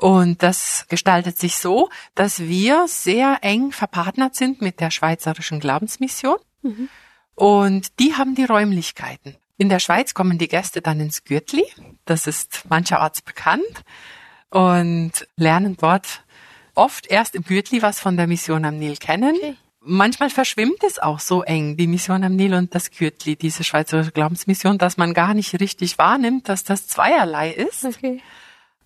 Und 0.00 0.44
das 0.44 0.86
gestaltet 0.88 1.38
sich 1.38 1.56
so, 1.56 1.90
dass 2.14 2.38
wir 2.38 2.86
sehr 2.86 3.38
eng 3.42 3.72
verpartnert 3.72 4.36
sind 4.36 4.62
mit 4.62 4.78
der 4.78 4.92
Schweizerischen 4.92 5.58
Glaubensmission. 5.58 6.36
Mhm. 6.62 6.88
Und 7.34 7.98
die 7.98 8.14
haben 8.14 8.36
die 8.36 8.44
Räumlichkeiten. 8.44 9.34
In 9.56 9.68
der 9.68 9.80
Schweiz 9.80 10.14
kommen 10.14 10.38
die 10.38 10.46
Gäste 10.46 10.82
dann 10.82 11.00
ins 11.00 11.24
Gürtli. 11.24 11.64
Das 12.04 12.28
ist 12.28 12.62
mancherorts 12.68 13.22
bekannt. 13.22 13.64
Und 14.50 15.26
lernen 15.34 15.76
dort 15.76 16.22
oft 16.76 17.08
erst 17.08 17.34
im 17.34 17.42
Gürtli 17.42 17.82
was 17.82 17.98
von 17.98 18.16
der 18.16 18.28
Mission 18.28 18.64
am 18.64 18.78
Nil 18.78 18.98
kennen. 18.98 19.34
Okay. 19.34 19.56
Manchmal 19.80 20.30
verschwimmt 20.30 20.84
es 20.86 21.00
auch 21.00 21.18
so 21.18 21.42
eng, 21.42 21.76
die 21.76 21.88
Mission 21.88 22.22
am 22.22 22.36
Nil 22.36 22.54
und 22.54 22.72
das 22.72 22.92
Gürtli, 22.92 23.34
diese 23.34 23.64
Schweizerische 23.64 24.12
Glaubensmission, 24.12 24.78
dass 24.78 24.96
man 24.96 25.12
gar 25.12 25.34
nicht 25.34 25.58
richtig 25.58 25.98
wahrnimmt, 25.98 26.48
dass 26.48 26.62
das 26.62 26.86
zweierlei 26.86 27.50
ist. 27.50 27.84
Okay. 27.84 28.22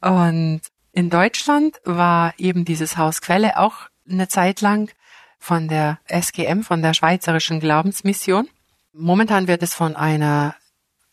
Und 0.00 0.62
in 0.93 1.11
Deutschland 1.11 1.80
war 1.84 2.34
eben 2.38 2.64
dieses 2.64 2.97
Haus 2.97 3.20
Quelle 3.20 3.59
auch 3.59 3.88
eine 4.09 4.28
Zeit 4.28 4.61
lang 4.61 4.90
von 5.38 5.66
der 5.68 5.99
SGM, 6.07 6.62
von 6.62 6.82
der 6.82 6.95
Schweizerischen 6.95 7.61
Glaubensmission. 7.61 8.49
Momentan 8.93 9.49
wird 9.49 9.62
es 9.62 9.74
von 9.74 9.97
einer 9.97 10.55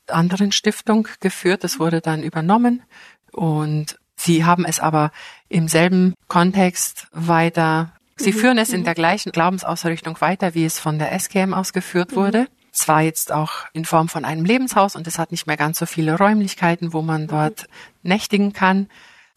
anderen 0.07 0.51
Stiftung 0.51 1.07
geführt. 1.19 1.63
Es 1.63 1.79
wurde 1.79 2.01
dann 2.01 2.23
übernommen 2.23 2.83
und 3.31 3.97
sie 4.15 4.43
haben 4.43 4.65
es 4.65 4.79
aber 4.79 5.11
im 5.47 5.67
selben 5.67 6.13
Kontext 6.27 7.07
weiter. 7.11 7.93
Sie 8.17 8.33
mhm. 8.33 8.37
führen 8.37 8.57
es 8.57 8.73
in 8.73 8.81
mhm. 8.81 8.85
der 8.85 8.95
gleichen 8.95 9.31
Glaubensausrichtung 9.31 10.19
weiter, 10.19 10.55
wie 10.55 10.65
es 10.65 10.79
von 10.79 10.99
der 10.99 11.13
SGM 11.13 11.53
ausgeführt 11.53 12.11
mhm. 12.11 12.15
wurde. 12.15 12.47
Zwar 12.71 13.01
jetzt 13.01 13.31
auch 13.31 13.65
in 13.73 13.85
Form 13.85 14.09
von 14.09 14.25
einem 14.25 14.45
Lebenshaus 14.45 14.95
und 14.95 15.07
es 15.07 15.17
hat 15.17 15.31
nicht 15.31 15.47
mehr 15.47 15.57
ganz 15.57 15.79
so 15.79 15.85
viele 15.85 16.17
Räumlichkeiten, 16.17 16.93
wo 16.93 17.01
man 17.01 17.27
dort 17.27 17.67
nächtigen 18.03 18.53
kann. 18.53 18.89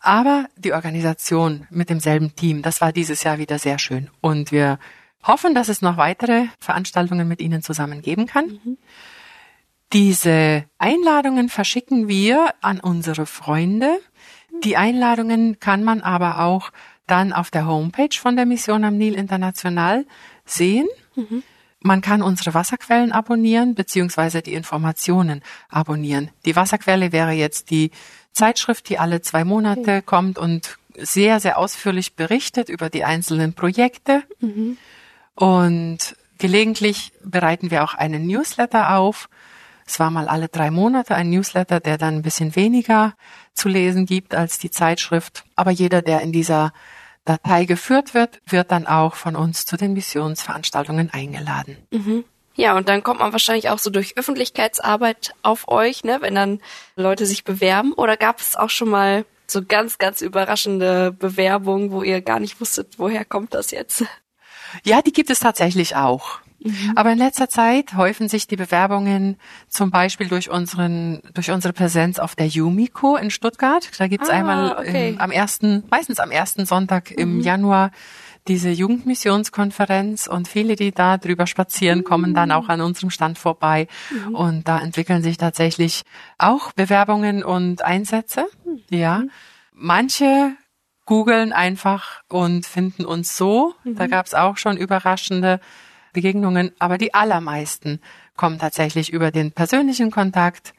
Aber 0.03 0.47
die 0.57 0.73
Organisation 0.73 1.69
mit 1.71 1.89
demselben 1.89 2.35
Team, 2.35 2.63
das 2.63 2.81
war 2.81 2.93
dieses 2.93 3.23
Jahr 3.23 3.39
wieder 3.39 3.61
sehr 3.61 3.79
schön. 3.79 4.11
Und 4.21 4.51
wir 4.51 4.81
hoffen, 5.23 5.55
dass 5.55 5.69
es 5.69 5.81
noch 5.81 5.97
weitere 5.97 6.47
Veranstaltungen 6.59 7.29
mit 7.29 7.41
Ihnen 7.41 7.63
zusammen 7.63 8.03
geben 8.03 8.27
kann. 8.27 8.59
Mhm. 8.65 8.79
Diese 9.93 10.65
Einladungen 10.79 11.49
verschicken 11.49 12.09
wir 12.09 12.53
an 12.63 12.81
unsere 12.81 13.27
Freunde. 13.27 14.01
Die 14.65 14.77
Einladungen 14.77 15.61
kann 15.61 15.85
man 15.85 16.01
aber 16.01 16.41
auch 16.41 16.73
dann 17.07 17.33
auf 17.33 17.53
der 17.53 17.67
Homepage 17.67 18.17
von 18.19 18.35
der 18.35 18.47
Mission 18.47 18.85
am 18.85 18.97
Nil 18.97 19.15
International 19.15 20.05
sehen. 20.45 20.89
Mhm. 21.15 21.45
Man 21.79 22.01
kann 22.01 22.23
unsere 22.23 22.55
Wasserquellen 22.55 23.13
abonnieren, 23.13 23.75
beziehungsweise 23.75 24.41
die 24.41 24.55
Informationen 24.55 25.43
abonnieren. 25.69 26.31
Die 26.45 26.57
Wasserquelle 26.57 27.13
wäre 27.13 27.33
jetzt 27.33 27.71
die 27.71 27.91
Zeitschrift, 28.33 28.89
die 28.89 28.99
alle 28.99 29.21
zwei 29.23 29.45
Monate 29.45 29.81
okay. 29.81 30.03
kommt 30.03 30.39
und 30.39 30.79
sehr, 30.97 31.41
sehr 31.41 31.59
ausführlich 31.59 32.15
berichtet 32.15 32.69
über 32.69 32.91
die 32.91 33.05
einzelnen 33.05 33.55
Projekte. 33.55 34.23
Mhm. 34.41 34.77
Und 35.35 36.17
gelegentlich 36.39 37.13
bereiten 37.25 37.71
wir 37.71 37.85
auch 37.85 37.95
einen 37.95 38.27
Newsletter 38.27 38.97
auf. 38.97 39.29
Es 39.87 39.99
war 39.99 40.11
mal 40.11 40.29
alle 40.29 40.49
drei 40.49 40.71
Monate 40.71 41.15
ein 41.15 41.31
Newsletter, 41.31 41.81
der 41.81 41.99
dann 41.99 42.17
ein 42.17 42.23
bisschen 42.23 42.55
weniger 42.57 43.15
zu 43.55 43.69
lesen 43.69 44.07
gibt 44.07 44.35
als 44.35 44.59
die 44.59 44.71
Zeitschrift. 44.71 45.45
Aber 45.57 45.71
jeder, 45.71 46.03
der 46.03 46.21
in 46.21 46.33
dieser 46.33 46.73
Datei 47.25 47.65
geführt 47.65 48.15
wird, 48.15 48.41
wird 48.47 48.71
dann 48.71 48.87
auch 48.87 49.15
von 49.15 49.37
uns 49.37 49.65
zu 49.65 49.77
den 49.77 49.93
Missionsveranstaltungen 49.93 51.11
eingeladen. 51.11 51.77
Mhm. 51.91 52.25
Ja, 52.55 52.77
und 52.77 52.89
dann 52.89 53.03
kommt 53.03 53.21
man 53.21 53.33
wahrscheinlich 53.33 53.71
auch 53.71 53.79
so 53.79 53.91
durch 53.91 54.17
Öffentlichkeitsarbeit 54.17 55.35
auf 55.43 55.69
euch, 55.69 56.05
ne, 56.05 56.19
wenn 56.21 56.35
dann 56.35 56.61
Leute 56.97 57.27
sich 57.27 57.45
bewerben. 57.45 57.93
Oder 57.95 58.17
gab 58.17 58.41
es 58.41 58.57
auch 58.57 58.71
schon 58.71 58.91
mal 58.91 59.25
so 59.47 59.63
ganz, 59.65 59.99
ganz 59.99 60.21
überraschende 60.21 61.13
Bewerbungen, 61.13 61.91
wo 61.91 62.03
ihr 62.03 62.21
gar 62.21 62.41
nicht 62.41 62.61
wusstet, 62.61 62.99
woher 62.99 63.25
kommt 63.25 63.55
das 63.55 63.71
jetzt? 63.71 64.05
Ja, 64.85 65.03
die 65.03 65.13
gibt 65.13 65.31
es 65.31 65.41
tatsächlich 65.41 65.97
auch. 65.97 66.41
Mhm. 66.65 66.93
Aber 66.95 67.13
in 67.13 67.19
letzter 67.19 67.49
Zeit 67.49 67.95
häufen 67.95 68.29
sich 68.29 68.47
die 68.47 68.57
Bewerbungen 68.57 69.37
zum 69.69 69.91
Beispiel 69.91 70.29
durch 70.29 70.49
unseren, 70.49 71.21
durch 71.35 71.51
unsere 71.51 71.73
Präsenz 71.73 72.19
auf 72.19 72.37
der 72.37 72.47
Yumiko 72.47 73.17
in 73.17 73.31
Stuttgart. 73.31 73.91
Da 73.99 74.07
gibt's 74.07 74.31
ah, 74.31 74.35
einmal 74.35 74.73
okay. 74.79 75.11
im, 75.11 75.21
am 75.21 75.31
ersten, 75.31 75.85
meistens 75.91 76.21
am 76.21 76.31
ersten 76.31 76.65
Sonntag 76.65 77.11
im 77.11 77.37
mhm. 77.37 77.41
Januar 77.41 77.91
diese 78.49 78.71
Jugendmissionskonferenz 78.71 80.27
und 80.27 80.49
viele, 80.49 80.77
die 80.77 80.93
da 80.93 81.17
drüber 81.17 81.47
spazieren, 81.47 82.05
kommen 82.05 82.35
dann 82.35 82.51
auch 82.51 82.69
an 82.69 82.81
unserem 82.81 83.11
Stand 83.11 83.39
vorbei. 83.39 83.87
Mhm. 84.11 84.35
Und 84.35 84.69
da 84.69 84.81
entwickeln 84.81 85.23
sich 85.23 85.37
tatsächlich 85.37 86.03
auch 86.39 86.73
Bewerbungen 86.73 87.45
und 87.45 87.85
Einsätze. 87.85 88.47
Mhm. 88.65 88.81
Ja. 88.91 89.23
Manche 89.73 90.57
googeln 91.07 91.53
einfach 91.53 92.23
und 92.29 92.67
finden 92.67 93.05
uns 93.05 93.37
so. 93.37 93.75
Mhm. 93.85 93.97
Da 93.97 94.07
gab 94.07 94.27
es 94.27 94.35
auch 94.35 94.57
schon 94.57 94.77
überraschende 94.77 95.61
Begegnungen, 96.13 96.73
aber 96.79 96.99
die 96.99 97.15
allermeisten 97.15 98.01
kommen 98.37 98.59
tatsächlich 98.59 99.13
über 99.13 99.31
den 99.31 99.53
persönlichen 99.53 100.11
Kontakt 100.11 100.75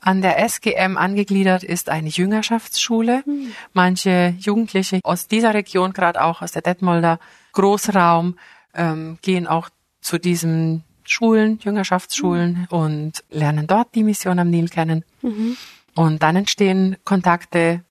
an 0.00 0.22
der 0.22 0.38
SGM 0.38 0.96
angegliedert 0.96 1.62
ist 1.62 1.88
eine 1.88 2.08
Jüngerschaftsschule. 2.08 3.22
Mhm. 3.24 3.52
Manche 3.72 4.34
Jugendliche 4.38 5.00
aus 5.02 5.28
dieser 5.28 5.54
Region, 5.54 5.92
gerade 5.92 6.22
auch 6.22 6.42
aus 6.42 6.52
der 6.52 6.62
Detmolder 6.62 7.18
Großraum, 7.52 8.36
ähm, 8.74 9.18
gehen 9.22 9.46
auch 9.46 9.70
zu 10.00 10.18
diesen 10.18 10.84
Schulen, 11.04 11.58
Jüngerschaftsschulen 11.62 12.66
mhm. 12.70 12.76
und 12.76 13.24
lernen 13.30 13.66
dort 13.66 13.94
die 13.94 14.02
Mission 14.02 14.38
am 14.38 14.50
Nil 14.50 14.68
kennen. 14.68 15.04
Mhm. 15.22 15.56
Und 15.94 16.22
dann 16.22 16.36
entstehen 16.36 16.96
Kontakte 17.04 17.82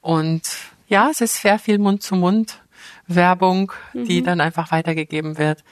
und 0.00 0.42
ja, 0.88 1.08
es 1.10 1.20
ist 1.20 1.36
sehr 1.36 1.58
viel 1.58 1.78
Mund 1.78 2.02
zu 2.02 2.16
Mund 2.16 2.62
Werbung, 3.06 3.72
die 3.92 4.20
mhm. 4.20 4.24
dann 4.24 4.40
einfach 4.40 4.72
weitergegeben 4.72 5.38
wird. 5.38 5.62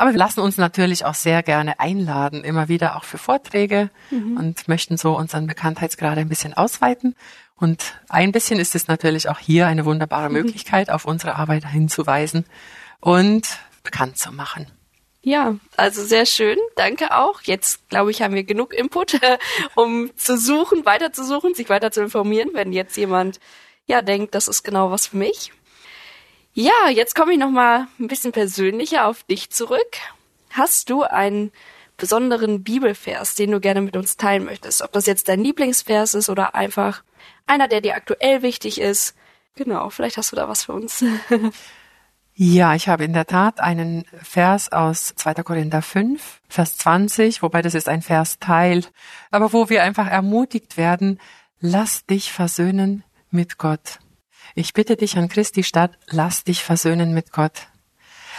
Aber 0.00 0.12
wir 0.12 0.18
lassen 0.18 0.40
uns 0.40 0.56
natürlich 0.56 1.04
auch 1.04 1.12
sehr 1.12 1.42
gerne 1.42 1.78
einladen, 1.78 2.42
immer 2.42 2.68
wieder 2.68 2.96
auch 2.96 3.04
für 3.04 3.18
Vorträge 3.18 3.90
mhm. 4.10 4.38
und 4.38 4.66
möchten 4.66 4.96
so 4.96 5.14
unseren 5.14 5.46
Bekanntheitsgrad 5.46 6.16
ein 6.16 6.30
bisschen 6.30 6.54
ausweiten. 6.54 7.14
Und 7.54 8.00
ein 8.08 8.32
bisschen 8.32 8.58
ist 8.58 8.74
es 8.74 8.88
natürlich 8.88 9.28
auch 9.28 9.38
hier 9.38 9.66
eine 9.66 9.84
wunderbare 9.84 10.30
mhm. 10.30 10.36
Möglichkeit, 10.36 10.88
auf 10.88 11.04
unsere 11.04 11.34
Arbeit 11.34 11.68
hinzuweisen 11.68 12.46
und 13.00 13.46
bekannt 13.82 14.16
zu 14.16 14.32
machen. 14.32 14.68
Ja, 15.20 15.56
also 15.76 16.02
sehr 16.02 16.24
schön. 16.24 16.56
Danke 16.76 17.14
auch. 17.14 17.42
Jetzt, 17.42 17.86
glaube 17.90 18.10
ich, 18.10 18.22
haben 18.22 18.32
wir 18.32 18.44
genug 18.44 18.72
Input, 18.72 19.20
um 19.74 20.10
zu 20.16 20.38
suchen, 20.38 20.86
weiter 20.86 21.12
zu 21.12 21.26
suchen, 21.26 21.52
sich 21.52 21.68
weiter 21.68 21.90
zu 21.90 22.00
informieren, 22.00 22.52
wenn 22.54 22.72
jetzt 22.72 22.96
jemand 22.96 23.38
ja 23.84 24.00
denkt, 24.00 24.34
das 24.34 24.48
ist 24.48 24.62
genau 24.62 24.90
was 24.90 25.08
für 25.08 25.18
mich. 25.18 25.52
Ja, 26.52 26.88
jetzt 26.88 27.14
komme 27.14 27.32
ich 27.32 27.38
noch 27.38 27.50
mal 27.50 27.86
ein 27.98 28.08
bisschen 28.08 28.32
persönlicher 28.32 29.06
auf 29.06 29.22
dich 29.22 29.50
zurück. 29.50 29.96
Hast 30.50 30.90
du 30.90 31.04
einen 31.04 31.52
besonderen 31.96 32.64
Bibelvers, 32.64 33.36
den 33.36 33.52
du 33.52 33.60
gerne 33.60 33.80
mit 33.80 33.96
uns 33.96 34.16
teilen 34.16 34.44
möchtest? 34.44 34.82
Ob 34.82 34.90
das 34.92 35.06
jetzt 35.06 35.28
dein 35.28 35.44
Lieblingsvers 35.44 36.14
ist 36.14 36.28
oder 36.28 36.54
einfach 36.56 37.04
einer, 37.46 37.68
der 37.68 37.80
dir 37.80 37.94
aktuell 37.94 38.42
wichtig 38.42 38.80
ist? 38.80 39.14
Genau, 39.54 39.90
vielleicht 39.90 40.16
hast 40.16 40.32
du 40.32 40.36
da 40.36 40.48
was 40.48 40.64
für 40.64 40.72
uns. 40.72 41.04
Ja, 42.42 42.74
ich 42.74 42.88
habe 42.88 43.04
in 43.04 43.12
der 43.12 43.26
Tat 43.26 43.60
einen 43.60 44.06
Vers 44.22 44.72
aus 44.72 45.14
2. 45.14 45.34
Korinther 45.42 45.82
5, 45.82 46.40
Vers 46.48 46.78
20, 46.78 47.42
wobei 47.42 47.60
das 47.60 47.74
ist 47.74 47.86
ein 47.86 48.00
Versteil, 48.00 48.86
aber 49.30 49.52
wo 49.52 49.68
wir 49.68 49.82
einfach 49.82 50.06
ermutigt 50.06 50.78
werden, 50.78 51.20
lass 51.58 52.06
dich 52.06 52.32
versöhnen 52.32 53.04
mit 53.30 53.58
Gott. 53.58 53.98
Ich 54.54 54.72
bitte 54.72 54.96
dich 54.96 55.16
an 55.16 55.28
Christi 55.28 55.62
Stadt, 55.62 55.98
lass 56.08 56.44
dich 56.44 56.62
versöhnen 56.62 57.14
mit 57.14 57.32
Gott. 57.32 57.68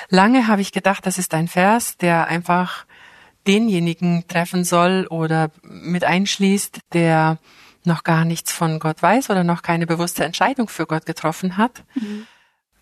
Lange 0.09 0.47
habe 0.47 0.61
ich 0.61 0.71
gedacht, 0.71 1.05
das 1.05 1.17
ist 1.17 1.33
ein 1.33 1.47
Vers, 1.47 1.97
der 1.97 2.27
einfach 2.27 2.85
denjenigen 3.47 4.27
treffen 4.27 4.63
soll 4.63 5.07
oder 5.09 5.51
mit 5.63 6.03
einschließt, 6.03 6.79
der 6.93 7.37
noch 7.83 8.03
gar 8.03 8.25
nichts 8.25 8.51
von 8.51 8.79
Gott 8.79 9.01
weiß 9.01 9.29
oder 9.29 9.43
noch 9.43 9.63
keine 9.63 9.87
bewusste 9.87 10.23
Entscheidung 10.23 10.67
für 10.67 10.85
Gott 10.85 11.05
getroffen 11.05 11.57
hat. 11.57 11.83
Mhm. 11.95 12.27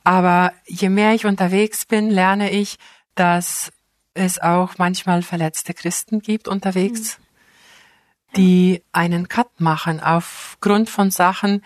Aber 0.03 0.53
je 0.65 0.89
mehr 0.89 1.13
ich 1.13 1.25
unterwegs 1.25 1.85
bin, 1.85 2.09
lerne 2.09 2.51
ich, 2.51 2.77
dass 3.15 3.71
es 4.13 4.39
auch 4.39 4.77
manchmal 4.77 5.21
verletzte 5.21 5.73
Christen 5.73 6.19
gibt 6.19 6.47
unterwegs, 6.47 7.17
mhm. 7.19 8.35
die 8.35 8.83
einen 8.91 9.27
Cut 9.29 9.61
machen 9.61 10.01
aufgrund 10.01 10.89
von 10.89 11.11
Sachen, 11.11 11.63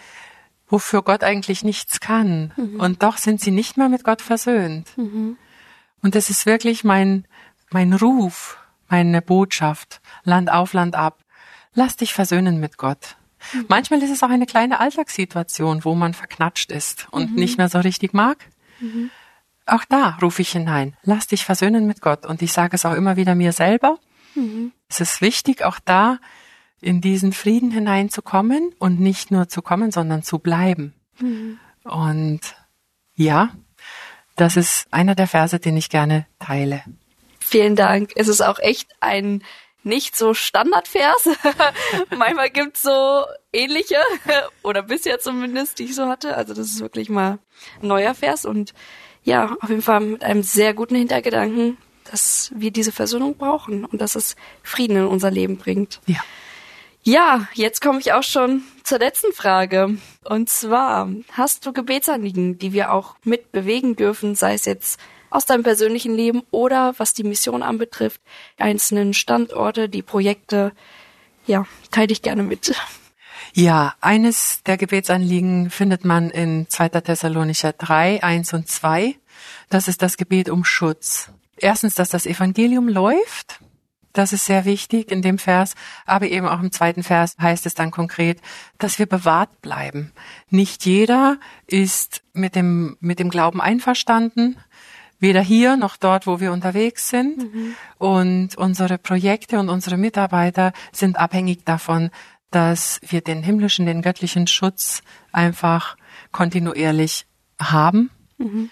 wofür 0.73 1.03
Gott 1.03 1.23
eigentlich 1.23 1.63
nichts 1.63 1.99
kann. 1.99 2.51
Mhm. 2.57 2.79
Und 2.79 3.03
doch 3.03 3.17
sind 3.17 3.39
sie 3.39 3.51
nicht 3.51 3.77
mehr 3.77 3.89
mit 3.89 4.03
Gott 4.03 4.23
versöhnt. 4.23 4.97
Mhm. 4.97 5.37
Und 6.01 6.15
das 6.15 6.31
ist 6.31 6.47
wirklich 6.47 6.83
mein, 6.83 7.25
mein 7.69 7.93
Ruf, 7.93 8.57
meine 8.89 9.21
Botschaft, 9.21 10.01
Land 10.23 10.51
auf, 10.51 10.73
Land 10.73 10.95
ab. 10.95 11.19
Lass 11.75 11.95
dich 11.95 12.11
versöhnen 12.11 12.59
mit 12.59 12.77
Gott. 12.77 13.17
Mhm. 13.53 13.65
Manchmal 13.67 14.01
ist 14.01 14.09
es 14.09 14.23
auch 14.23 14.31
eine 14.31 14.47
kleine 14.47 14.79
Alltagssituation, 14.79 15.85
wo 15.85 15.93
man 15.93 16.15
verknatscht 16.15 16.71
ist 16.71 17.07
und 17.11 17.33
mhm. 17.33 17.35
nicht 17.35 17.59
mehr 17.59 17.69
so 17.69 17.79
richtig 17.79 18.15
mag. 18.15 18.43
Mhm. 18.79 19.11
Auch 19.67 19.85
da 19.85 20.17
rufe 20.23 20.41
ich 20.41 20.53
hinein, 20.53 20.97
lass 21.03 21.27
dich 21.27 21.45
versöhnen 21.45 21.85
mit 21.85 22.01
Gott. 22.01 22.25
Und 22.25 22.41
ich 22.41 22.51
sage 22.51 22.75
es 22.75 22.83
auch 22.83 22.95
immer 22.95 23.15
wieder 23.15 23.35
mir 23.35 23.51
selber. 23.51 23.99
Mhm. 24.33 24.71
Es 24.89 25.01
ist 25.01 25.21
wichtig, 25.21 25.63
auch 25.63 25.77
da 25.85 26.17
in 26.83 27.01
diesen 27.01 27.33
Frieden 27.33 27.71
hineinzukommen 27.71 28.73
und 28.79 28.99
nicht 28.99 29.31
nur 29.31 29.47
zu 29.47 29.61
kommen, 29.61 29.91
sondern 29.91 30.23
zu 30.23 30.39
bleiben. 30.39 30.93
Mhm. 31.19 31.59
Und 31.83 32.41
ja, 33.15 33.51
das 34.35 34.57
ist 34.57 34.87
einer 34.91 35.15
der 35.15 35.27
Verse, 35.27 35.59
den 35.59 35.77
ich 35.77 35.89
gerne 35.89 36.25
teile. 36.39 36.83
Vielen 37.39 37.75
Dank. 37.75 38.11
Es 38.15 38.27
ist 38.27 38.41
auch 38.41 38.59
echt 38.59 38.89
ein 38.99 39.43
nicht 39.83 40.15
so 40.15 40.33
Standardvers. 40.33 41.29
Manchmal 42.17 42.49
gibt's 42.49 42.81
so 42.81 43.25
ähnliche 43.51 43.97
oder 44.63 44.81
bisher 44.81 45.19
zumindest, 45.19 45.79
die 45.79 45.83
ich 45.85 45.95
so 45.95 46.07
hatte. 46.07 46.35
Also 46.37 46.53
das 46.53 46.67
ist 46.67 46.79
wirklich 46.79 47.09
mal 47.09 47.39
ein 47.81 47.87
neuer 47.87 48.15
Vers 48.15 48.45
und 48.45 48.73
ja, 49.23 49.55
auf 49.61 49.69
jeden 49.69 49.81
Fall 49.81 50.01
mit 50.01 50.23
einem 50.23 50.43
sehr 50.43 50.73
guten 50.73 50.95
Hintergedanken, 50.95 51.77
dass 52.09 52.51
wir 52.55 52.71
diese 52.71 52.91
Versöhnung 52.91 53.37
brauchen 53.37 53.85
und 53.85 54.01
dass 54.01 54.15
es 54.15 54.35
Frieden 54.63 54.97
in 54.97 55.05
unser 55.05 55.31
Leben 55.31 55.57
bringt. 55.57 56.01
Ja. 56.05 56.19
Ja, 57.05 57.49
jetzt 57.53 57.81
komme 57.81 57.99
ich 57.99 58.13
auch 58.13 58.23
schon 58.23 58.63
zur 58.83 58.99
letzten 58.99 59.33
Frage. 59.33 59.97
Und 60.23 60.47
zwar, 60.47 61.09
hast 61.33 61.65
du 61.65 61.73
Gebetsanliegen, 61.73 62.57
die 62.57 62.71
wir 62.71 62.93
auch 62.93 63.15
mit 63.25 63.51
bewegen 63.51 63.97
dürfen, 63.97 64.35
sei 64.35 64.53
es 64.53 64.63
jetzt 64.63 64.99
aus 65.29 65.45
deinem 65.45 65.63
persönlichen 65.63 66.15
Leben 66.15 66.43
oder 66.49 66.93
was 66.97 67.13
die 67.13 67.25
Mission 67.25 67.61
anbetrifft, 67.61 68.21
einzelnen 68.57 69.13
Standorte, 69.13 69.89
die 69.89 70.01
Projekte? 70.01 70.71
Ja, 71.45 71.65
teile 71.91 72.07
dich 72.07 72.21
gerne 72.21 72.43
mit. 72.43 72.73
Ja, 73.53 73.95
eines 73.99 74.63
der 74.65 74.77
Gebetsanliegen 74.77 75.69
findet 75.69 76.05
man 76.05 76.29
in 76.29 76.69
2. 76.69 76.89
Thessalonicher 76.89 77.73
3, 77.73 78.23
1 78.23 78.53
und 78.53 78.69
2. 78.69 79.15
Das 79.69 79.89
ist 79.89 80.01
das 80.01 80.15
Gebet 80.15 80.49
um 80.49 80.63
Schutz. 80.63 81.29
Erstens, 81.57 81.95
dass 81.95 82.09
das 82.09 82.25
Evangelium 82.25 82.87
läuft 82.87 83.59
das 84.13 84.31
ist 84.31 84.45
sehr 84.45 84.65
wichtig 84.65 85.11
in 85.11 85.21
dem 85.21 85.37
Vers. 85.37 85.75
Aber 86.05 86.27
eben 86.27 86.47
auch 86.47 86.61
im 86.61 86.71
zweiten 86.71 87.03
Vers 87.03 87.35
heißt 87.39 87.65
es 87.65 87.73
dann 87.73 87.91
konkret, 87.91 88.39
dass 88.77 88.99
wir 88.99 89.07
bewahrt 89.07 89.61
bleiben. 89.61 90.13
Nicht 90.49 90.85
jeder 90.85 91.37
ist 91.67 92.23
mit 92.33 92.55
dem, 92.55 92.97
mit 92.99 93.19
dem 93.19 93.29
Glauben 93.29 93.59
einverstanden. 93.59 94.57
Weder 95.19 95.41
hier 95.41 95.77
noch 95.77 95.97
dort, 95.97 96.27
wo 96.27 96.39
wir 96.39 96.51
unterwegs 96.51 97.09
sind. 97.09 97.53
Mhm. 97.53 97.75
Und 97.97 98.55
unsere 98.55 98.97
Projekte 98.97 99.59
und 99.59 99.69
unsere 99.69 99.97
Mitarbeiter 99.97 100.73
sind 100.91 101.17
abhängig 101.17 101.65
davon, 101.65 102.09
dass 102.51 103.01
wir 103.07 103.21
den 103.21 103.41
himmlischen, 103.41 103.85
den 103.85 104.01
göttlichen 104.01 104.47
Schutz 104.47 105.01
einfach 105.31 105.97
kontinuierlich 106.31 107.25
haben. 107.59 108.11
Mhm. 108.37 108.69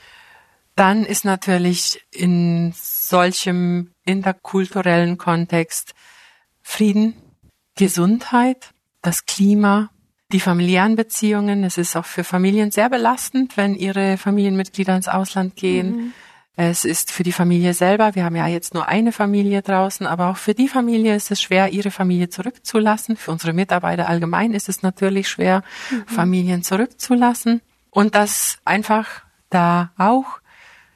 Dann 0.82 1.06
ist 1.06 1.26
natürlich 1.26 2.02
in 2.10 2.74
solchem 2.76 3.92
interkulturellen 4.04 5.20
Kontext 5.20 5.94
Frieden, 6.64 7.14
Gesundheit, 7.76 8.72
das 9.04 9.28
Klima, 9.28 9.92
die 10.32 10.40
familiären 10.40 10.96
Beziehungen. 10.96 11.64
Es 11.64 11.78
ist 11.78 11.96
auch 11.96 12.06
für 12.06 12.24
Familien 12.24 12.72
sehr 12.72 12.90
belastend, 12.90 13.58
wenn 13.58 13.76
ihre 13.76 14.18
Familienmitglieder 14.18 14.96
ins 14.96 15.08
Ausland 15.08 15.56
gehen. 15.56 15.96
Mhm. 15.96 16.14
Es 16.56 16.84
ist 16.84 17.12
für 17.12 17.22
die 17.22 17.32
Familie 17.32 17.76
selber, 17.76 18.16
wir 18.16 18.26
haben 18.26 18.36
ja 18.36 18.48
jetzt 18.48 18.74
nur 18.74 18.88
eine 18.88 19.12
Familie 19.12 19.62
draußen, 19.62 20.08
aber 20.08 20.32
auch 20.32 20.38
für 20.38 20.56
die 20.56 20.68
Familie 20.68 21.16
ist 21.16 21.30
es 21.30 21.44
schwer, 21.44 21.72
ihre 21.72 21.92
Familie 21.92 22.30
zurückzulassen. 22.30 23.18
Für 23.18 23.30
unsere 23.30 23.54
Mitarbeiter 23.54 24.10
allgemein 24.10 24.56
ist 24.56 24.68
es 24.68 24.82
natürlich 24.82 25.30
schwer, 25.30 25.62
mhm. 25.92 26.08
Familien 26.08 26.64
zurückzulassen. 26.64 27.62
Und 27.92 28.16
dass 28.16 28.58
einfach 28.66 29.22
da 29.52 29.92
auch 29.96 30.41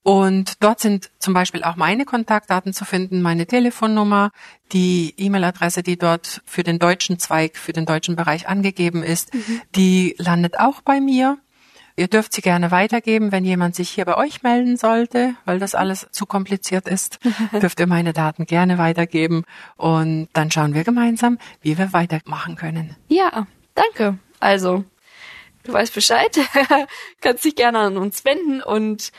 Und 0.05 0.63
dort 0.63 0.81
sind 0.81 1.11
zum 1.19 1.33
Beispiel 1.33 1.65
auch 1.65 1.77
meine 1.77 2.05
Kontaktdaten 2.05 2.75
zu 2.75 2.85
finden, 2.85 3.23
meine 3.23 3.47
Telefonnummer, 3.47 4.33
die 4.73 5.15
E-Mail-Adresse, 5.17 5.83
die 5.83 5.97
dort 5.97 6.43
für 6.45 6.63
den 6.63 6.79
deutschen 6.79 7.19
Zweig, 7.19 7.57
für 7.57 7.73
den 7.73 7.87
deutschen 7.87 8.15
Bereich 8.15 8.47
angegeben 8.47 9.03
ist, 9.03 9.33
mhm. 9.33 9.63
die 9.75 10.15
landet 10.19 10.61
auch 10.61 10.83
bei 10.83 11.01
mir. 11.01 11.39
Ihr 11.97 12.09
dürft 12.09 12.33
sie 12.33 12.43
gerne 12.43 12.73
weitergeben, 12.73 13.31
wenn 13.31 13.45
jemand 13.45 13.77
sich 13.77 13.91
hier 13.91 14.05
bei 14.05 14.17
euch 14.17 14.43
melden 14.43 14.77
sollte, 14.77 15.37
weil 15.45 15.61
das 15.61 15.77
alles 15.77 16.09
zu 16.11 16.27
kompliziert 16.27 16.89
ist. 16.89 17.21
dürft 17.53 17.79
ihr 17.79 17.87
meine 17.87 18.13
Daten 18.13 18.47
gerne 18.47 18.79
weitergeben 18.79 19.45
und 19.77 20.29
dann 20.33 20.51
schauen 20.51 20.75
wir 20.75 20.83
gemeinsam, 20.83 21.39
wie 21.61 21.79
wir 21.79 21.93
weitermachen 21.93 22.57
können. 22.57 22.97
Ja, 23.07 23.47
danke. 23.75 24.19
Also, 24.41 24.85
du 25.63 25.73
weißt 25.73 25.95
Bescheid, 25.95 26.37
kannst 27.21 27.45
dich 27.45 27.55
gerne 27.55 27.79
an 27.79 27.97
uns 27.97 28.25
wenden 28.25 28.61
und 28.61 29.13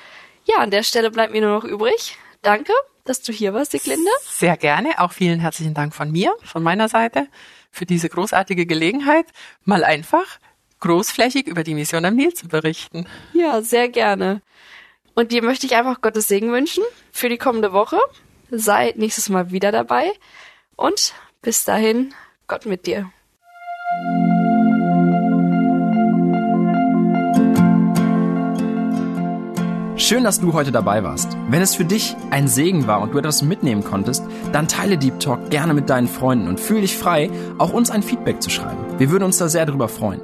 ja, 0.43 0.57
an 0.57 0.69
der 0.69 0.83
Stelle 0.83 1.11
bleibt 1.11 1.31
mir 1.31 1.41
nur 1.41 1.55
noch 1.55 1.63
übrig. 1.63 2.17
Danke, 2.41 2.73
dass 3.05 3.21
du 3.21 3.31
hier 3.31 3.53
warst, 3.53 3.71
Sieglinde. 3.71 4.11
Sehr 4.23 4.57
gerne. 4.57 4.99
Auch 4.99 5.13
vielen 5.13 5.39
herzlichen 5.39 5.73
Dank 5.73 5.95
von 5.95 6.11
mir, 6.11 6.35
von 6.43 6.61
meiner 6.61 6.89
Seite, 6.89 7.27
für 7.71 7.85
diese 7.85 8.09
großartige 8.09 8.65
Gelegenheit, 8.65 9.27
mal 9.63 9.83
einfach 9.85 10.39
großflächig 10.79 11.47
über 11.47 11.63
die 11.63 11.73
Mission 11.73 12.05
am 12.05 12.15
Nil 12.15 12.33
zu 12.33 12.47
berichten. 12.47 13.05
Ja, 13.33 13.61
sehr 13.61 13.89
gerne. 13.89 14.41
Und 15.13 15.31
dir 15.31 15.41
möchte 15.41 15.65
ich 15.65 15.75
einfach 15.75 16.01
Gottes 16.01 16.27
Segen 16.27 16.51
wünschen 16.51 16.83
für 17.11 17.29
die 17.29 17.37
kommende 17.37 17.71
Woche. 17.71 17.97
Sei 18.51 18.93
nächstes 18.97 19.29
Mal 19.29 19.51
wieder 19.51 19.71
dabei. 19.71 20.11
Und 20.75 21.13
bis 21.41 21.63
dahin, 21.63 22.13
Gott 22.47 22.65
mit 22.65 22.85
dir. 22.85 23.09
Schön, 29.97 30.23
dass 30.23 30.39
du 30.39 30.53
heute 30.53 30.71
dabei 30.71 31.03
warst. 31.03 31.35
Wenn 31.49 31.61
es 31.61 31.73
für 31.73 31.85
dich 31.85 32.15
ein 32.29 32.47
Segen 32.47 32.85
war 32.85 33.01
und 33.01 33.13
du 33.13 33.17
etwas 33.17 33.41
mitnehmen 33.41 33.83
konntest, 33.83 34.23
dann 34.51 34.67
teile 34.67 34.99
Deep 34.99 35.19
Talk 35.19 35.49
gerne 35.49 35.73
mit 35.73 35.89
deinen 35.89 36.07
Freunden 36.07 36.47
und 36.47 36.59
fühle 36.59 36.81
dich 36.81 36.95
frei, 36.95 37.31
auch 37.57 37.73
uns 37.73 37.89
ein 37.89 38.03
Feedback 38.03 38.39
zu 38.39 38.51
schreiben. 38.51 38.84
Wir 38.97 39.11
würden 39.11 39.25
uns 39.25 39.37
da 39.37 39.49
sehr 39.49 39.65
darüber 39.65 39.89
freuen. 39.89 40.21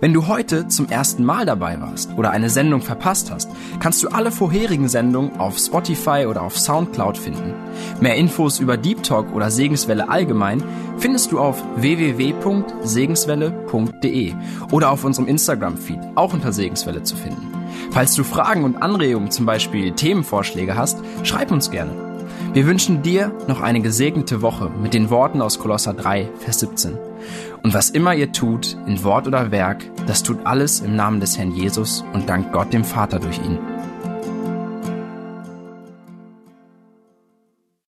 Wenn 0.00 0.12
du 0.12 0.26
heute 0.26 0.66
zum 0.68 0.88
ersten 0.88 1.24
Mal 1.24 1.46
dabei 1.46 1.80
warst 1.80 2.10
oder 2.16 2.30
eine 2.30 2.50
Sendung 2.50 2.82
verpasst 2.82 3.30
hast, 3.30 3.48
kannst 3.78 4.02
du 4.02 4.08
alle 4.08 4.32
vorherigen 4.32 4.88
Sendungen 4.88 5.38
auf 5.38 5.56
Spotify 5.58 6.26
oder 6.28 6.42
auf 6.42 6.58
Soundcloud 6.58 7.16
finden. 7.16 7.54
Mehr 8.00 8.16
Infos 8.16 8.58
über 8.60 8.76
Deep 8.76 9.02
Talk 9.02 9.34
oder 9.34 9.50
Segenswelle 9.50 10.10
allgemein 10.10 10.62
findest 10.98 11.32
du 11.32 11.38
auf 11.38 11.64
www.segenswelle.de 11.76 14.34
oder 14.70 14.90
auf 14.90 15.04
unserem 15.04 15.28
Instagram-Feed, 15.28 16.00
auch 16.14 16.34
unter 16.34 16.52
Segenswelle 16.52 17.02
zu 17.02 17.16
finden. 17.16 17.54
Falls 17.90 18.14
du 18.14 18.22
Fragen 18.24 18.64
und 18.64 18.82
Anregungen, 18.82 19.30
zum 19.30 19.46
Beispiel 19.46 19.92
Themenvorschläge 19.92 20.76
hast, 20.76 20.98
schreib 21.22 21.52
uns 21.52 21.70
gerne. 21.70 22.10
Wir 22.52 22.66
wünschen 22.66 23.02
dir 23.02 23.30
noch 23.46 23.60
eine 23.60 23.80
gesegnete 23.80 24.42
Woche 24.42 24.72
mit 24.82 24.92
den 24.92 25.08
Worten 25.08 25.40
aus 25.40 25.60
Kolosser 25.60 25.94
3, 25.94 26.28
Vers 26.40 26.58
17. 26.60 26.98
Und 27.62 27.74
was 27.74 27.90
immer 27.90 28.14
ihr 28.14 28.32
tut, 28.32 28.76
in 28.86 29.02
Wort 29.04 29.26
oder 29.26 29.50
Werk, 29.50 29.84
das 30.06 30.22
tut 30.22 30.46
alles 30.46 30.80
im 30.80 30.96
Namen 30.96 31.20
des 31.20 31.36
Herrn 31.36 31.52
Jesus 31.52 32.04
und 32.12 32.28
dankt 32.28 32.52
Gott 32.52 32.72
dem 32.72 32.84
Vater 32.84 33.18
durch 33.18 33.38
ihn. 33.38 33.58